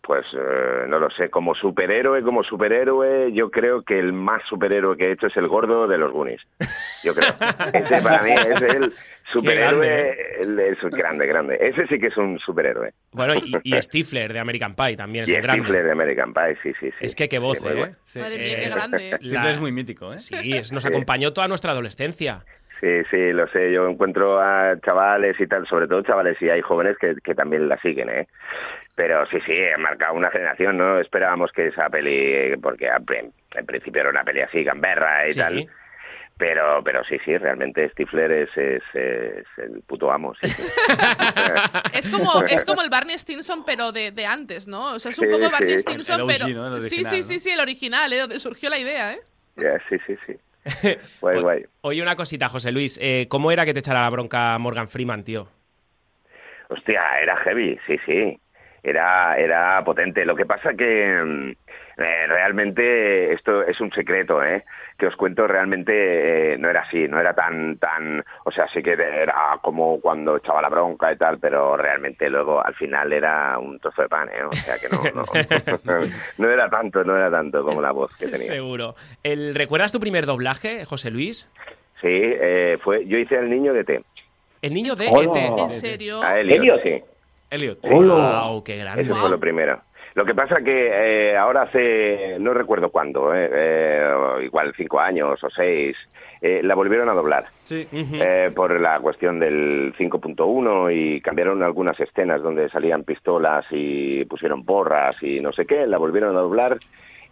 pues 0.05 0.25
eh, 0.33 0.85
no 0.87 0.99
lo 0.99 1.09
sé, 1.09 1.29
como 1.29 1.55
superhéroe, 1.55 2.21
como 2.21 2.43
superhéroe, 2.43 3.31
yo 3.33 3.49
creo 3.49 3.81
que 3.83 3.97
el 3.97 4.13
más 4.13 4.41
superhéroe 4.47 4.95
que 4.97 5.07
he 5.07 5.11
hecho 5.13 5.27
es 5.27 5.37
el 5.37 5.47
gordo 5.47 5.87
de 5.87 5.97
los 5.97 6.11
Goonies. 6.11 6.41
Yo 7.03 7.13
creo. 7.15 7.31
Ese 7.73 8.01
para 8.01 8.21
mí 8.21 8.31
es 8.31 8.61
el 8.61 8.93
superhéroe, 9.33 9.87
grande, 9.87 10.09
¿eh? 10.11 10.17
el, 10.41 10.59
es 10.59 10.83
un 10.83 10.89
grande, 10.91 11.25
grande. 11.25 11.57
Ese 11.59 11.87
sí 11.87 11.99
que 11.99 12.07
es 12.07 12.17
un 12.17 12.37
superhéroe. 12.39 12.91
Bueno, 13.11 13.33
y, 13.35 13.55
y 13.63 13.81
Stifler 13.81 14.31
de 14.31 14.39
American 14.39 14.75
Pie 14.75 14.95
también 14.95 15.23
es 15.23 15.29
Y 15.31 15.35
un 15.35 15.41
grande. 15.41 15.61
Stifler 15.63 15.85
de 15.85 15.91
American 15.91 16.33
Pie, 16.33 16.57
sí, 16.61 16.71
sí, 16.79 16.89
sí. 16.91 17.05
Es 17.05 17.15
que 17.15 17.27
qué 17.27 17.39
voz, 17.39 17.59
Sí, 17.59 17.67
¿eh? 17.67 17.73
bueno. 17.75 17.95
Sí. 18.03 18.19
Madre 18.19 18.37
mía, 18.37 18.47
Eh, 18.53 18.59
qué 18.63 18.69
grande. 18.69 19.11
Stifler 19.17 19.51
es 19.51 19.59
muy 19.59 19.71
mítico, 19.71 20.13
¿eh? 20.13 20.19
Sí, 20.19 20.53
es- 20.53 20.71
nos 20.71 20.85
acompañó 20.85 21.33
toda 21.33 21.47
nuestra 21.47 21.71
adolescencia. 21.71 22.45
Sí, 22.81 22.89
sí, 23.09 23.31
lo 23.31 23.47
sé. 23.47 23.71
Yo 23.71 23.87
encuentro 23.89 24.39
a 24.39 24.77
chavales 24.81 25.39
y 25.39 25.47
tal, 25.47 25.65
sobre 25.65 25.87
todo 25.87 26.01
chavales 26.03 26.39
y 26.41 26.49
hay 26.49 26.61
jóvenes 26.61 26.97
que, 26.99 27.15
que 27.23 27.33
también 27.33 27.69
la 27.69 27.77
siguen, 27.79 28.09
¿eh? 28.09 28.27
Pero 28.95 29.25
sí, 29.27 29.37
sí, 29.45 29.53
ha 29.73 29.77
marcado 29.77 30.13
una 30.13 30.31
generación, 30.31 30.77
¿no? 30.77 30.99
Esperábamos 31.01 31.51
que 31.51 31.67
esa 31.67 31.89
peli, 31.89 32.55
porque 32.61 32.87
en 32.87 33.65
principio 33.65 34.01
era 34.01 34.09
una 34.09 34.23
peli 34.23 34.41
así, 34.41 34.63
gamberra 34.63 35.27
y 35.27 35.31
Sí. 35.31 35.39
tal. 35.39 35.67
Pero, 36.37 36.81
pero 36.83 37.01
sí, 37.05 37.17
sí, 37.23 37.37
realmente 37.37 37.87
Stifler 37.91 38.29
es, 38.31 38.49
es, 38.57 38.83
es 38.93 39.45
el 39.57 39.81
puto 39.87 40.11
amo. 40.11 40.33
sí, 40.41 40.49
sí. 40.49 40.63
Es 41.93 42.09
como, 42.09 42.43
es 42.43 42.65
como 42.65 42.81
el 42.81 42.89
Barney 42.89 43.17
Stinson, 43.17 43.63
pero 43.65 43.93
de, 43.93 44.11
de 44.11 44.25
antes, 44.25 44.67
¿no? 44.67 44.95
O 44.95 44.99
sea, 44.99 45.11
es 45.11 45.17
un 45.19 45.25
Sí, 45.27 45.31
poco 45.31 45.45
sí. 45.45 45.51
Barney 45.51 45.79
Stinson, 45.79 46.15
El 46.15 46.21
OG, 46.23 46.27
pero. 46.27 46.47
¿no? 46.49 46.75
El 46.75 46.81
sí, 46.81 46.87
original, 46.87 47.13
sí, 47.13 47.17
¿no? 47.21 47.23
sí, 47.27 47.39
sí, 47.39 47.49
el 47.51 47.59
original, 47.61 48.11
¿eh? 48.13 48.19
Donde 48.19 48.39
surgió 48.41 48.69
la 48.69 48.77
idea, 48.77 49.13
¿eh? 49.13 49.19
Sí, 49.89 49.97
sí, 50.07 50.15
sí. 50.25 50.97
Guay, 51.21 51.41
guay. 51.41 51.65
Oye, 51.81 52.01
una 52.01 52.17
cosita, 52.17 52.49
José 52.49 52.71
Luis. 52.73 52.99
eh, 53.01 53.27
¿Cómo 53.29 53.49
era 53.51 53.63
que 53.63 53.73
te 53.73 53.79
echara 53.79 54.01
la 54.01 54.09
bronca 54.09 54.57
Morgan 54.57 54.89
Freeman, 54.89 55.23
tío? 55.23 55.47
Hostia, 56.67 57.01
era 57.21 57.37
heavy, 57.37 57.79
sí, 57.87 57.97
sí. 58.05 58.37
Era, 58.85 59.35
era 59.35 59.83
potente. 59.83 60.23
Lo 60.25 60.35
que 60.35 60.45
pasa 60.45 60.75
que 60.75 61.19
mm, 61.23 61.49
eh, 61.97 62.27
realmente 62.27 63.33
esto 63.33 63.63
es 63.63 63.81
un 63.81 63.91
secreto, 63.91 64.43
¿eh? 64.43 64.63
Que 64.95 65.07
os 65.07 65.15
cuento 65.15 65.47
realmente 65.47 66.53
eh, 66.53 66.57
no 66.59 66.69
era 66.69 66.81
así, 66.81 67.07
no 67.07 67.19
era 67.19 67.33
tan, 67.33 67.77
tan, 67.77 68.23
o 68.43 68.51
sea, 68.51 68.67
sí 68.71 68.83
que 68.83 68.91
era 68.91 69.57
como 69.61 69.99
cuando 69.99 70.37
echaba 70.37 70.61
la 70.61 70.69
bronca 70.69 71.11
y 71.11 71.17
tal, 71.17 71.39
pero 71.39 71.75
realmente 71.75 72.29
luego 72.29 72.63
al 72.63 72.75
final 72.75 73.11
era 73.11 73.57
un 73.57 73.79
trozo 73.79 74.03
de 74.03 74.07
pan, 74.07 74.29
¿eh? 74.29 74.43
O 74.43 74.53
sea 74.53 74.75
que 74.77 74.87
no, 74.95 75.23
no, 75.23 76.01
no 76.37 76.49
era 76.49 76.69
tanto, 76.69 77.03
no 77.03 77.17
era 77.17 77.31
tanto 77.31 77.63
como 77.63 77.81
la 77.81 77.91
voz 77.91 78.15
que 78.17 78.27
tenía. 78.27 78.53
Seguro. 78.53 78.95
El, 79.23 79.55
¿Recuerdas 79.55 79.91
tu 79.91 79.99
primer 79.99 80.27
doblaje, 80.27 80.85
José 80.85 81.09
Luis? 81.09 81.49
Sí, 82.01 82.09
eh, 82.11 82.77
fue, 82.83 83.07
yo 83.07 83.17
hice 83.17 83.35
el 83.35 83.49
niño 83.49 83.73
de 83.73 83.83
T. 83.83 84.03
El 84.61 84.73
niño 84.73 84.95
de. 84.95 85.07
ET. 85.07 85.35
¿En 85.57 85.71
serio? 85.71 86.21
A 86.21 86.39
Elliot, 86.39 86.57
Elliot. 86.57 86.83
sí. 86.83 87.14
Elliot. 87.55 87.79
Wow, 87.81 88.63
qué 88.63 88.77
grande. 88.77 89.01
Eso 89.03 89.15
fue 89.15 89.29
lo 89.29 89.39
primero. 89.39 89.81
Lo 90.13 90.23
que 90.23 90.33
pasa 90.33 90.61
que 90.63 91.31
eh, 91.31 91.35
ahora 91.37 91.63
hace, 91.63 92.37
no 92.39 92.53
recuerdo 92.53 92.89
cuándo, 92.89 93.33
eh, 93.35 93.49
eh, 93.51 94.13
igual 94.45 94.73
cinco 94.77 94.99
años 94.99 95.43
o 95.43 95.49
seis, 95.49 95.97
eh, 96.41 96.61
la 96.63 96.73
volvieron 96.73 97.09
a 97.09 97.13
doblar 97.13 97.47
Sí. 97.63 97.85
eh, 97.91 98.49
por 98.55 98.79
la 98.79 98.99
cuestión 99.01 99.39
del 99.39 99.93
5.1 99.97 100.89
y 100.91 101.19
cambiaron 101.19 101.61
algunas 101.63 101.99
escenas 101.99 102.41
donde 102.41 102.69
salían 102.69 103.03
pistolas 103.03 103.65
y 103.71 104.23
pusieron 104.25 104.63
porras 104.63 105.15
y 105.21 105.41
no 105.41 105.51
sé 105.51 105.65
qué, 105.65 105.85
la 105.85 105.97
volvieron 105.97 106.35
a 106.37 106.39
doblar 106.39 106.77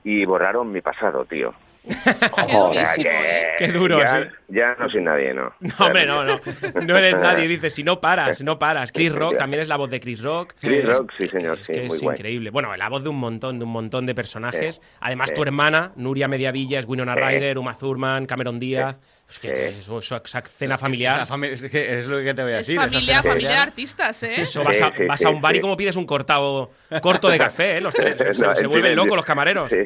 y 0.04 0.26
borraron 0.26 0.70
mi 0.74 0.82
pasado, 0.82 1.24
tío. 1.24 1.54
Qué 1.84 2.54
durísimo, 2.54 3.10
¿eh? 3.10 3.48
Qué 3.58 3.68
duro, 3.68 4.00
ya, 4.00 4.24
sí. 4.24 4.30
ya 4.50 4.76
no 4.80 4.90
soy 4.90 5.02
nadie, 5.04 5.34
¿no? 5.34 5.54
No, 5.60 5.86
hombre, 5.86 6.06
no, 6.06 6.24
no. 6.24 6.40
No 6.86 6.98
eres 6.98 7.16
nadie. 7.18 7.48
Dices, 7.48 7.74
si 7.74 7.84
no 7.84 8.00
paras, 8.00 8.42
no 8.44 8.58
paras. 8.58 8.92
Chris 8.92 9.12
Rock 9.16 9.38
también 9.38 9.62
es 9.62 9.68
la 9.68 9.76
voz 9.76 9.90
de 9.90 10.00
Chris 10.00 10.22
Rock. 10.22 10.54
Chris 10.60 10.86
Rock, 10.86 11.12
sí, 11.20 11.28
señor, 11.28 11.60
Es 11.60 11.66
sí, 11.66 11.74
que 11.74 11.82
muy 11.82 11.96
es 11.98 12.02
guay. 12.02 12.16
increíble. 12.16 12.50
Bueno, 12.52 12.76
la 12.76 12.90
voz 12.90 13.04
de 13.04 13.10
un 13.10 13.18
montón, 13.20 13.60
de 13.60 13.66
un 13.66 13.72
montón 13.72 14.06
de 14.06 14.16
personajes. 14.16 14.82
Además, 15.02 15.34
tu 15.34 15.44
hermana, 15.44 15.92
Nuria 15.96 16.28
Mediavilla, 16.28 16.80
es 16.80 16.86
Winona. 16.88 17.16
Ryder, 17.16 17.58
Uma 17.58 17.78
Thurman, 17.78 18.26
Cameron 18.26 18.60
Díaz. 18.60 19.00
Es 19.30 19.40
que 19.40 19.56
Sí. 19.56 19.62
eso, 19.80 20.00
eso- 20.00 20.22
esa 20.24 20.42
cena 20.42 20.78
familiar. 20.78 21.26
fami- 21.26 21.48
es 21.52 21.64
que 21.72 22.00
es 22.00 22.08
lo 22.08 22.22
que 22.22 22.34
te 22.34 22.44
voy 22.44 22.54
a 22.54 22.58
decir. 22.58 22.76
familia, 22.78 23.24
familia 23.24 23.50
de 23.50 23.58
artistas, 23.58 24.22
¿eh? 24.24 24.42
Eso, 24.42 24.64
vas, 24.64 24.82
a, 24.82 24.88
Sí, 24.92 24.94
sí, 25.00 25.06
vas 25.06 25.26
a 25.26 25.30
un 25.30 25.42
bar 25.42 25.56
y 25.56 25.62
como 25.62 25.76
pides 25.78 25.96
un 25.96 26.06
cortado 26.06 26.72
corto 27.02 27.30
de 27.30 27.38
café, 27.40 27.78
¿eh? 27.78 27.82
Los 27.82 27.94
tres. 27.96 28.16
Se, 28.38 28.46
No, 28.46 28.56
se 28.56 28.64
en 28.64 28.70
vuelven 28.70 28.96
locos 28.96 29.16
los 29.16 29.26
camareros. 29.26 29.72
Sí. 29.72 29.78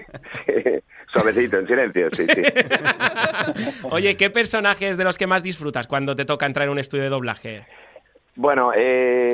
Suavecito, 1.07 1.57
en 1.59 1.67
silencio, 1.67 2.09
sí, 2.11 2.25
sí. 2.27 2.41
Oye, 3.91 4.17
¿qué 4.17 4.29
personaje 4.29 4.89
es 4.89 4.97
de 4.97 5.03
los 5.03 5.17
que 5.17 5.27
más 5.27 5.41
disfrutas 5.43 5.87
cuando 5.87 6.15
te 6.15 6.25
toca 6.25 6.45
entrar 6.45 6.65
en 6.65 6.71
un 6.71 6.79
estudio 6.79 7.03
de 7.03 7.09
doblaje? 7.09 7.65
Bueno, 8.35 8.71
eh, 8.75 9.29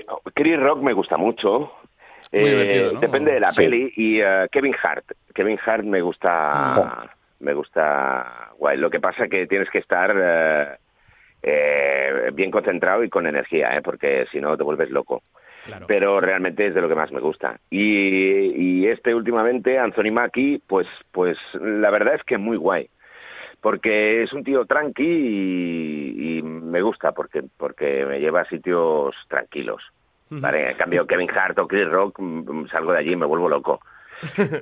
eh, 0.00 0.06
Chris 0.34 0.58
Rock 0.58 0.80
me 0.82 0.92
gusta 0.92 1.16
mucho. 1.16 1.72
Muy 2.32 2.42
Eh. 2.42 2.90
Depende 3.00 3.32
de 3.32 3.40
la 3.40 3.50
Sí. 3.52 3.56
peli. 3.56 3.92
Y 3.96 4.20
eh, 4.20 4.46
Kevin 4.50 4.74
Hart. 4.82 5.04
Kevin 5.34 5.58
Hart 5.64 5.84
me 5.84 6.00
gusta. 6.00 7.10
Me 7.40 7.52
gusta. 7.54 8.50
Guay. 8.58 8.78
Lo 8.78 8.90
que 8.90 8.98
pasa 8.98 9.28
que 9.28 9.46
tienes 9.46 9.70
que 9.70 9.78
estar 9.78 10.12
eh, 10.18 10.66
eh, 11.42 12.30
bien 12.32 12.50
concentrado 12.50 13.04
y 13.04 13.08
con 13.10 13.26
energía, 13.26 13.76
¿eh? 13.76 13.82
porque 13.82 14.26
si 14.32 14.40
no 14.40 14.56
te 14.56 14.64
vuelves 14.64 14.90
loco. 14.90 15.22
Claro. 15.66 15.86
Pero 15.86 16.20
realmente 16.20 16.66
es 16.66 16.74
de 16.74 16.80
lo 16.80 16.88
que 16.88 16.94
más 16.94 17.12
me 17.12 17.20
gusta. 17.20 17.58
Y, 17.70 18.80
y 18.80 18.86
este 18.86 19.14
últimamente, 19.14 19.78
Anthony 19.78 20.12
Mackie, 20.12 20.62
pues, 20.66 20.86
pues 21.12 21.36
la 21.54 21.90
verdad 21.90 22.14
es 22.14 22.22
que 22.22 22.38
muy 22.38 22.56
guay 22.56 22.88
porque 23.60 24.22
es 24.22 24.32
un 24.32 24.44
tío 24.44 24.64
tranqui 24.64 25.02
y, 25.02 26.38
y 26.38 26.42
me 26.42 26.82
gusta 26.82 27.10
porque 27.10 27.42
porque 27.56 28.04
me 28.06 28.20
lleva 28.20 28.42
a 28.42 28.48
sitios 28.48 29.14
tranquilos. 29.28 29.82
Vale, 30.28 30.70
en 30.70 30.76
cambio 30.76 31.06
Kevin 31.06 31.30
Hart 31.30 31.58
o 31.58 31.66
Chris 31.66 31.88
Rock 31.88 32.20
mm, 32.20 32.68
salgo 32.68 32.92
de 32.92 32.98
allí 32.98 33.12
y 33.12 33.16
me 33.16 33.26
vuelvo 33.26 33.48
loco. 33.48 33.80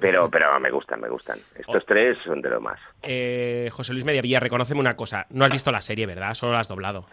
Pero 0.01 0.31
pero 0.31 0.59
me 0.59 0.71
gustan, 0.71 1.01
me 1.01 1.09
gustan. 1.09 1.39
Estos 1.55 1.85
tres 1.87 2.19
son 2.25 2.41
de 2.41 2.51
lo 2.51 2.61
más. 2.61 2.81
Eh, 3.03 3.69
José 3.73 3.93
Luis 3.93 4.05
Mediavilla, 4.05 4.41
reconóceme 4.41 4.81
una 4.81 4.97
cosa. 4.97 5.27
No 5.31 5.45
has 5.45 5.53
visto 5.53 5.71
la 5.71 5.81
serie, 5.81 6.07
¿verdad? 6.07 6.35
Solo 6.35 6.53
la 6.53 6.61
has 6.61 6.69
doblado. 6.69 7.07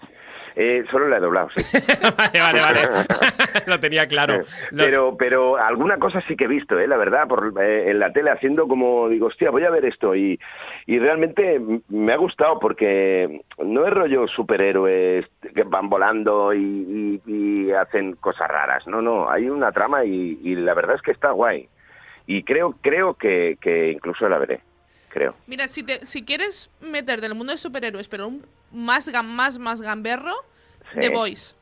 Eh, 0.56 0.84
solo 0.91 1.08
la 1.08 1.18
he 1.18 1.20
doblado, 1.22 1.49
sí. 1.56 1.64
vale, 2.18 2.39
vale, 2.39 2.62
vale. 2.62 3.06
Lo 3.68 3.80
tenía 3.80 4.06
claro. 4.08 4.41
Lo- 4.72 4.84
Pero, 4.84 5.18
pero 5.18 5.58
alguna 5.58 5.97
cosa 5.97 6.22
sí 6.28 6.36
que 6.36 6.43
he 6.43 6.47
visto, 6.47 6.78
¿eh? 6.80 6.88
la 6.88 6.97
verdad, 6.97 7.28
por, 7.28 7.54
eh, 7.62 7.89
en 7.89 7.99
la 7.99 8.12
tele 8.12 8.32
haciendo 8.32 8.68
como, 8.68 9.08
digo, 9.08 9.28
hostia, 9.28 9.49
voy 9.49 9.64
a 9.64 9.70
ver 9.70 9.86
esto. 9.86 10.14
Y, 10.16 10.38
y 10.88 10.99
realmente 10.99 11.62
me 11.89 12.12
ha 12.14 12.18
gustado 12.18 12.60
porque 12.60 13.41
no 13.60 13.88
es 13.88 13.93
rollo 13.93 14.28
superhéroes 14.28 15.26
que 15.56 15.64
van 15.64 15.89
volando 15.89 16.54
y, 16.54 17.22
y- 17.26 17.32
y 17.32 17.72
hacen 17.72 18.16
cosas 18.18 18.47
raras. 18.49 18.86
No, 18.88 19.02
no, 19.02 19.30
hay 19.30 19.49
una 19.49 19.72
trama 19.72 20.04
y, 20.04 20.39
y 20.43 20.56
la 20.56 20.74
verdad 20.74 20.95
es 20.95 21.02
que 21.02 21.12
está 21.12 21.32
guay. 21.32 21.70
Y 22.28 22.43
creo, 22.43 22.76
creo 22.82 23.14
que, 23.16 23.58
que 23.62 23.89
incluso 23.91 24.28
la 24.30 24.38
veré, 24.38 24.60
creo. 25.10 25.34
Mira, 25.47 25.68
si, 25.68 25.84
te, 25.84 26.06
si 26.06 26.24
quieres 26.26 26.70
meter 26.82 27.22
del 27.22 27.36
mundo 27.36 27.52
de 27.54 27.58
superhéroes, 27.58 28.08
pero 28.08 28.28
un 28.28 28.41
más, 28.72 29.12
gam- 29.12 29.26
más, 29.28 29.58
más 29.58 29.82
gamberro, 29.82 30.34
Sí. 30.94 31.00
The 31.00 31.10
Voice. 31.10 31.56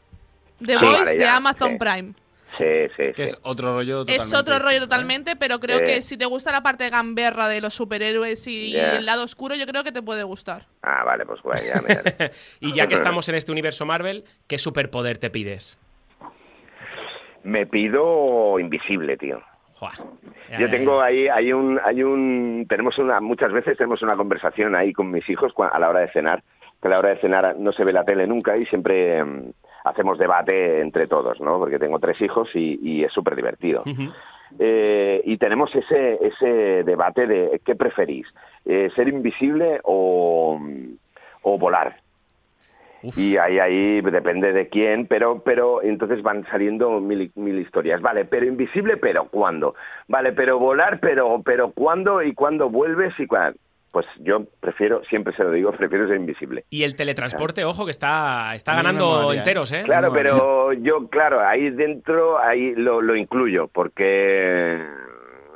The 0.66 0.74
Ah, 0.76 0.80
Voice 0.82 1.00
vale, 1.04 1.18
de 1.18 1.28
Amazon 1.28 1.72
sí. 1.72 1.78
Prime. 1.78 2.14
Sí, 2.58 2.66
sí, 2.98 3.04
Que 3.14 3.28
sí. 3.28 3.34
es 3.34 3.38
otro 3.44 3.74
rollo 3.76 4.00
totalmente. 4.00 4.24
Es 4.26 4.34
otro 4.34 4.60
rollo 4.60 4.78
¿eh? 4.78 4.82
totalmente, 4.82 5.36
pero 5.38 5.60
creo 5.60 5.78
Sí. 5.78 5.84
que 5.86 6.02
si 6.02 6.18
te 6.18 6.26
gusta 6.26 6.52
la 6.52 6.62
parte 6.62 6.90
gamberra 6.90 7.48
de 7.48 7.62
los 7.62 7.74
superhéroes 7.74 8.46
y, 8.48 8.76
el 8.76 9.06
lado 9.06 9.24
oscuro, 9.24 9.56
yo 9.56 9.66
creo 9.66 9.84
que 9.84 9.92
te 9.94 10.02
puede 10.02 10.24
gustar. 10.24 10.66
Ah, 10.82 11.04
vale, 11.06 11.26
pues 11.26 11.42
guay, 11.42 11.62
ya 11.68 11.82
y 12.60 12.74
ya 12.74 12.88
que 12.88 12.96
estamos 12.96 13.30
en 13.30 13.36
este 13.36 13.52
universo 13.52 13.86
Marvel, 13.86 14.26
¿qué 14.48 14.58
superpoder 14.58 15.18
te 15.20 15.30
pides? 15.30 15.78
Me 17.44 17.66
pido 17.66 18.60
invisible, 18.60 19.16
tío. 19.18 19.42
Yo 20.60 20.66
ya, 20.66 20.70
tengo 20.70 21.02
ahí, 21.02 21.30
hay 21.30 21.54
un, 21.54 21.80
hay 21.86 22.04
un, 22.04 22.66
tenemos 22.68 22.98
una, 22.98 23.22
muchas 23.22 23.54
veces 23.54 23.78
tenemos 23.78 24.02
una 24.02 24.18
conversación 24.18 24.76
ahí 24.76 24.92
con 24.92 25.10
mis 25.10 25.28
hijos 25.30 25.54
a 25.72 25.80
la 25.80 25.88
hora 25.90 26.02
de 26.02 26.12
cenar, 26.12 26.44
que 26.82 26.88
a 26.88 26.92
la 26.92 27.00
hora 27.00 27.10
de 27.10 27.22
cenar 27.22 27.56
no 27.58 27.72
se 27.72 27.84
ve 27.84 27.94
la 27.94 28.04
tele 28.04 28.28
nunca 28.28 28.58
y 28.58 28.66
siempre 28.66 29.24
mm, 29.24 29.52
hacemos 29.86 30.18
debate 30.18 30.82
entre 30.82 31.08
todos, 31.08 31.40
¿no? 31.42 31.58
Porque 31.60 31.80
tengo 31.80 32.00
tres 32.00 32.20
hijos 32.22 32.50
y, 32.54 32.80
y 32.82 33.04
es 33.04 33.12
súper 33.12 33.36
divertido. 33.36 33.84
Eh, 34.58 35.22
y 35.26 35.38
tenemos 35.38 35.74
ese, 35.76 36.18
ese 36.26 36.84
debate 36.84 37.28
de 37.28 37.62
qué 37.64 37.76
preferís, 37.76 38.26
eh, 38.66 38.90
ser 38.96 39.08
invisible 39.08 39.80
o, 39.84 40.60
o 41.44 41.58
volar. 41.58 41.98
Uf. 43.02 43.18
Y 43.18 43.38
ahí, 43.38 43.60
ahí 43.60 44.02
depende 44.02 44.52
de 44.52 44.68
quién, 44.68 45.06
pero, 45.08 45.42
pero 45.44 45.82
entonces 45.82 46.22
van 46.22 46.46
saliendo 46.48 47.00
mil, 47.00 47.32
mil 47.36 47.60
historias. 47.60 48.02
Vale, 48.02 48.26
pero 48.26 48.46
invisible, 48.46 48.98
pero 48.98 49.30
¿cuándo? 49.30 49.76
Vale, 50.08 50.34
pero 50.34 50.60
volar, 50.60 51.00
pero, 51.00 51.42
pero 51.46 51.72
¿cuándo 51.72 52.22
y 52.22 52.34
cuándo 52.34 52.70
vuelves 52.70 53.14
y 53.20 53.28
cuándo? 53.28 53.58
Pues 53.92 54.06
yo 54.20 54.46
prefiero, 54.60 55.04
siempre 55.06 55.36
se 55.36 55.44
lo 55.44 55.52
digo, 55.52 55.72
prefiero 55.78 56.08
ser 56.08 56.18
invisible. 56.18 56.66
Y 56.70 56.84
el 56.84 56.96
teletransporte, 56.96 57.66
ojo, 57.66 57.86
que 57.86 57.92
está, 57.92 58.56
está 58.56 58.76
ganando 58.76 59.34
¿eh? 59.34 59.38
enteros, 59.38 59.72
¿eh? 59.72 59.84
Claro, 59.86 60.08
No, 60.08 60.14
pero 60.14 60.74
yo, 60.74 61.08
claro, 61.10 61.46
ahí 61.46 61.70
dentro, 61.70 62.40
ahí 62.40 62.76
lo, 62.76 63.02
lo 63.02 63.16
incluyo, 63.16 63.68
porque, 63.68 64.84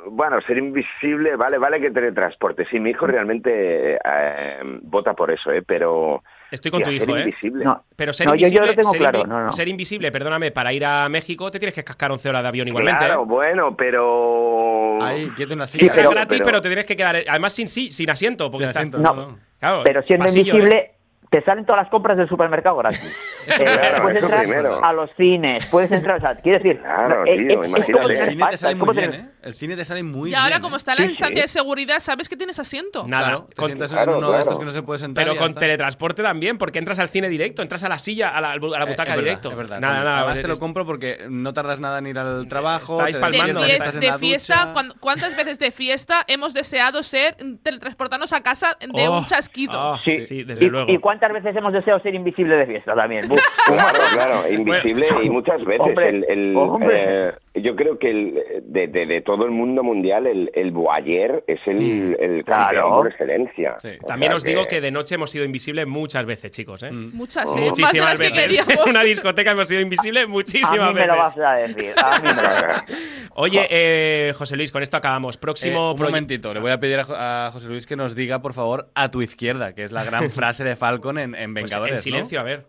bueno, 0.07 0.41
ser 0.41 0.57
invisible, 0.57 1.35
vale, 1.35 1.57
vale 1.57 1.79
que 1.79 1.91
teletransporte. 1.91 2.65
Sí, 2.69 2.79
mi 2.79 2.91
hijo 2.91 3.07
realmente 3.07 3.95
eh, 3.95 4.59
vota 4.81 5.13
por 5.13 5.31
eso, 5.31 5.51
¿eh? 5.51 5.63
Pero... 5.65 6.23
Estoy 6.53 6.69
con 6.71 6.83
tu 6.83 6.91
hijo, 6.91 7.05
ser 7.05 7.17
¿eh? 7.17 7.21
invisible. 7.21 7.65
No, 7.65 7.83
Pero 7.95 8.13
ser 8.13 8.27
No, 8.27 8.35
yo- 8.35 8.39
yo 8.41 8.45
invisible, 8.47 8.67
lo 8.67 8.75
tengo 8.75 8.91
ser, 8.91 8.99
claro, 8.99 9.19
invi- 9.23 9.27
no, 9.27 9.41
no. 9.45 9.53
ser 9.53 9.67
invisible, 9.67 10.11
perdóname, 10.11 10.51
para 10.51 10.71
ir 10.71 10.85
a 10.85 11.09
México 11.09 11.49
te 11.49 11.57
tienes 11.59 11.73
que 11.73 11.83
cascar 11.83 12.11
11 12.11 12.29
horas 12.29 12.43
de 12.43 12.47
avión 12.49 12.67
igualmente. 12.67 13.05
Claro, 13.05 13.23
¿eh? 13.23 13.25
bueno, 13.25 13.75
pero... 13.75 15.01
Ahí, 15.01 15.31
una 15.51 15.65
Sí, 15.67 15.79
silla. 15.79 15.91
pero- 15.95 16.09
Es 16.09 16.15
gratis, 16.15 16.37
pero- 16.37 16.45
pero 16.45 16.61
te 16.61 16.69
tienes 16.69 16.85
que 16.85 16.95
quedar, 16.95 17.15
además 17.27 17.53
sin 17.53 17.67
sí, 17.67 17.91
sin 17.91 18.09
asiento, 18.09 18.51
porque 18.51 18.65
Sin 18.65 18.69
está- 18.69 18.79
asiento, 18.81 18.97
No. 18.99 19.13
no, 19.13 19.27
no. 19.31 19.39
Claro, 19.59 19.81
pero 19.83 20.03
siendo 20.03 20.25
pasillo, 20.25 20.55
invisible, 20.57 20.77
¿eh? 20.77 20.91
Te 21.33 21.43
salen 21.43 21.65
todas 21.65 21.81
las 21.83 21.89
compras 21.91 22.15
del 22.17 22.29
supermercado 22.29 22.77
gratis. 22.77 23.01
Eh, 23.43 23.55
Claro, 23.65 24.03
puedes 24.03 24.23
entrar 24.23 24.39
primero. 24.43 24.85
a 24.85 24.93
los 24.93 25.09
cines, 25.17 25.65
puedes 25.65 25.91
entrar, 25.91 26.17
o 26.17 26.21
sea, 26.21 26.33
quiero 26.35 26.59
decir, 26.59 26.79
Claro, 26.79 27.25
eh, 27.25 27.35
tío, 27.35 27.61
es- 27.65 27.73
como 27.73 28.07
El 28.07 28.29
cine 28.29 28.45
te 28.49 28.55
sale 28.57 28.75
muy 28.75 28.95
bien, 28.95 29.11
tener- 29.11 29.25
¿eh? 29.25 29.29
El 29.43 29.53
cine 29.53 29.75
te 29.75 29.83
sale 29.83 30.01
muy 30.03 30.29
y 30.31 30.33
ahora, 30.33 30.47
bien. 30.47 30.61
como 30.61 30.75
¿eh? 30.75 30.77
está 30.77 30.95
la 30.95 31.01
Sí, 31.01 31.07
distancia 31.09 31.35
sí. 31.35 31.41
de 31.41 31.47
seguridad, 31.49 31.99
sabes 31.99 32.29
que 32.29 32.37
tienes 32.37 32.57
asiento. 32.59 33.05
Nada. 33.05 33.25
Claro, 33.27 33.45
te 33.49 33.55
Con- 33.55 33.65
sientas 33.65 33.91
claro, 33.91 34.13
en 34.13 34.17
uno 34.19 34.31
de 34.31 34.39
estos 34.39 34.57
que 34.57 34.63
no 34.63 34.71
se 34.71 34.81
puede 34.81 34.99
sentar. 34.99 35.25
Pero 35.25 35.35
con 35.35 35.49
está. 35.49 35.59
teletransporte 35.59 36.23
también, 36.23 36.57
porque 36.57 36.79
entras 36.79 36.99
al 36.99 37.09
cine 37.09 37.27
directo, 37.27 37.61
entras 37.61 37.83
a 37.83 37.89
la 37.89 37.97
silla, 37.97 38.29
a 38.29 38.39
la, 38.39 38.51
a 38.53 38.55
la 38.55 38.65
Eh, 38.65 38.69
butaca 38.87 38.87
es 38.87 38.95
verdad, 38.95 39.15
directo. 39.17 39.51
es 39.51 39.57
verdad. 39.57 39.79
Nada, 39.81 40.03
nada. 40.05 40.17
Además 40.19 40.39
te 40.41 40.47
lo 40.47 40.55
compro 40.55 40.85
porque 40.85 41.25
no 41.29 41.51
tardas 41.51 41.81
nada 41.81 41.99
en 41.99 42.07
ir 42.07 42.17
al 42.17 42.47
trabajo. 42.47 42.97
Estáis 43.05 43.15
De, 43.15 43.21
palmando, 43.21 43.61
de 43.61 44.07
la 44.07 44.17
fiesta, 44.19 44.73
¿cuántas 45.01 45.35
veces 45.35 45.59
de 45.59 45.71
fiesta 45.71 46.23
hemos 46.27 46.53
deseado 46.53 47.03
ser 47.03 47.35
teletransportarnos 47.61 48.31
a 48.31 48.41
casa 48.41 48.77
de 48.79 49.05
Oh, 49.09 49.17
un 49.19 49.25
chasquido? 49.25 49.73
oh, 49.93 49.97
Sí, 50.05 50.21
sí, 50.21 50.43
desde 50.45 50.63
y, 50.63 50.69
luego. 50.69 50.89
¿Y 51.23 51.25
cuántas 51.25 51.43
veces 51.43 51.57
hemos 51.57 51.71
deseado 51.71 52.01
ser 52.01 52.15
invisible 52.15 52.57
de 52.57 52.65
fiesta 52.65 52.93
también? 52.95 53.23
Claro, 53.65 53.99
claro, 54.13 54.35
invisible 54.51 55.07
y 55.23 55.29
muchas 55.29 55.63
veces. 55.63 55.79
Hombre, 55.79 56.09
el, 56.09 56.25
el, 56.27 56.57
hombre. 56.57 57.29
eh, 57.29 57.33
yo 57.55 57.75
creo 57.75 57.99
que 57.99 58.09
el, 58.09 58.33
de, 58.63 58.87
de, 58.87 59.05
de 59.05 59.21
todo 59.21 59.45
el 59.45 59.51
mundo 59.51 59.83
mundial, 59.83 60.25
el, 60.25 60.49
el 60.55 60.71
voyeur 60.71 61.43
es 61.47 61.59
el, 61.67 62.17
el 62.19 62.43
Claro. 62.45 62.89
por 62.89 63.07
excelencia. 63.07 63.75
Sí. 63.79 63.89
También 64.07 64.31
sea 64.31 64.37
os 64.37 64.43
digo 64.43 64.65
que 64.67 64.81
de 64.81 64.89
noche 64.91 65.15
hemos 65.15 65.29
sido 65.29 65.45
invisibles 65.45 65.85
muchas 65.85 66.25
veces, 66.25 66.51
chicos. 66.51 66.81
¿eh? 66.83 66.91
Muchas, 66.91 67.45
Oh. 67.45 67.55
¿eh? 67.57 67.61
Más 67.69 67.75
de 67.75 67.81
Muchísimas 67.83 68.19
que 68.19 68.29
veces. 68.29 68.67
En 68.67 68.89
una 68.89 69.03
discoteca 69.03 69.51
hemos 69.51 69.67
sido 69.67 69.81
invisibles 69.81 70.23
A 70.23 70.27
muchísimas 70.27 70.71
mí 70.89 70.93
me 70.99 71.05
lo 71.07 71.13
veces. 71.13 71.35
vas 71.35 71.37
a 71.37 71.53
decir. 71.55 71.93
A 71.97 72.19
mí 72.19 72.27
me 72.27 72.33
lo 72.33 72.41
vas 72.41 72.63
a 72.63 72.67
decir. 72.85 72.97
Oye, 73.35 73.67
eh, 73.69 74.33
José 74.35 74.55
Luis, 74.55 74.71
con 74.71 74.81
esto 74.83 74.97
acabamos. 74.97 75.35
Eh, 75.35 75.39
Próximo 75.39 75.91
un 75.91 75.97
proye- 75.97 76.05
momentito, 76.09 76.53
le 76.53 76.59
voy 76.59 76.71
a 76.71 76.79
pedir 76.79 76.99
a, 76.99 77.03
Jo- 77.03 77.15
a 77.17 77.49
José 77.53 77.67
Luis 77.67 77.85
que 77.85 77.95
nos 77.95 78.15
diga, 78.15 78.41
por 78.41 78.53
favor, 78.53 78.89
a 78.95 79.11
tu 79.11 79.21
izquierda, 79.21 79.73
que 79.75 79.83
es 79.83 79.91
la 79.91 80.03
gran 80.03 80.29
frase 80.31 80.63
de 80.63 80.75
Falcon 80.75 81.17
en, 81.19 81.35
en 81.35 81.53
Pues 81.53 81.65
Vengadores. 81.65 81.91
en 81.91 81.95
¿no? 81.97 82.01
silencio, 82.01 82.39
a 82.39 82.43
ver. 82.43 82.65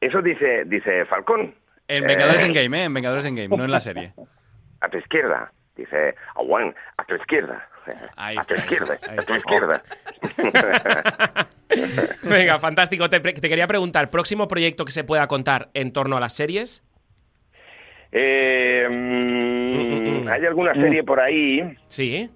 Eso 0.00 0.20
dice, 0.22 0.64
dice 0.66 1.04
Falcón. 1.06 1.54
En 1.88 2.04
Vengadores 2.04 2.42
Eh, 2.42 2.46
en 2.46 2.52
Game, 2.52 2.78
¿eh? 2.80 2.84
En 2.84 2.94
Vengadores 2.94 3.26
en 3.26 3.34
Game, 3.36 3.56
no 3.56 3.64
en 3.64 3.70
la 3.70 3.80
serie. 3.80 4.12
A 4.80 4.88
tu 4.88 4.98
izquierda. 4.98 5.52
Dice, 5.76 6.14
Owen, 6.36 6.74
a 6.96 7.04
tu 7.04 7.14
izquierda. 7.14 7.68
Ahí 8.16 8.36
a 8.36 8.40
está, 8.40 8.54
tu 8.54 8.60
ahí 8.60 8.66
izquierda, 8.66 8.94
está, 8.94 9.12
a 9.12 9.24
tu 9.24 9.34
izquierda. 9.34 9.82
Venga, 12.22 12.58
fantástico. 12.58 13.08
Te, 13.10 13.20
quería 13.22 13.66
preguntar, 13.66 14.10
próximo 14.10 14.46
proyecto 14.48 14.84
que 14.84 14.92
se 14.92 15.02
pueda 15.04 15.26
contar 15.26 15.70
en 15.74 15.92
torno 15.92 16.16
a 16.16 16.20
las 16.20 16.34
series. 16.34 16.84
Eh, 18.12 18.86
mm, 18.90 20.28
hay 20.28 20.46
alguna 20.46 20.74
serie 20.74 21.02
por 21.02 21.18
ahí 21.18 21.76
Sí. 21.88 22.30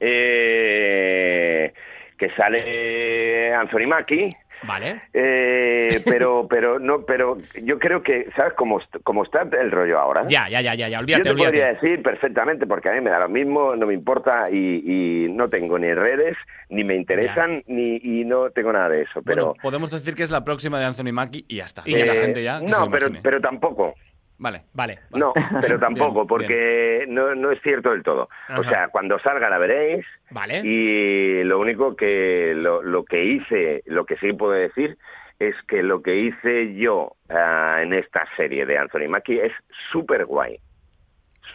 eh, 0.00 1.72
que 2.18 2.30
sale 2.34 3.54
Anthony 3.54 3.86
Mackie. 3.86 4.30
Vale. 4.66 5.02
Eh, 5.14 6.00
pero, 6.04 6.46
pero 6.48 6.78
no, 6.78 7.02
pero 7.04 7.38
yo 7.62 7.78
creo 7.78 8.02
que, 8.02 8.28
¿sabes 8.36 8.52
cómo, 8.54 8.80
cómo 9.04 9.24
está 9.24 9.42
el 9.42 9.70
rollo 9.70 9.98
ahora? 9.98 10.24
Ya, 10.28 10.48
ya, 10.48 10.60
ya, 10.60 10.74
ya, 10.74 10.88
ya. 10.88 10.96
Yo 10.96 11.00
Olvídate, 11.00 11.22
te 11.24 11.30
olvídate. 11.30 11.50
podría 11.58 11.72
decir 11.74 12.02
perfectamente, 12.02 12.66
porque 12.66 12.88
a 12.88 12.92
mí 12.92 13.00
me 13.00 13.10
da 13.10 13.20
lo 13.20 13.28
mismo, 13.28 13.74
no 13.76 13.86
me 13.86 13.94
importa 13.94 14.48
y, 14.50 14.82
y 15.26 15.28
no 15.32 15.48
tengo 15.48 15.78
ni 15.78 15.92
redes, 15.94 16.36
ni 16.68 16.84
me 16.84 16.94
interesan, 16.96 17.62
ni 17.66 17.96
y 18.02 18.24
no 18.24 18.50
tengo 18.50 18.72
nada 18.72 18.88
de 18.90 19.02
eso. 19.02 19.22
Pero 19.22 19.46
Bueno, 19.46 19.60
podemos 19.62 19.90
decir 19.90 20.14
que 20.14 20.22
es 20.22 20.30
la 20.30 20.44
próxima 20.44 20.78
de 20.78 20.84
Anthony 20.86 21.12
Mackie 21.12 21.44
y 21.48 21.56
ya 21.56 21.64
está. 21.64 21.82
Y 21.86 21.90
Y 21.94 21.98
ya 21.98 21.98
la 21.98 22.04
está. 22.12 22.20
gente 22.26 22.42
ya. 22.42 22.60
que 22.60 22.66
se 22.66 22.70
no, 22.72 22.84
lo 22.86 22.90
pero, 22.90 23.06
pero 23.22 23.40
tampoco. 23.40 23.94
Vale. 24.40 24.62
Vale. 24.72 24.98
No, 25.12 25.34
pero 25.60 25.78
tampoco, 25.78 26.24
Bien, 26.24 26.26
porque 26.26 27.04
no, 27.08 27.34
no 27.34 27.52
es 27.52 27.60
cierto 27.62 27.90
del 27.90 28.02
todo. 28.02 28.28
Ajá. 28.48 28.60
O 28.60 28.64
sea, 28.64 28.88
cuando 28.88 29.18
salga 29.20 29.50
la 29.50 29.58
veréis. 29.58 30.04
Vale. 30.30 30.62
Y 30.64 31.44
lo 31.44 31.60
único 31.60 31.94
que 31.94 32.54
lo, 32.56 32.82
lo 32.82 33.04
que 33.04 33.22
hice, 33.22 33.82
lo 33.86 34.06
que 34.06 34.16
sí 34.16 34.32
puedo 34.32 34.52
decir 34.52 34.96
es 35.38 35.54
que 35.68 35.82
lo 35.82 36.02
que 36.02 36.16
hice 36.16 36.74
yo 36.74 37.16
ah, 37.28 37.80
en 37.82 37.92
esta 37.92 38.26
serie 38.36 38.64
de 38.64 38.78
Anthony 38.78 39.08
Mackie 39.08 39.40
es 39.40 39.52
súper 39.92 40.24
guay, 40.24 40.58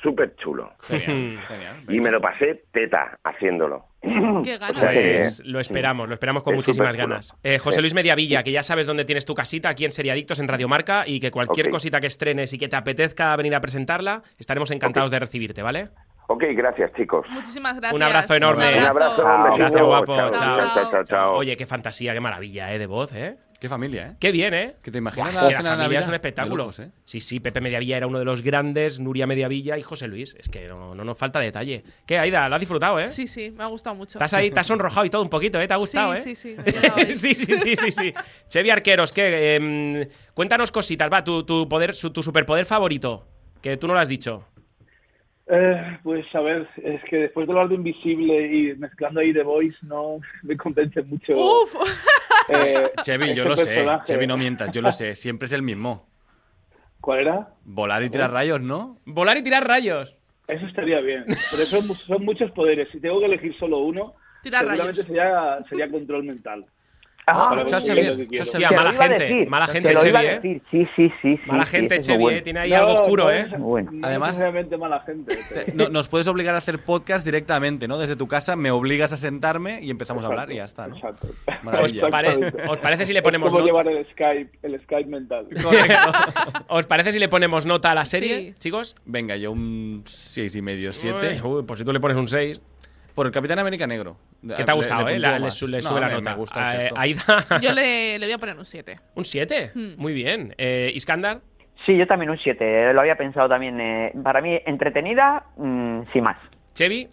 súper 0.06 0.36
chulo. 0.38 0.72
Genial, 0.82 1.42
genial. 1.48 1.76
Y 1.90 2.00
me 2.00 2.12
lo 2.12 2.22
pasé 2.22 2.64
teta 2.72 3.18
haciéndolo. 3.24 3.86
Qué 4.02 4.58
ganas. 4.60 4.94
Pues 4.94 5.42
lo 5.44 5.60
esperamos, 5.60 6.08
lo 6.08 6.14
esperamos 6.14 6.44
con 6.44 6.54
Es 6.54 6.58
muchísimas 6.60 6.96
ganas. 6.96 7.36
Eh, 7.44 7.58
José. 7.60 7.82
Luis 7.82 7.94
Mediavilla, 7.94 8.44
que 8.44 8.52
ya 8.52 8.64
sabes 8.64 8.86
dónde 8.88 9.04
tienes 9.04 9.26
tu 9.26 9.34
casita, 9.34 9.70
aquí 9.70 9.84
en 9.86 9.92
Seriadictos, 9.92 10.40
en 10.40 10.48
Radiomarca, 10.48 11.04
y 11.08 11.20
que 11.20 11.32
cualquier 11.32 11.70
cosita 11.70 12.00
que 12.00 12.08
estrenes 12.08 12.54
y 12.54 12.58
que 12.58 12.68
te 12.68 12.76
apetezca 12.76 13.36
venir 13.36 13.56
a 13.56 13.62
presentarla, 13.62 14.22
estaremos 14.38 14.72
encantados 14.72 15.12
de 15.12 15.20
recibirte, 15.20 15.62
¿vale? 15.64 15.90
Ok, 16.28 16.44
gracias 16.56 16.92
chicos. 16.94 17.26
Muchísimas 17.30 17.74
gracias. 17.76 17.94
Un 17.94 18.02
abrazo 18.02 18.36
enorme. 18.36 18.78
Un 18.78 18.84
abrazo, 18.84 19.24
un 19.26 19.58
Gracias, 19.58 19.82
guapo. 19.84 20.16
Chao, 20.16 20.30
Chao. 20.30 20.56
chao, 20.58 20.68
chao, 20.74 20.92
chao, 20.92 21.04
chao. 21.04 21.34
Oye, 21.36 21.56
qué 21.58 21.66
fantasía, 21.68 22.14
qué 22.14 22.20
maravilla, 22.20 22.74
¿eh? 22.74 22.80
De 22.80 22.88
voz, 22.88 23.14
¿eh? 23.14 23.38
Qué 23.60 23.70
familia, 23.70 24.08
¿eh? 24.10 24.16
Qué 24.20 24.32
bien, 24.32 24.54
¿eh? 24.54 24.76
Que 24.84 24.92
te 24.92 24.98
imaginas 24.98 25.34
Buah, 25.34 25.42
la 25.44 25.48
que 25.50 25.56
familia 25.56 25.76
Navidad 25.78 26.02
es 26.02 26.08
un 26.10 26.14
espectáculo. 26.14 26.56
locos, 26.58 26.80
¿eh? 26.80 26.92
Sí, 27.06 27.22
sí, 27.22 27.40
Pepe 27.40 27.62
Mediavilla 27.62 27.98
era 27.98 28.06
uno 28.06 28.20
de 28.20 28.26
los 28.26 28.42
grandes, 28.42 29.00
Nuria 29.00 29.26
Mediavilla 29.28 29.78
y 29.78 29.82
José 29.82 30.08
Luis. 30.08 30.36
Es 30.38 30.50
que 30.50 30.68
no, 30.68 30.94
no 30.94 31.04
nos 31.06 31.18
falta 31.18 31.40
detalle. 31.40 31.84
¿Qué, 32.06 32.20
Aida? 32.20 32.50
¿Lo 32.50 32.56
has 32.56 32.60
disfrutado, 32.60 33.00
eh? 33.00 33.08
Sí, 33.08 33.28
sí, 33.28 33.52
me 33.52 33.64
ha 33.64 33.68
gustado 33.68 33.96
mucho. 33.96 34.18
Estás 34.20 34.34
ahí, 34.34 34.52
te 34.52 34.60
has 34.60 34.68
sonrojado 34.68 35.06
y 35.06 35.10
todo 35.10 35.22
un 35.22 35.30
poquito, 35.30 35.60
¿eh? 35.62 35.68
¿Te 35.68 35.74
ha 35.74 35.78
gustado, 35.78 36.16
sí, 36.18 36.32
eh? 36.32 36.36
sí, 37.12 37.34
sí, 37.34 37.36
sí, 37.36 37.46
sí, 37.46 37.58
sí, 37.58 37.76
sí, 37.78 37.92
sí. 37.92 38.14
Chevi 38.50 38.70
Arqueros, 38.70 39.12
¿qué? 39.14 39.56
Em, 39.56 40.08
cuéntanos 40.34 40.72
cositas, 40.72 41.12
va, 41.12 41.24
tu, 41.24 41.44
tu 41.46 41.68
poder, 41.70 41.96
su- 41.96 42.12
tu 42.12 42.22
superpoder 42.22 42.66
favorito, 42.66 43.26
que 43.62 43.78
tú 43.78 43.88
no 43.88 43.94
lo 43.94 44.00
has 44.02 44.10
dicho. 44.10 44.46
Eh, 45.48 46.00
pues 46.04 46.26
a 46.34 46.42
ver, 46.42 46.68
es 46.84 47.02
que 47.08 47.18
después 47.18 47.46
de 47.46 47.54
hablar 47.54 47.70
de 47.70 47.76
Invisible 47.76 48.48
y 48.52 48.76
mezclando 48.78 49.20
ahí 49.20 49.32
The 49.32 49.44
Voice 49.44 49.78
no 49.84 50.18
me 50.44 50.58
convence 50.58 51.02
mucho. 51.04 51.34
Uf, 51.34 51.76
eh, 52.50 52.92
Chevy, 53.02 53.34
yo 53.34 53.46
lo 53.46 53.56
sé. 53.56 53.66
personaje. 53.66 54.04
Chevy, 54.06 54.28
no 54.28 54.38
mientas, 54.38 54.72
yo 54.72 54.82
lo 54.82 54.92
sé. 54.92 55.16
Siempre 55.16 55.46
es 55.48 55.54
el 55.54 55.62
mismo. 55.62 56.08
¿Cuál 57.02 57.20
era? 57.20 57.50
Volar 57.64 58.04
y 58.04 58.10
tirar 58.10 58.32
rayos, 58.32 58.62
¿no? 58.62 58.98
Volar 59.06 59.38
y 59.38 59.44
tirar 59.44 59.68
rayos. 59.68 60.16
Eso 60.48 60.66
estaría 60.66 61.00
bien. 61.02 61.26
Pero 61.28 61.66
son, 61.66 61.88
mu- 61.88 61.96
son 61.96 62.24
muchos 62.26 62.52
poderes. 62.52 62.88
Si 62.92 63.00
tengo 63.00 63.20
que 63.20 63.26
elegir 63.26 63.56
solo 63.58 63.80
uno, 63.80 64.14
Tirar 64.44 64.62
seguramente 64.62 65.02
rayos. 65.02 65.08
sería, 65.08 65.66
sería 65.70 65.90
control 65.90 66.24
mental. 66.24 66.66
Ah, 67.28 67.50
mala 68.72 68.94
gente, 68.94 69.24
decir, 69.24 69.50
mala 69.50 69.68
gente, 69.68 69.96
Chevy, 69.96 70.26
¿eh? 70.26 70.30
decir. 70.36 70.62
Sí, 70.72 70.88
sí, 70.96 71.10
sí. 71.22 71.38
sí, 71.38 71.42
Mala 71.48 71.66
sí, 71.66 71.72
gente, 71.72 72.00
Chevy, 72.02 72.22
bueno. 72.24 72.38
¿eh? 72.38 72.42
Tiene 72.42 72.60
ahí 72.60 72.70
No, 72.70 72.76
algo 72.78 73.02
oscuro, 73.02 73.24
no 73.26 73.32
¿eh? 73.32 73.48
Bueno. 73.58 73.92
no 73.94 74.08
Además- 74.08 74.40
mala 74.80 75.00
gente. 75.02 75.36
pero- 75.76 75.90
nos 75.90 76.08
puedes 76.08 76.28
obligar 76.28 76.54
a 76.56 76.60
hacer 76.60 76.80
podcast 76.80 77.26
directamente, 77.26 77.88
¿no? 77.88 77.98
Desde 77.98 78.16
tu 78.16 78.28
casa 78.28 78.56
me 78.56 78.70
obligas 78.72 79.12
a 79.14 79.18
sentarme 79.18 79.82
y 79.82 79.90
empezamos 79.90 80.24
a 80.24 80.28
hablar 80.28 80.52
y 80.52 80.56
ya 80.58 80.66
está, 80.66 80.88
¿no? 80.88 80.96
Exacto. 80.96 81.28
¿Os, 81.82 81.94
pare- 82.12 82.38
os 82.68 82.78
parece 82.78 83.06
si 83.06 83.14
le 83.14 83.22
ponemos 83.22 83.52
nota? 83.52 83.66
llevar 83.66 83.88
el 83.88 84.06
Skype, 84.12 84.60
el 84.64 84.82
Skype 84.82 85.06
mental. 85.10 85.48
Correcto. 85.62 86.64
¿Os 86.68 86.86
parece 86.86 87.12
si 87.12 87.20
le 87.20 87.28
ponemos 87.28 87.66
nota 87.66 87.92
a 87.92 87.96
la 87.96 88.06
serie, 88.06 88.36
Sí. 88.50 88.56
chicos? 88.60 88.96
Venga, 89.06 89.36
yo 89.36 89.52
un 89.52 90.04
seis 90.06 90.56
y 90.56 90.62
medio, 90.62 90.94
siete. 90.94 91.40
Uy, 91.44 91.50
uy, 91.60 91.64
pues 91.64 91.80
si 91.80 91.86
tú 91.86 91.92
le 91.92 92.00
pones 92.00 92.18
un 92.18 92.28
6. 92.28 92.62
Por 93.16 93.26
el 93.26 93.32
Capitán 93.32 93.58
América 93.60 93.88
Negro. 93.88 94.18
¿Qué 94.56 94.64
te 94.64 94.70
ha 94.70 94.74
gustado, 94.74 95.08
eh? 95.10 95.18
Le, 95.18 95.50
su- 95.50 95.68
le 95.68 95.78
No, 95.78 95.90
sube 95.90 96.02
la 96.02 96.08
me- 96.08 96.14
nota. 96.16 96.30
Me 96.32 96.36
gusta 96.36 96.74
el 96.76 96.80
Eh, 96.80 96.84
gesto. 96.84 97.00
Aida, 97.00 97.24
Yo 97.62 97.72
le, 97.74 98.20
le 98.20 98.26
voy 98.28 98.34
a 98.34 98.38
poner 98.38 98.58
un 98.58 98.66
7. 98.66 99.00
un 99.16 99.26
7. 99.26 99.72
Hmm. 99.74 99.94
Muy 99.98 100.14
bien. 100.14 100.54
Eh, 100.58 100.92
Iskandar, 100.94 101.40
Sí, 101.86 101.96
yo 101.98 102.08
también 102.08 102.32
un 102.32 102.38
7. 102.40 102.94
Lo 102.94 103.02
había 103.02 103.16
pensado 103.16 103.48
también. 103.48 103.80
eh, 103.80 104.12
para 104.24 104.42
mí, 104.42 104.60
entretenida, 104.66 105.46
mm, 105.56 106.02
sin 106.14 106.24
más. 106.24 106.38
Chevi, 106.74 107.10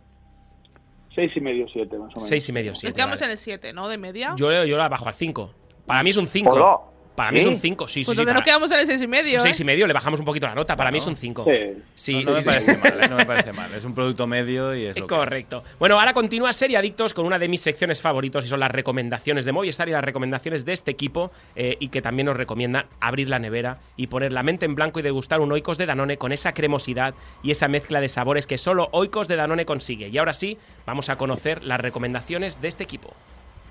Seis 1.14 1.30
y 1.36 1.40
medio, 1.42 1.66
siete, 1.68 1.96
más 1.98 2.06
o 2.06 2.16
menos. 2.16 2.26
6 2.26 2.48
y 2.48 2.52
medio, 2.52 2.70
Nos 2.70 2.78
7. 2.80 2.94
quedamos 2.96 3.20
en 3.20 3.30
el 3.32 3.36
7, 3.38 3.72
¿no? 3.74 3.86
De 3.88 3.98
media. 3.98 4.34
Yo, 4.36 4.64
yo 4.64 4.78
la 4.78 4.88
bajo 4.88 5.08
al 5.08 5.14
5. 5.14 5.54
Para 5.86 6.02
mí 6.02 6.08
es 6.10 6.16
un 6.16 6.26
5. 6.26 6.91
Para 7.14 7.30
mí 7.30 7.40
es 7.40 7.46
un 7.46 7.58
5, 7.58 7.88
sí, 7.88 7.92
sí. 7.92 8.04
pues 8.06 8.14
sí, 8.14 8.16
donde 8.16 8.32
nos 8.32 8.40
para- 8.40 8.44
quedamos 8.44 8.70
en 8.72 8.80
el 8.80 8.86
6 8.86 9.02
y 9.02 9.06
medio. 9.06 9.34
un 9.34 9.46
¿eh? 9.46 9.50
6 9.50 9.60
y 9.60 9.64
medio, 9.64 9.86
le 9.86 9.92
bajamos 9.92 10.18
un 10.18 10.24
poquito 10.24 10.46
la 10.46 10.54
nota. 10.54 10.76
Para 10.76 10.90
mí 10.90 10.98
es 10.98 11.06
un 11.06 11.16
5. 11.16 11.44
Sí. 11.44 11.82
Sí, 11.94 12.24
no, 12.24 12.32
no 12.32 12.32
sí, 12.32 12.36
me 12.36 12.42
sí. 12.42 12.46
parece 12.46 12.76
mal, 12.78 13.04
¿eh? 13.04 13.08
no 13.08 13.16
me 13.16 13.26
parece 13.26 13.52
mal. 13.52 13.74
Es 13.74 13.84
un 13.84 13.94
producto 13.94 14.26
medio 14.26 14.74
y 14.74 14.86
es 14.86 14.88
lo 14.98 15.06
que 15.06 15.14
es. 15.14 15.18
Correcto. 15.18 15.62
Bueno, 15.78 15.98
ahora 16.00 16.14
continúa 16.14 16.52
Serie 16.54 16.78
Adictos 16.78 17.12
con 17.12 17.26
una 17.26 17.38
de 17.38 17.48
mis 17.48 17.60
secciones 17.60 18.00
favoritos 18.00 18.44
y 18.44 18.48
son 18.48 18.60
las 18.60 18.70
recomendaciones 18.70 19.44
de 19.44 19.52
Movistar 19.52 19.88
y 19.88 19.92
las 19.92 20.02
recomendaciones 20.04 20.64
de 20.64 20.72
este 20.72 20.90
equipo 20.90 21.30
eh, 21.54 21.76
y 21.80 21.88
que 21.88 22.00
también 22.00 22.26
nos 22.26 22.36
recomiendan 22.36 22.86
abrir 23.00 23.28
la 23.28 23.38
nevera 23.38 23.78
y 23.96 24.06
poner 24.06 24.32
la 24.32 24.42
mente 24.42 24.64
en 24.64 24.74
blanco 24.74 24.98
y 25.00 25.02
degustar 25.02 25.40
un 25.40 25.52
Oikos 25.52 25.76
de 25.78 25.86
Danone 25.86 26.16
con 26.16 26.32
esa 26.32 26.54
cremosidad 26.54 27.14
y 27.42 27.50
esa 27.50 27.68
mezcla 27.68 28.00
de 28.00 28.08
sabores 28.08 28.46
que 28.46 28.56
solo 28.56 28.88
Oikos 28.92 29.28
de 29.28 29.36
Danone 29.36 29.66
consigue. 29.66 30.08
Y 30.08 30.16
ahora 30.16 30.32
sí, 30.32 30.56
vamos 30.86 31.10
a 31.10 31.16
conocer 31.16 31.62
las 31.62 31.80
recomendaciones 31.80 32.60
de 32.62 32.68
este 32.68 32.84
equipo. 32.84 33.12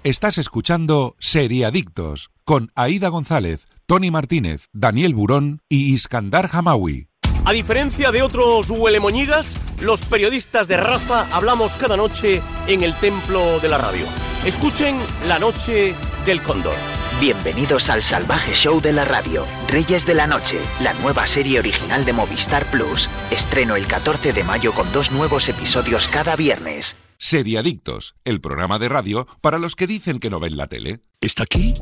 Estás 0.03 0.39
escuchando 0.39 1.15
Seriadictos 1.19 2.31
con 2.51 2.69
Aida 2.75 3.07
González, 3.07 3.69
Tony 3.85 4.11
Martínez, 4.11 4.67
Daniel 4.73 5.13
Burón 5.15 5.61
y 5.69 5.93
Iskandar 5.93 6.49
Hamawi. 6.51 7.07
A 7.45 7.53
diferencia 7.53 8.11
de 8.11 8.23
otros 8.23 8.69
huelemoñigas, 8.69 9.55
los 9.79 10.01
periodistas 10.01 10.67
de 10.67 10.75
raza 10.75 11.33
hablamos 11.33 11.77
cada 11.77 11.95
noche 11.95 12.41
en 12.67 12.83
el 12.83 12.93
templo 12.95 13.61
de 13.61 13.69
la 13.69 13.77
radio. 13.77 14.05
Escuchen 14.45 14.97
La 15.29 15.39
Noche 15.39 15.95
del 16.25 16.43
Cóndor. 16.43 16.75
Bienvenidos 17.21 17.89
al 17.89 18.03
salvaje 18.03 18.53
show 18.53 18.81
de 18.81 18.91
la 18.91 19.05
radio, 19.05 19.45
Reyes 19.69 20.05
de 20.05 20.15
la 20.15 20.27
Noche, 20.27 20.59
la 20.81 20.91
nueva 20.95 21.27
serie 21.27 21.57
original 21.57 22.03
de 22.03 22.11
Movistar 22.11 22.65
Plus. 22.65 23.09
Estreno 23.31 23.77
el 23.77 23.87
14 23.87 24.33
de 24.33 24.43
mayo 24.43 24.73
con 24.73 24.91
dos 24.91 25.09
nuevos 25.13 25.47
episodios 25.47 26.09
cada 26.09 26.35
viernes. 26.35 26.97
Seriadictos, 27.23 28.15
el 28.25 28.41
programa 28.41 28.79
de 28.79 28.89
radio 28.89 29.27
para 29.41 29.59
los 29.59 29.75
que 29.75 29.85
dicen 29.85 30.19
que 30.19 30.31
no 30.31 30.39
ven 30.39 30.57
la 30.57 30.65
tele. 30.65 31.01
Está 31.21 31.43
aquí 31.43 31.75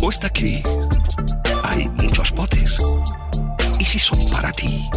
o 0.00 0.08
está 0.08 0.28
aquí. 0.28 0.62
Hay 1.64 1.88
muchos 1.88 2.30
potes. 2.30 2.78
¿Y 3.80 3.84
si 3.84 3.98
son 3.98 4.20
para 4.30 4.52
ti? 4.52 4.88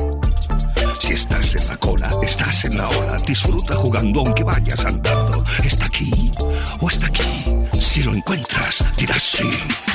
Si 0.99 1.13
estás 1.13 1.55
en 1.55 1.67
la 1.69 1.77
cola, 1.77 2.07
estás 2.21 2.65
en 2.65 2.77
la 2.77 2.87
ola. 2.87 3.17
Disfruta 3.25 3.75
jugando 3.75 4.19
aunque 4.19 4.43
vayas 4.43 4.85
andando. 4.85 5.43
¿Está 5.63 5.87
aquí 5.87 6.31
o 6.79 6.87
está 6.87 7.07
aquí? 7.07 7.45
Si 7.83 8.01
lo 8.01 8.13
encuentras, 8.13 8.83
dirás 8.97 9.21
sí. 9.21 9.43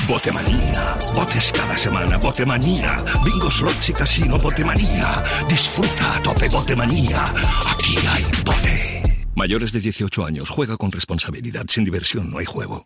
Botemanía. 0.07 0.95
Botes 1.15 1.51
cada 1.51 1.75
semana. 1.75 2.17
Botemanía. 2.17 3.03
Bingo, 3.25 3.49
slots 3.49 3.89
y 3.89 3.93
casino. 3.93 4.37
Botemanía. 4.37 5.23
Disfruta 5.49 6.15
a 6.15 6.21
tope. 6.21 6.47
Botemanía. 6.49 7.21
Aquí 7.67 7.97
hay 8.07 8.23
bote. 8.45 9.25
Mayores 9.35 9.73
de 9.73 9.79
18 9.79 10.23
años. 10.23 10.49
Juega 10.49 10.77
con 10.77 10.91
responsabilidad. 10.91 11.65
Sin 11.67 11.83
diversión 11.83 12.29
no 12.29 12.37
hay 12.37 12.45
juego. 12.45 12.85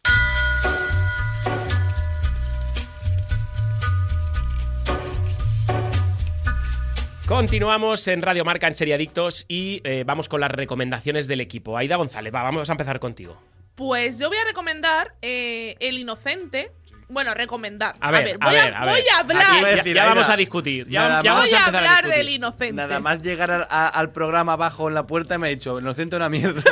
Continuamos 7.28 8.08
en 8.08 8.22
Radio 8.22 8.46
Marca 8.46 8.68
en 8.68 8.76
Seriadictos 8.76 9.46
y 9.50 9.82
eh, 9.84 10.06
vamos 10.08 10.30
con 10.30 10.40
las 10.40 10.50
recomendaciones 10.50 11.28
del 11.28 11.42
equipo. 11.42 11.78
Aida 11.78 11.98
González, 11.98 12.34
va, 12.34 12.42
vamos 12.42 12.70
a 12.70 12.74
empezar 12.74 13.00
contigo. 13.00 13.38
Pues 13.76 14.20
yo 14.20 14.28
voy 14.30 14.38
a 14.38 14.46
recomendar 14.46 15.16
eh, 15.22 15.76
El 15.80 15.98
Inocente. 15.98 16.72
Bueno, 17.10 17.34
recomendar. 17.34 17.96
A 18.00 18.12
ver, 18.12 18.38
voy, 18.40 18.56
a, 18.56 18.66
ver, 18.66 18.74
voy 18.82 19.04
a 19.14 19.20
hablar. 19.20 19.84
Ya, 19.86 19.94
ya 19.94 20.06
vamos 20.06 20.30
a 20.30 20.38
discutir. 20.38 20.88
Ya, 20.90 21.08
Nada 21.08 21.24
ya 21.24 21.34
más. 21.34 21.42
voy 21.50 21.54
a 21.54 21.66
hablar 21.66 22.08
del 22.08 22.30
Inocente. 22.30 22.74
Nada 22.74 23.00
más 23.00 23.22
llegar 23.22 23.52
al, 23.52 23.68
a- 23.70 23.88
al 23.88 24.12
programa 24.12 24.54
abajo 24.54 24.88
en 24.88 24.96
la 24.96 25.06
puerta 25.06 25.38
me 25.38 25.48
ha 25.48 25.50
dicho, 25.52 25.80
inocente 25.80 26.16
una 26.16 26.30
mierda. 26.30 26.62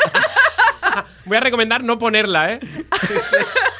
Voy 1.25 1.37
a 1.37 1.39
recomendar 1.39 1.83
no 1.83 1.97
ponerla, 1.97 2.53
¿eh? 2.53 2.59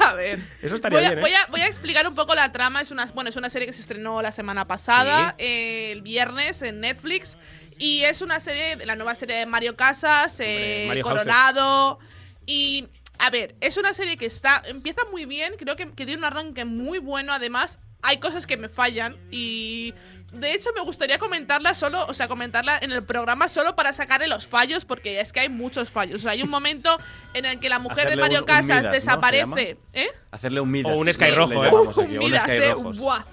A 0.00 0.14
ver. 0.14 0.38
Eso 0.62 0.74
estaría 0.74 0.98
voy, 0.98 1.06
a, 1.06 1.10
bien, 1.10 1.18
¿eh? 1.18 1.22
voy, 1.22 1.34
a, 1.34 1.46
voy 1.50 1.60
a 1.60 1.66
explicar 1.66 2.06
un 2.08 2.14
poco 2.14 2.34
la 2.34 2.50
trama. 2.52 2.80
Es 2.80 2.90
una, 2.90 3.06
bueno, 3.06 3.30
es 3.30 3.36
una 3.36 3.50
serie 3.50 3.66
que 3.66 3.72
se 3.72 3.80
estrenó 3.80 4.22
la 4.22 4.32
semana 4.32 4.66
pasada, 4.66 5.34
eh, 5.38 5.90
el 5.92 6.02
viernes 6.02 6.62
en 6.62 6.80
Netflix. 6.80 7.36
Y 7.78 8.02
es 8.04 8.22
una 8.22 8.40
serie, 8.40 8.76
la 8.86 8.96
nueva 8.96 9.14
serie 9.14 9.36
de 9.36 9.46
Mario 9.46 9.76
Casas, 9.76 10.38
eh, 10.40 10.84
Mario 10.88 11.04
Coronado. 11.04 11.98
Y, 12.46 12.86
a 13.18 13.30
ver, 13.30 13.54
es 13.60 13.76
una 13.76 13.92
serie 13.94 14.16
que 14.16 14.26
está 14.26 14.62
empieza 14.66 15.02
muy 15.10 15.26
bien. 15.26 15.54
Creo 15.58 15.76
que, 15.76 15.86
que 15.92 16.06
tiene 16.06 16.16
un 16.18 16.24
arranque 16.24 16.64
muy 16.64 16.98
bueno. 16.98 17.32
Además, 17.32 17.78
hay 18.02 18.18
cosas 18.18 18.46
que 18.46 18.56
me 18.56 18.68
fallan. 18.68 19.16
Y, 19.30 19.94
de 20.32 20.52
hecho, 20.52 20.70
me 20.74 20.80
gustaría 20.82 21.18
comentarla 21.18 21.74
solo, 21.74 22.04
o 22.06 22.14
sea, 22.14 22.28
comentarla 22.28 22.78
en 22.80 22.92
el 22.92 23.02
programa 23.04 23.48
solo 23.48 23.74
para 23.76 23.92
sacarle 23.92 24.26
los 24.28 24.46
fallos, 24.46 24.84
porque 24.84 25.20
es 25.20 25.32
que 25.32 25.40
hay 25.40 25.48
muchos 25.48 25.90
fallos. 25.90 26.16
O 26.16 26.22
sea, 26.22 26.32
hay 26.32 26.42
un 26.42 26.50
momento 26.50 26.96
en 27.34 27.44
el 27.46 27.58
que 27.58 27.68
la 27.68 27.78
mujer 27.78 28.08
de 28.08 28.16
Mario 28.16 28.38
un- 28.38 28.42
un 28.42 28.46
Casas 28.46 28.64
Midas, 28.66 28.82
¿no? 28.82 28.88
¿Se 28.90 28.94
desaparece. 28.96 29.76
¿Eh? 29.92 30.08
Hacerle 30.30 30.60
un 30.60 30.70
Midas. 30.70 30.92
O 30.92 31.00
un 31.00 31.12
Sky 31.12 31.24
¿eh? 31.24 31.28
aquí, 31.38 32.00
Un 32.00 32.18
Midas, 32.18 32.48
eh, 32.48 32.74
buah. 32.74 33.24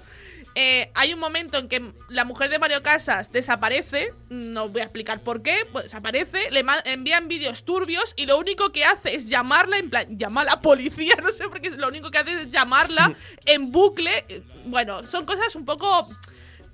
Eh, 0.56 0.90
hay 0.94 1.12
un 1.12 1.18
momento 1.18 1.58
en 1.58 1.68
que 1.68 1.92
la 2.08 2.24
mujer 2.24 2.48
de 2.48 2.60
Mario 2.60 2.82
Casas 2.82 3.32
desaparece, 3.32 4.14
no 4.28 4.68
voy 4.68 4.82
a 4.82 4.84
explicar 4.84 5.20
por 5.20 5.42
qué, 5.42 5.66
pues 5.72 5.84
desaparece, 5.84 6.50
le 6.52 6.64
envían 6.84 7.26
vídeos 7.26 7.64
turbios 7.64 8.14
y 8.16 8.26
lo 8.26 8.38
único 8.38 8.70
que 8.70 8.84
hace 8.84 9.16
es 9.16 9.28
llamarla, 9.28 9.78
en 9.78 9.90
plan, 9.90 10.16
llama 10.16 10.42
a 10.42 10.44
la 10.44 10.60
policía, 10.60 11.14
no 11.22 11.30
sé 11.30 11.48
por 11.48 11.60
qué, 11.60 11.70
lo 11.70 11.88
único 11.88 12.10
que 12.10 12.18
hace 12.18 12.34
es 12.34 12.50
llamarla 12.50 13.12
en 13.46 13.72
bucle. 13.72 14.24
Bueno, 14.66 15.04
son 15.08 15.26
cosas 15.26 15.56
un 15.56 15.64
poco 15.64 16.08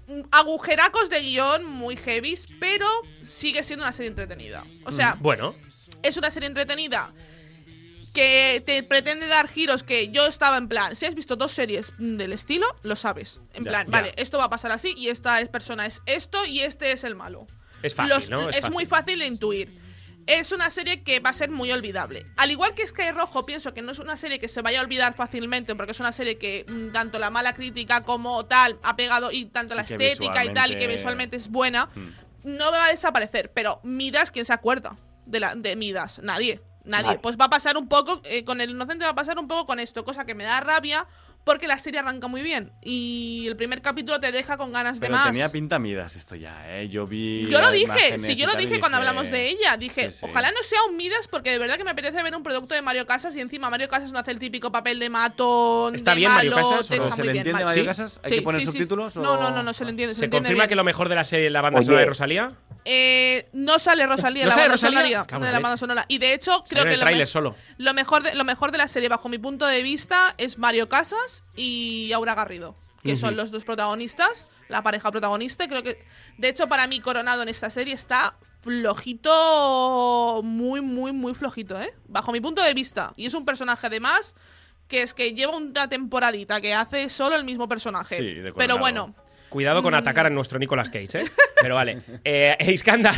mm, 0.09 0.20
agujeracos 0.31 1.09
de 1.09 1.22
guion 1.22 1.64
muy 1.64 1.97
heavies, 1.97 2.47
pero 2.61 2.87
sigue 3.22 3.62
siendo 3.62 3.85
una 3.87 3.93
serie 3.93 4.11
entretenida. 4.11 4.62
O 4.85 4.93
sea, 4.93 5.16
Bueno, 5.20 5.55
es 6.03 6.18
una 6.18 6.31
serie 6.31 6.49
entretenida 6.49 7.14
que 8.13 8.63
te 8.67 8.83
pretende 8.83 9.27
dar 9.27 9.49
giros 9.49 9.83
que 9.83 10.09
yo 10.11 10.27
estaba 10.27 10.57
en 10.57 10.69
plan, 10.69 10.97
si 10.97 11.07
has 11.07 11.15
visto 11.15 11.37
dos 11.37 11.53
series 11.53 11.93
del 11.99 12.33
estilo, 12.33 12.67
lo 12.83 12.97
sabes. 12.97 13.41
En 13.55 13.65
plan, 13.65 13.87
ya. 13.87 13.91
vale, 13.93 14.13
esto 14.17 14.39
va 14.39 14.45
a 14.45 14.51
pasar 14.51 14.73
así 14.73 14.95
y 14.97 15.09
esta 15.09 15.41
es- 15.41 15.49
persona 15.49 15.87
es 15.87 16.03
esto 16.07 16.45
y 16.45 16.61
este 16.61 16.93
es 16.93 17.05
el 17.05 17.15
malo. 17.17 17.47
es 17.83 17.95
fácil, 17.95 18.15
Los- 18.15 18.29
¿no? 18.31 18.51
es 18.51 18.69
muy 18.71 18.85
fácil 18.87 19.21
de 19.21 19.27
intuir. 19.27 19.81
Es 20.27 20.53
una 20.53 20.69
serie 20.69 21.03
que 21.03 21.19
va 21.19 21.31
a 21.31 21.33
ser 21.33 21.51
muy 21.51 21.73
olvidable. 21.73 22.27
Al 22.37 22.51
igual 22.51 22.75
que 22.75 22.87
Sky 22.87 23.11
Rojo, 23.11 23.47
pienso 23.47 23.73
que 23.73 23.81
no 23.81 23.91
es 23.93 23.99
una 23.99 24.19
serie 24.19 24.39
que 24.39 24.49
se 24.49 24.61
vaya 24.61 24.81
a 24.81 24.83
olvidar 24.83 25.15
fácilmente, 25.15 25.75
porque 25.75 25.93
es 25.93 25.99
una 26.01 26.13
serie 26.13 26.37
que 26.37 26.67
mm, 26.69 26.93
tanto 26.93 27.19
la 27.19 27.31
mala 27.31 27.55
crítica 27.55 28.03
como 28.03 28.45
tal 28.45 28.79
ha 28.83 28.97
pegado, 28.97 29.33
y 29.33 29.47
tanto 29.47 29.75
la 29.75 29.81
Y 29.83 29.85
estética 29.87 30.45
y 30.45 30.53
tal, 30.53 30.73
y 30.73 30.77
que 30.77 30.87
visualmente- 30.89 30.97
visualmente 30.97 31.37
es 31.39 31.49
buena, 31.49 31.87
Mm. 31.95 32.11
no 32.59 32.71
va 32.71 32.85
a 32.85 32.91
desaparecer. 32.91 33.51
Pero 33.55 33.81
Midas, 33.83 34.31
¿quién 34.31 34.45
se 34.45 34.53
acuerda 34.53 34.97
de, 35.25 35.41
la, 35.41 35.55
de 35.55 35.75
Midas? 35.75 36.19
Nadie. 36.23 36.61
Nadie. 36.91 37.18
Pues 37.18 37.36
va 37.36 37.47
a 37.47 37.51
pasar 37.51 37.76
un 37.76 37.88
poco, 37.88 38.20
eh, 38.24 38.45
con 38.45 38.61
el 38.61 38.70
inocente 38.70 39.05
va 39.05 39.12
a 39.12 39.14
pasar 39.14 39.38
un 39.38 39.49
poco 39.49 39.66
con 39.66 39.78
esto, 39.78 40.05
cosa 40.05 40.24
que 40.24 40.34
me 40.34 40.45
da 40.45 40.61
rabia 40.61 41.07
porque 41.45 41.66
la 41.66 41.78
serie 41.78 42.01
arranca 42.01 42.26
muy 42.28 42.43
bien. 42.43 42.70
Y 42.82 43.45
el 43.49 43.57
primer 43.57 43.80
capítulo 43.82 44.20
te 44.20 44.30
deja 44.30 44.57
con 44.57 44.72
ganas 44.72 44.99
Pero 45.01 45.12
de 45.14 45.18
más. 45.18 45.26
tenía 45.30 45.49
pinta 45.49 45.78
Midas 45.78 46.14
esto 46.16 46.34
ya, 46.36 46.78
¿eh? 46.80 46.88
Yo 46.88 47.07
vi. 47.07 47.49
Yo 47.51 47.61
lo 47.61 47.70
dije, 47.70 48.18
sí, 48.18 48.36
yo 48.36 48.47
lo 48.47 48.55
dije 48.55 48.78
cuando 48.78 48.99
hablamos 48.99 49.30
de 49.30 49.49
ella. 49.49 49.76
Dije, 49.76 50.12
Sí, 50.12 50.18
sí. 50.20 50.26
ojalá 50.28 50.51
no 50.53 50.62
sea 50.62 50.78
un 50.88 50.97
Midas 50.97 51.28
porque 51.28 51.51
de 51.51 51.59
verdad 51.59 51.76
que 51.76 51.84
me 51.84 51.91
apetece 51.91 52.22
ver 52.22 52.34
un 52.36 52.43
producto 52.43 52.74
de 52.74 52.82
Mario 52.82 53.07
Casas 53.07 53.34
y 53.36 53.41
encima 53.41 53.70
Mario 53.70 53.88
Casas 53.88 54.12
no 54.12 54.18
hace 54.18 54.30
el 54.32 54.38
típico 54.38 54.70
papel 54.70 54.99
de 54.99 55.09
matón. 55.11 55.95
¿Está 55.95 56.11
de 56.12 56.18
bien 56.18 56.30
Mario 56.32 56.53
Casas 56.55 56.70
no? 56.70 56.97
está 56.97 57.11
¿Se 57.11 57.16
muy 57.22 57.26
le 57.28 57.32
bien, 57.32 57.36
entiende 57.38 57.53
Mario- 57.53 57.66
Mario 57.66 57.82
Sí, 57.82 57.86
Casas? 57.88 58.20
¿Hay 58.22 58.30
sí, 58.30 58.36
que 58.36 58.43
poner 58.43 58.64
subtítulos? 58.64 59.16
No, 59.16 59.32
o- 59.32 59.36
no, 59.41 59.51
no, 59.51 59.62
no 59.62 59.72
se 59.72 59.84
le 59.84 59.91
entiende. 59.91 60.14
Se, 60.14 60.20
¿Se 60.20 60.24
entiende 60.26 60.47
confirma 60.49 60.62
bien. 60.64 60.68
que 60.68 60.74
lo 60.76 60.84
mejor 60.84 61.09
de 61.09 61.14
la 61.14 61.24
serie 61.24 61.47
es 61.47 61.53
la 61.53 61.62
banda 61.62 61.80
sonora 61.82 62.01
de 62.01 62.07
Rosalía? 62.07 62.51
Eh, 62.84 63.49
no 63.53 63.78
sale 63.78 64.07
Rosalía 64.07 64.45
¿No 64.45 64.49
la 64.49 64.55
sale 64.55 64.68
banda 64.68 64.74
Rosalía? 64.76 65.24
sonora. 65.28 65.47
De 65.47 65.53
la 65.53 65.61
banda. 65.61 66.05
Y 66.09 66.18
de 66.18 66.34
hecho, 66.34 66.62
creo 66.68 66.84
que 66.84 66.97
lo, 66.97 67.26
solo. 67.26 67.55
mejor 67.95 68.22
de, 68.22 68.34
lo 68.34 68.45
mejor 68.45 68.72
de 68.72 68.78
la 68.78 68.88
serie, 68.88 69.09
bajo 69.09 69.28
mi 69.28 69.38
punto 69.38 69.66
de 69.66 69.82
vista, 69.82 70.34
es 70.38 70.59
Mario 70.59 70.88
Casas 70.88 71.30
y 71.57 72.12
Aura 72.12 72.35
Garrido. 72.35 72.74
Que 73.03 73.16
son 73.16 73.35
los 73.35 73.51
dos 73.51 73.64
protagonistas, 73.64 74.51
la 74.68 74.83
pareja 74.83 75.11
protagonista. 75.11 75.66
Creo 75.68 75.83
que, 75.83 76.05
de 76.37 76.49
hecho, 76.51 76.68
para 76.68 76.87
mí, 76.87 77.01
Coronado 77.01 77.41
en 77.43 77.49
esta 77.49 77.70
serie 77.70 77.95
está 77.95 78.35
flojito. 78.61 80.43
Muy, 80.45 80.81
muy, 80.81 81.12
muy 81.12 81.35
flojito, 81.35 81.81
¿eh? 81.81 81.93
Bajo 82.09 82.33
mi 82.33 82.41
punto 82.41 82.62
de 82.62 82.74
vista. 82.74 83.12
Y 83.16 83.26
es 83.26 83.35
un 83.35 83.45
personaje, 83.45 83.87
además, 83.87 84.37
que 84.89 85.03
es 85.03 85.14
que 85.14 85.33
lleva 85.35 85.57
una 85.57 85.89
temporadita 85.89 86.61
que 86.61 86.74
hace 86.74 87.09
solo 87.09 87.37
el 87.37 87.45
mismo 87.45 87.68
personaje. 87.68 88.16
Sí, 88.16 88.35
de 88.35 88.53
Pero 88.53 88.78
bueno. 88.78 89.14
Cuidado 89.49 89.83
con 89.83 89.93
Mm. 89.95 89.97
atacar 89.97 90.26
a 90.26 90.31
nuestro 90.31 90.59
Nicolas 90.59 90.91
Cage, 90.91 91.22
¿eh? 91.22 91.24
Pero 91.61 91.74
vale. 91.74 92.03
Eh, 92.24 92.57
Iskandar. 92.68 93.14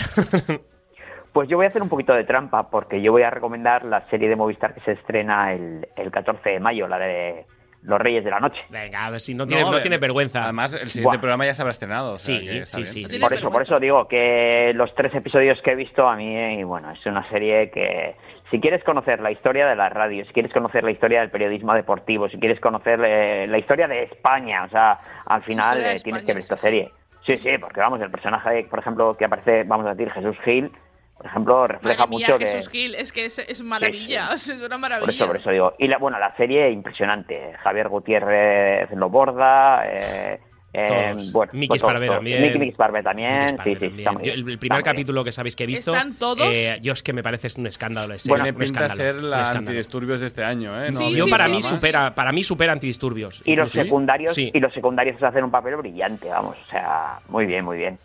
Pues 1.32 1.48
yo 1.48 1.56
voy 1.56 1.64
a 1.66 1.68
hacer 1.70 1.82
un 1.82 1.88
poquito 1.88 2.12
de 2.12 2.24
trampa, 2.24 2.68
porque 2.70 3.00
yo 3.02 3.10
voy 3.12 3.22
a 3.22 3.30
recomendar 3.30 3.84
la 3.84 4.08
serie 4.10 4.28
de 4.28 4.36
Movistar 4.36 4.74
que 4.74 4.80
se 4.82 4.92
estrena 4.92 5.52
el, 5.54 5.88
el 5.96 6.10
14 6.10 6.50
de 6.50 6.60
mayo, 6.60 6.86
la 6.88 6.98
de 6.98 7.46
Los 7.82 8.00
Reyes 8.00 8.24
de 8.24 8.30
la 8.30 8.38
Noche. 8.40 8.60
Venga, 8.70 9.06
a 9.06 9.10
ver 9.10 9.20
si 9.20 9.34
no 9.34 9.46
tienes, 9.46 9.64
a 9.64 9.68
no 9.68 9.72
ver, 9.74 9.82
tienes 9.82 9.98
vergüenza. 10.00 10.44
Además, 10.44 10.72
el 10.74 10.88
siguiente 10.88 11.16
Buah. 11.16 11.20
programa 11.20 11.44
ya 11.46 11.54
se 11.54 11.62
habrá 11.62 11.72
estrenado. 11.72 12.14
o 12.14 12.18
sea 12.18 12.36
Sí, 12.38 12.46
que 12.46 12.66
sí, 12.66 12.98
bien. 13.00 13.08
sí, 13.10 13.18
Por 13.18 13.32
eso, 13.34 13.50
por 13.50 13.62
eso 13.62 13.80
digo 13.80 14.06
que 14.06 14.72
los 14.74 14.94
tres 14.94 15.12
episodios 15.14 15.60
que 15.62 15.72
he 15.72 15.74
visto 15.74 16.08
a 16.08 16.14
mí, 16.16 16.36
eh, 16.36 16.64
bueno, 16.64 16.90
es 16.92 17.04
una 17.06 17.28
serie 17.28 17.70
que 17.70 18.14
si 18.50 18.60
quieres 18.60 18.84
conocer 18.84 19.20
la 19.20 19.30
historia 19.32 19.66
de 19.66 19.74
la 19.74 19.88
radio, 19.88 20.24
si 20.26 20.32
quieres 20.32 20.52
conocer 20.52 20.84
la 20.84 20.90
historia 20.92 21.20
del 21.20 21.30
periodismo 21.30 21.74
deportivo, 21.74 22.28
si 22.28 22.38
quieres 22.38 22.60
conocer 22.60 23.00
eh, 23.04 23.46
la 23.48 23.58
historia 23.58 23.88
de 23.88 24.04
España, 24.04 24.64
o 24.64 24.68
sea, 24.68 25.00
al 25.26 25.42
final 25.42 25.78
eh, 25.78 25.82
tienes 25.82 25.96
España, 25.96 26.20
que 26.20 26.26
ver 26.34 26.38
esta 26.38 26.56
serie. 26.56 26.92
Sí, 27.26 27.36
sí, 27.36 27.56
porque 27.60 27.80
vamos, 27.80 28.00
el 28.00 28.10
personaje, 28.10 28.64
por 28.68 28.78
ejemplo, 28.80 29.16
que 29.16 29.24
aparece, 29.24 29.64
vamos 29.64 29.86
a 29.86 29.94
decir, 29.94 30.10
Jesús 30.12 30.36
Gil, 30.44 30.70
por 31.22 31.30
ejemplo, 31.30 31.66
refleja 31.68 32.06
Madre 32.06 32.16
mía, 32.16 32.26
mucho 32.26 32.38
que... 32.38 32.46
Jesús 32.46 32.68
Gil, 32.68 32.94
es 32.96 33.12
que 33.12 33.24
es, 33.26 33.38
es 33.38 33.62
maravilla. 33.62 34.30
es 34.34 34.48
una 34.48 34.76
maravilla. 34.76 35.06
Por 35.06 35.14
eso, 35.14 35.26
por 35.28 35.36
eso 35.36 35.50
digo. 35.50 35.74
Y 35.78 35.86
la, 35.86 35.98
bueno, 35.98 36.18
la 36.18 36.36
serie 36.36 36.70
impresionante. 36.70 37.52
Javier 37.62 37.88
Gutiérrez 37.88 38.90
lo 38.96 39.08
borda. 39.08 39.82
Eh, 39.86 40.40
eh, 40.74 41.14
bueno, 41.32 41.52
Miki 41.54 41.68
pues 41.68 41.80
todos. 41.82 42.06
también. 42.06 42.58
Miki 42.58 42.72
Sparvé 42.72 43.02
también. 43.02 43.56
Sí, 43.62 43.76
sí, 43.78 43.92
Yo- 44.22 44.32
el 44.32 44.58
primer 44.58 44.82
capítulo 44.82 45.22
que 45.22 45.30
sabéis 45.30 45.54
que 45.54 45.64
he 45.64 45.66
visto. 45.66 45.94
¿Están 45.94 46.14
todos? 46.14 46.48
eh, 46.56 46.78
yo 46.82 46.92
es 46.94 47.02
que 47.02 47.12
me 47.12 47.22
parece 47.22 47.48
un 47.58 47.66
escándalo. 47.66 48.14
Es 48.14 48.26
Bueno, 48.26 48.44
un 48.44 48.54
pinta 48.54 48.86
escándalo, 48.86 48.96
ser 48.96 49.14
la 49.22 49.50
antidisturbios 49.50 50.20
de 50.22 50.26
este 50.26 50.42
año, 50.42 50.82
¿eh? 50.82 50.90
No, 50.90 50.96
Sí, 50.98 51.14
Yo 51.16 51.24
sí, 51.26 51.30
para 51.30 51.44
sí, 51.44 51.50
mí 51.52 51.62
sí. 51.62 51.74
supera, 51.74 52.14
para 52.14 52.32
mí 52.32 52.42
supera 52.42 52.72
antidisturbios. 52.72 53.42
Y 53.44 53.54
los 53.54 53.70
secundarios 53.70 54.34
Sí. 54.34 54.50
y 54.52 54.58
los 54.60 54.72
secundarios 54.72 55.22
hacen 55.22 55.44
un 55.44 55.50
papel 55.50 55.76
brillante, 55.76 56.28
vamos. 56.28 56.56
O 56.66 56.70
sea, 56.70 57.18
muy 57.28 57.44
bien, 57.46 57.64
muy 57.64 57.76
bien. 57.76 57.98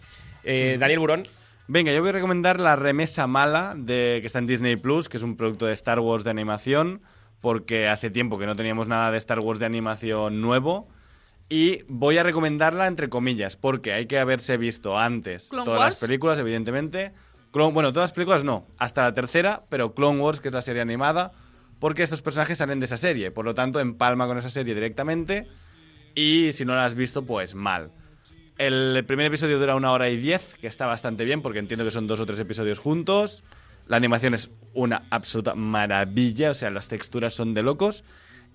Eh, 0.43 0.75
Daniel 0.79 0.99
Burón. 0.99 1.23
Venga, 1.67 1.91
yo 1.91 1.99
voy 1.99 2.09
a 2.09 2.13
recomendar 2.13 2.61
La 2.61 2.75
Remesa 2.77 3.27
Mala, 3.27 3.73
de, 3.77 4.19
que 4.21 4.27
está 4.27 4.39
en 4.39 4.47
Disney 4.47 4.77
Plus, 4.77 5.09
que 5.09 5.17
es 5.17 5.23
un 5.23 5.35
producto 5.35 5.65
de 5.65 5.73
Star 5.73 5.99
Wars 5.99 6.23
de 6.23 6.29
animación, 6.29 7.01
porque 7.41 7.89
hace 7.89 8.09
tiempo 8.09 8.39
que 8.39 8.45
no 8.45 8.55
teníamos 8.55 8.87
nada 8.87 9.11
de 9.11 9.17
Star 9.17 9.39
Wars 9.39 9.59
de 9.59 9.65
animación 9.65 10.39
nuevo. 10.41 10.87
Y 11.49 11.83
voy 11.87 12.17
a 12.17 12.23
recomendarla 12.23 12.87
entre 12.87 13.09
comillas, 13.09 13.57
porque 13.57 13.93
hay 13.93 14.05
que 14.05 14.17
haberse 14.19 14.57
visto 14.57 14.97
antes 14.97 15.49
¿Clone 15.49 15.65
todas 15.65 15.79
Wars? 15.81 15.93
las 15.95 16.01
películas, 16.01 16.39
evidentemente. 16.39 17.13
Clone- 17.51 17.73
bueno, 17.73 17.91
todas 17.91 18.09
las 18.11 18.13
películas 18.15 18.43
no, 18.45 18.65
hasta 18.77 19.03
la 19.03 19.13
tercera, 19.13 19.63
pero 19.69 19.93
Clone 19.93 20.19
Wars, 20.21 20.39
que 20.39 20.47
es 20.49 20.53
la 20.53 20.61
serie 20.61 20.81
animada, 20.81 21.33
porque 21.79 22.03
estos 22.03 22.21
personajes 22.21 22.57
salen 22.57 22.79
de 22.79 22.85
esa 22.85 22.97
serie. 22.97 23.31
Por 23.31 23.43
lo 23.45 23.53
tanto, 23.53 23.79
empalma 23.81 24.25
con 24.27 24.37
esa 24.37 24.49
serie 24.49 24.73
directamente. 24.73 25.47
Y 26.15 26.51
si 26.53 26.65
no 26.65 26.75
la 26.75 26.85
has 26.85 26.95
visto, 26.95 27.25
pues 27.25 27.55
mal. 27.55 27.91
El 28.57 29.03
primer 29.05 29.27
episodio 29.27 29.59
dura 29.59 29.75
una 29.75 29.91
hora 29.91 30.09
y 30.09 30.17
diez, 30.17 30.55
que 30.59 30.67
está 30.67 30.87
bastante 30.87 31.25
bien, 31.25 31.43
porque 31.43 31.59
entiendo 31.59 31.85
que 31.85 31.91
son 31.91 32.07
dos 32.07 32.19
o 32.19 32.25
tres 32.25 32.39
episodios 32.39 32.79
juntos. 32.79 33.43
La 33.87 33.97
animación 33.97 34.33
es 34.33 34.49
una 34.73 35.03
absoluta 35.11 35.53
maravilla, 35.53 36.51
o 36.51 36.53
sea, 36.55 36.71
las 36.71 36.87
texturas 36.87 37.35
son 37.35 37.53
de 37.53 37.61
locos. 37.61 38.03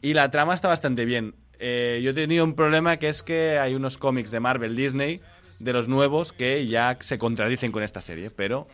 Y 0.01 0.15
la 0.15 0.31
trama 0.31 0.55
está 0.55 0.67
bastante 0.67 1.05
bien. 1.05 1.37
Eh, 1.61 2.01
yo 2.03 2.11
he 2.11 2.15
tenido 2.15 2.45
un 2.45 2.55
problema 2.55 2.97
que 2.97 3.09
es 3.09 3.23
que 3.23 3.59
hay 3.61 3.77
unos 3.77 3.97
cómics 3.97 4.33
de 4.33 4.41
Marvel 4.41 4.75
Disney, 4.75 5.21
de 5.61 5.73
los 5.73 5.87
nuevos, 5.87 6.33
que 6.33 6.67
ya 6.67 6.97
se 6.99 7.19
contradicen 7.19 7.71
con 7.71 7.85
esta 7.85 8.01
serie. 8.01 8.31
Pero 8.31 8.67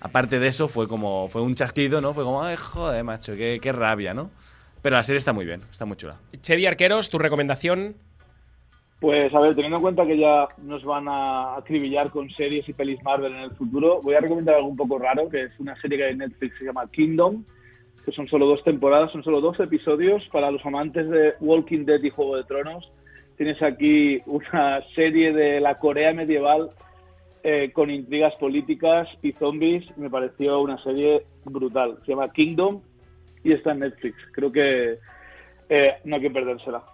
aparte 0.00 0.38
de 0.38 0.48
eso, 0.48 0.66
fue 0.66 0.88
como 0.88 1.28
fue 1.28 1.42
un 1.42 1.54
chasquido, 1.54 2.00
¿no? 2.00 2.14
Fue 2.14 2.24
como, 2.24 2.42
ay, 2.42 2.56
joder, 2.56 3.04
macho, 3.04 3.36
qué, 3.36 3.58
qué 3.60 3.72
rabia, 3.72 4.14
¿no? 4.14 4.30
Pero 4.80 4.96
la 4.96 5.02
serie 5.02 5.18
está 5.18 5.34
muy 5.34 5.44
bien, 5.44 5.60
está 5.70 5.84
muy 5.84 5.98
chula. 5.98 6.16
Chevy 6.40 6.64
Arqueros, 6.64 7.10
tu 7.10 7.18
recomendación. 7.18 7.96
Pues 9.00 9.34
a 9.34 9.40
ver, 9.40 9.54
teniendo 9.54 9.78
en 9.78 9.82
cuenta 9.82 10.06
que 10.06 10.18
ya 10.18 10.46
nos 10.62 10.84
van 10.84 11.08
a 11.08 11.56
acribillar 11.56 12.10
con 12.10 12.28
series 12.30 12.68
y 12.68 12.74
pelis 12.74 13.02
Marvel 13.02 13.32
en 13.32 13.40
el 13.40 13.50
futuro, 13.52 13.98
voy 14.02 14.14
a 14.14 14.20
recomendar 14.20 14.56
algo 14.56 14.68
un 14.68 14.76
poco 14.76 14.98
raro, 14.98 15.30
que 15.30 15.44
es 15.44 15.58
una 15.58 15.74
serie 15.80 15.96
que 15.96 16.04
hay 16.04 16.12
en 16.12 16.18
Netflix 16.18 16.52
que 16.52 16.58
se 16.58 16.64
llama 16.66 16.90
Kingdom, 16.90 17.42
que 18.04 18.12
son 18.12 18.28
solo 18.28 18.44
dos 18.44 18.62
temporadas, 18.62 19.10
son 19.10 19.24
solo 19.24 19.40
dos 19.40 19.58
episodios 19.58 20.22
para 20.30 20.50
los 20.50 20.64
amantes 20.66 21.08
de 21.08 21.32
Walking 21.40 21.86
Dead 21.86 22.02
y 22.02 22.10
Juego 22.10 22.36
de 22.36 22.44
Tronos. 22.44 22.92
Tienes 23.38 23.62
aquí 23.62 24.20
una 24.26 24.82
serie 24.94 25.32
de 25.32 25.60
la 25.60 25.78
Corea 25.78 26.12
medieval 26.12 26.68
eh, 27.42 27.70
con 27.72 27.88
intrigas 27.90 28.34
políticas 28.34 29.08
y 29.22 29.32
zombies. 29.32 29.96
Me 29.96 30.10
pareció 30.10 30.60
una 30.60 30.76
serie 30.82 31.22
brutal. 31.46 31.96
Se 32.04 32.12
llama 32.12 32.30
Kingdom 32.30 32.82
y 33.42 33.52
está 33.52 33.72
en 33.72 33.78
Netflix. 33.78 34.16
Creo 34.32 34.52
que 34.52 34.98
eh, 35.70 35.94
no 36.04 36.16
hay 36.16 36.22
que 36.22 36.30
perdérsela. 36.30 36.84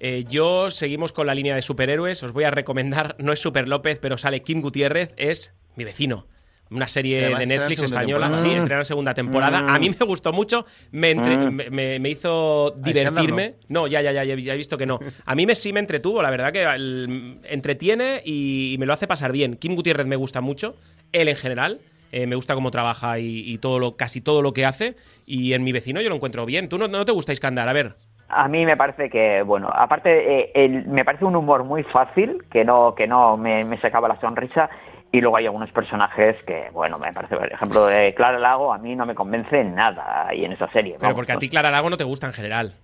Eh, 0.00 0.24
yo 0.28 0.70
seguimos 0.70 1.12
con 1.12 1.26
la 1.26 1.34
línea 1.34 1.54
de 1.54 1.62
superhéroes. 1.62 2.22
Os 2.22 2.32
voy 2.32 2.44
a 2.44 2.50
recomendar, 2.50 3.16
no 3.20 3.32
es 3.32 3.40
Super 3.40 3.68
López, 3.68 3.98
pero 4.00 4.16
sale 4.18 4.42
Kim 4.42 4.60
Gutiérrez, 4.62 5.12
es 5.16 5.54
mi 5.76 5.84
vecino. 5.84 6.26
Una 6.72 6.86
serie 6.86 7.28
de 7.36 7.46
Netflix 7.46 7.82
española. 7.82 8.26
temporada. 8.26 8.34
Sí, 8.52 8.56
estrena 8.56 8.84
segunda 8.84 9.12
temporada. 9.12 9.74
A 9.74 9.78
mí 9.80 9.90
me 9.90 10.06
gustó 10.06 10.32
mucho. 10.32 10.66
Me, 10.92 11.10
entre- 11.10 11.36
Mm. 11.36 11.72
me, 12.00 12.08
hizo 12.08 12.76
divertirme. 12.78 13.56
No, 13.66 13.88
ya, 13.88 14.00
ya, 14.02 14.12
ya, 14.12 14.22
ya, 14.22 14.36
ya 14.36 14.54
he 14.54 14.56
visto 14.56 14.76
que 14.78 14.86
no. 14.86 15.00
A 15.26 15.34
mí 15.34 15.46
me, 15.46 15.56
sí 15.56 15.72
me 15.72 15.80
entretuvo, 15.80 16.22
la 16.22 16.30
verdad 16.30 16.52
que 16.52 16.62
el- 16.62 17.40
entretiene 17.42 18.22
y, 18.24 18.72
y 18.72 18.78
me 18.78 18.86
lo 18.86 18.92
hace 18.92 19.08
pasar 19.08 19.32
bien. 19.32 19.56
Kim 19.56 19.74
Gutiérrez 19.74 20.06
me 20.06 20.14
gusta 20.14 20.40
mucho. 20.40 20.76
Él 21.10 21.26
en 21.28 21.34
general. 21.36 21.80
eh, 22.12 22.26
me 22.28 22.36
gusta 22.36 22.54
cómo 22.54 22.70
trabaja 22.70 23.18
y, 23.18 23.40
y 23.50 23.58
todo 23.58 23.78
lo, 23.80 23.96
casi 23.96 24.20
todo 24.20 24.40
lo 24.40 24.52
que 24.52 24.64
hace. 24.64 24.94
Y 25.26 25.54
en 25.54 25.64
mi 25.64 25.72
vecino 25.72 26.00
yo 26.00 26.08
lo 26.08 26.14
encuentro 26.14 26.46
bien. 26.46 26.68
¿Tú 26.68 26.78
no, 26.78 26.86
no 26.86 27.04
te 27.04 27.10
gusta 27.12 27.32
Iskandar? 27.32 27.68
A 27.68 27.72
ver. 27.72 27.94
A 28.32 28.48
mí 28.48 28.64
me 28.64 28.76
parece 28.76 29.10
que, 29.10 29.42
bueno, 29.42 29.68
aparte, 29.72 30.40
eh, 30.40 30.52
el- 30.54 30.86
me 30.86 31.04
parece 31.04 31.24
un 31.24 31.36
humor 31.36 31.64
muy 31.64 31.82
fácil, 31.84 32.44
que 32.50 32.64
no, 32.64 32.94
que 32.94 33.06
no 33.06 33.36
me, 33.36 33.64
me 33.64 33.78
sacaba 33.80 34.08
la 34.08 34.20
sonrisa. 34.20 34.70
Y 35.12 35.20
luego 35.20 35.36
hay 35.36 35.46
algunos 35.46 35.70
personajes 35.72 36.36
que, 36.44 36.70
bueno, 36.72 36.96
me 36.96 37.12
parece, 37.12 37.36
por 37.36 37.52
ejemplo, 37.52 37.86
de 37.86 38.14
Clara 38.14 38.38
Lago, 38.38 38.72
a 38.72 38.78
mí 38.78 38.94
no 38.94 39.04
me 39.06 39.16
convence 39.16 39.64
nada 39.64 40.28
ahí 40.28 40.44
en 40.44 40.52
esa 40.52 40.70
serie. 40.70 40.92
Pero 40.92 41.02
vamos, 41.08 41.16
porque 41.16 41.32
a 41.32 41.34
no 41.34 41.40
ti 41.40 41.48
Clara 41.48 41.72
Lago 41.72 41.90
no 41.90 41.96
te 41.96 42.04
gusta 42.04 42.28
en 42.28 42.32
general. 42.32 42.74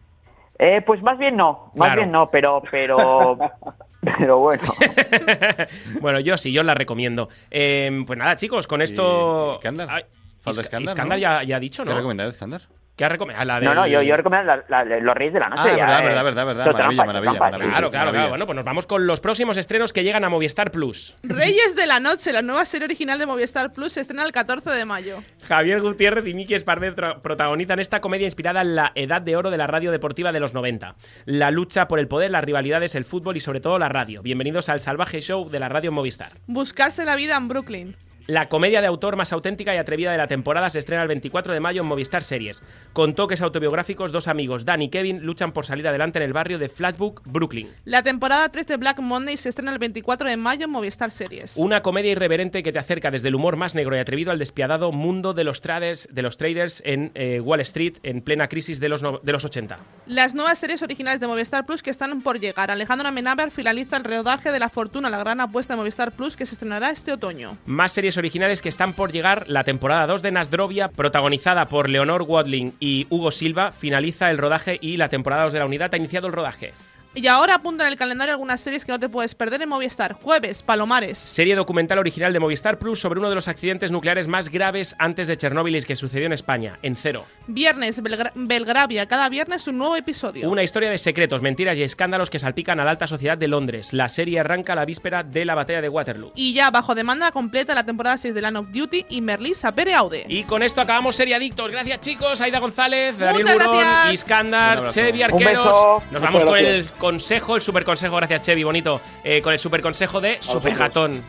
Eh, 0.59 0.83
pues 0.85 1.01
más 1.03 1.19
bien 1.19 1.37
no, 1.37 1.71
más 1.77 1.89
Claro. 1.89 2.01
bien 2.01 2.11
no, 2.11 2.29
pero, 2.31 2.63
pero, 2.71 3.39
pero 4.01 4.39
bueno. 4.41 4.63
Bueno, 6.01 6.19
yo 6.21 6.37
sí, 6.37 6.53
yo 6.53 6.63
la 6.65 6.75
recomiendo. 6.75 7.29
Eh, 7.51 8.03
pues 8.07 8.19
nada, 8.19 8.35
chicos, 8.37 8.67
con 8.67 8.83
esto. 8.83 9.61
Ay, 9.89 10.03
Falta 10.41 11.17
ya, 11.17 11.43
ya 11.43 11.57
ha 11.57 11.61
dicho, 11.61 11.83
¿Qué 11.85 11.91
¿no? 11.91 11.95
ha 11.95 11.99
recomendado 11.99 12.31
Iskandar? 12.31 12.63
¿Qué 12.97 13.05
ha 13.05 13.11
recomendado? 13.11 13.61
No, 13.61 13.75
no, 13.75 13.87
yo, 13.87 14.01
yo 14.01 14.17
recomiendo 14.17 14.57
la- 14.69 14.85
la- 14.85 15.01
Los 15.01 15.15
Reyes 15.15 15.35
de 15.35 15.41
la 15.41 15.51
Noche. 15.51 15.63
Ah, 15.65 15.77
ya, 15.77 15.87
verdad, 15.87 16.01
eh, 16.01 16.05
verdad, 16.05 16.25
verdad, 16.25 16.47
verdad. 16.47 16.67
esto 16.67 16.73
Maravilla, 16.73 16.97
trampa, 16.97 17.07
maravilla, 17.07 17.31
trampa, 17.33 17.45
maravilla. 17.51 17.71
Claro, 17.71 17.91
claro, 17.91 18.05
Maravilla. 18.07 18.13
claro. 18.23 18.29
Bueno, 18.31 18.47
pues 18.47 18.57
nos 18.57 18.65
vamos 18.65 18.87
con 18.87 19.07
los 19.07 19.21
próximos 19.21 19.57
estrenos 19.59 19.93
que 19.93 20.03
llegan 20.03 20.25
a 20.25 20.31
Movistar 20.31 20.71
Plus. 20.71 21.15
Reyes 21.23 21.77
de 21.77 21.87
la 21.87 22.01
Noche, 22.01 22.33
la 22.33 22.41
nueva 22.41 22.65
serie 22.65 22.87
original 22.87 23.19
de 23.19 23.27
Movistar 23.27 23.75
Plus, 23.75 23.93
se 23.93 24.01
estrena 24.01 24.25
el 24.25 24.33
14 24.33 24.71
de 24.71 24.85
mayo. 24.87 25.19
Javier 25.47 25.83
Gutiérrez 25.83 26.27
y 26.27 26.33
Miki 26.33 26.55
Espardet 26.55 26.97
tra- 26.97 27.21
protagonizan 27.21 27.81
esta 27.81 28.01
comedia 28.01 28.25
inspirada 28.25 28.63
en 28.63 28.75
la 28.75 28.93
edad 28.95 29.21
de 29.21 29.37
oro 29.37 29.51
de 29.51 29.59
la 29.59 29.67
radio 29.67 29.93
deportiva 29.93 30.33
de 30.33 30.41
los 30.41 30.55
90. 30.55 30.95
La 31.27 31.51
lucha 31.51 31.89
por 31.89 31.99
el 31.99 32.09
poder, 32.09 32.31
las 32.31 32.45
rivalidades, 32.45 32.95
el 32.95 33.05
fútbol 33.05 33.37
y 33.37 33.41
sobre 33.41 33.61
todo 33.61 33.79
la 33.79 33.91
radio. 33.91 34.23
Bienvenidos 34.23 34.71
al 34.71 34.81
salvaje 34.81 35.21
show 35.21 35.51
de 35.51 35.61
la 35.61 35.69
radio 35.69 35.93
Movistar. 35.93 36.31
Buscarse 36.47 37.05
la 37.05 37.15
vida 37.17 37.37
en 37.37 37.49
Brooklyn. 37.49 37.97
La 38.27 38.47
comedia 38.47 38.81
de 38.81 38.89
autor 38.89 39.15
más 39.15 39.33
auténtica 39.33 39.73
y 39.73 39.79
atrevida 39.79 40.11
de 40.11 40.19
la 40.19 40.27
temporada 40.27 40.69
se 40.69 40.81
estrena 40.81 41.03
el 41.03 41.07
24 41.09 41.53
de 41.53 41.61
mayo 41.61 41.83
en 41.83 41.87
Movistar 41.87 42.25
Series. 42.25 42.61
Con 42.93 43.15
toques 43.15 43.41
autobiográficos, 43.41 44.11
dos 44.11 44.27
amigos, 44.27 44.65
Dan 44.65 44.83
y 44.83 44.89
Kevin, 44.89 45.21
luchan 45.23 45.53
por 45.53 45.65
salir 45.65 45.87
adelante 45.87 46.19
en 46.19 46.25
el 46.25 46.33
barrio 46.33 46.59
de 46.59 46.69
Flashbook, 46.69 47.23
Brooklyn. 47.25 47.71
La 47.85 48.03
temporada 48.03 48.49
3 48.49 48.67
de 48.67 48.77
Black 48.79 48.99
Monday 48.99 49.37
se 49.37 49.49
estrena 49.49 49.71
el 49.73 49.79
24 49.79 50.29
de 50.29 50.37
mayo 50.37 50.65
en 50.65 50.71
Movistar 50.73 51.13
Series. 51.13 51.57
Una 51.57 51.83
comedia 51.83 52.11
irreverente 52.11 52.65
que 52.65 52.73
te 52.73 52.81
acerca 52.81 53.13
desde 53.13 53.29
el 53.29 53.37
humor 53.37 53.55
más 53.55 53.77
negro 53.77 53.95
y 53.95 54.01
atrevido 54.01 54.33
al 54.33 54.41
despiadado 54.41 54.91
mundo 54.91 55.33
de 55.33 55.45
los 55.45 55.61
traders, 55.61 56.09
de 56.11 56.23
los 56.23 56.37
traders 56.37 56.83
en 56.85 57.13
eh, 57.15 57.39
Wall 57.39 57.61
Street 57.61 57.99
en 58.03 58.23
plena 58.23 58.49
crisis 58.49 58.81
de 58.81 58.89
los, 58.89 59.03
no- 59.05 59.21
de 59.23 59.31
los 59.31 59.45
80. 59.45 59.79
Las 60.07 60.35
nuevas 60.35 60.59
series 60.59 60.83
originales 60.83 61.21
de 61.21 61.29
Movistar 61.29 61.65
Plus 61.65 61.81
que 61.81 61.91
están 61.91 62.21
por 62.23 62.41
llegar. 62.41 62.73
Alejandro 62.73 63.07
Amenábar 63.07 63.53
finaliza 63.53 63.97
el 63.99 64.03
rodaje 64.03 64.51
de 64.51 64.59
La 64.59 64.69
Fortuna, 64.69 65.11
la 65.11 65.19
gran 65.19 65.41
apuesta 65.41 65.75
de 65.75 65.79
Movistar 65.79 66.11
Plus 66.11 66.37
que 66.37 66.45
se 66.45 66.57
estrenará 66.57 66.91
este 66.91 67.13
otoño. 67.13 67.57
Más 67.67 67.93
series 67.93 68.16
originales 68.19 68.63
que 68.63 68.69
están 68.69 68.93
por 68.93 69.13
llegar. 69.13 69.45
La 69.49 69.65
temporada 69.65 70.07
2 70.07 70.23
de 70.23 70.33
Nasdrovia, 70.33 70.89
protagonizada 70.89 71.67
por 71.67 71.89
Leonor 71.89 72.23
Wadling 72.23 72.75
y 72.81 73.07
Hugo 73.11 73.31
Silva, 73.31 73.73
finaliza 73.73 74.31
el 74.31 74.39
rodaje 74.39 74.79
y 74.81 74.97
la 74.97 75.09
temporada 75.09 75.45
2 75.45 75.53
de 75.53 75.59
la 75.59 75.67
unidad 75.67 75.95
ha 75.95 75.97
iniciado 75.97 76.27
el 76.27 76.33
rodaje. 76.33 76.73
Y 77.17 77.27
ahora 77.29 77.55
apunta 77.55 77.85
en 77.87 77.93
el 77.93 77.97
calendario 77.99 78.35
algunas 78.35 78.61
series 78.61 78.85
que 78.85 78.93
no 78.93 79.01
te 79.01 79.09
puedes 79.09 79.35
perder 79.35 79.63
en 79.63 79.71
Movistar. 79.71 80.13
Jueves, 80.13 80.63
Palomares. 80.63 81.19
Serie 81.19 81.55
documental 81.57 81.99
original 81.99 82.33
de 82.35 82.41
Movistar 82.41 82.79
Plus 82.79 83.01
sobre 83.01 83.19
uno 83.21 83.31
de 83.31 83.35
los 83.35 83.49
accidentes 83.49 83.91
nucleares 83.91 84.29
más 84.29 84.51
graves 84.51 84.95
antes 84.99 85.27
de 85.27 85.37
Chernóbil 85.39 85.75
y 85.77 85.83
que 85.83 85.97
sucedió 85.97 86.27
en 86.27 86.35
España, 86.35 86.79
en 86.83 86.95
Cero. 86.95 87.25
Viernes, 87.47 88.03
Belgra- 88.03 88.33
Belgravia. 88.35 89.07
Cada 89.07 89.31
viernes 89.31 89.67
un 89.67 89.79
nuevo 89.79 89.97
episodio. 89.97 90.51
Una 90.51 90.63
historia 90.63 90.91
de 90.91 90.99
secretos, 90.99 91.41
mentiras 91.41 91.79
y 91.79 91.83
escándalos 91.85 92.29
que 92.29 92.39
salpican 92.39 92.81
a 92.81 92.85
la 92.85 92.91
alta 92.91 93.07
sociedad 93.07 93.39
de 93.39 93.49
Londres. 93.49 93.95
La 93.95 94.11
serie 94.11 94.41
arranca 94.41 94.75
la 94.75 94.85
víspera 94.85 95.23
de 95.23 95.47
la 95.47 95.55
batalla 95.55 95.81
de 95.81 95.89
Waterloo. 95.89 96.33
Y 96.35 96.53
ya 96.53 96.71
bajo 96.71 96.95
demanda 96.95 97.33
completa 97.33 97.75
la 97.75 97.85
temporada 97.87 98.19
6 98.19 98.35
de 98.35 98.43
Land 98.43 98.57
of 98.59 98.69
Duty 98.73 99.07
y 99.09 99.23
Merlí 99.23 99.55
Sapere 99.55 99.95
Aude. 99.95 100.27
Y 100.29 100.45
con 100.45 100.63
esto 100.63 100.83
acabamos 100.83 101.17
Serie 101.17 101.35
Adictos. 101.35 101.71
Gracias, 101.71 102.01
chicos. 102.03 102.43
Aida 102.43 102.59
González, 102.59 103.19
Daniel 103.19 103.43
Muchas 103.45 103.59
Burón, 103.59 103.79
gracias. 103.79 104.07
Un 104.09 104.13
Iskandar, 104.15 104.79
Un 104.81 104.85
Arqueros. 104.87 105.43
beso. 105.43 106.03
Nos 106.11 106.23
vamos 106.23 106.45
con 106.45 106.59
el. 106.59 106.87
Consejo, 107.07 107.55
el 107.55 107.63
super 107.63 107.85
consejo. 107.85 108.17
Gracias, 108.17 108.43
Chevi, 108.43 108.65
bonito. 108.65 109.01
Eh, 109.23 109.41
con 109.41 109.53
el 109.53 109.61
super 109.61 109.81
consejo 109.81 110.21
de 110.21 110.39
Supergatón. 110.41 111.23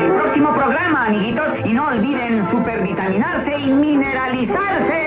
El 0.00 0.12
próximo 0.12 0.52
programa, 0.52 1.06
amiguitos, 1.06 1.46
y 1.64 1.72
no 1.72 1.86
olviden 1.86 2.50
supervitaminarse 2.50 3.60
y 3.60 3.66
mineralizarse. 3.66 5.06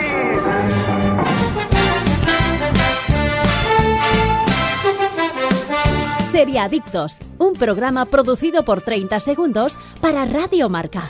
Serie 6.32 6.60
Adictos, 6.60 7.20
un 7.38 7.54
programa 7.56 8.06
producido 8.06 8.64
por 8.64 8.82
30 8.82 9.20
segundos 9.20 9.74
para 10.00 10.24
Radio 10.24 10.70
Marca. 10.70 11.10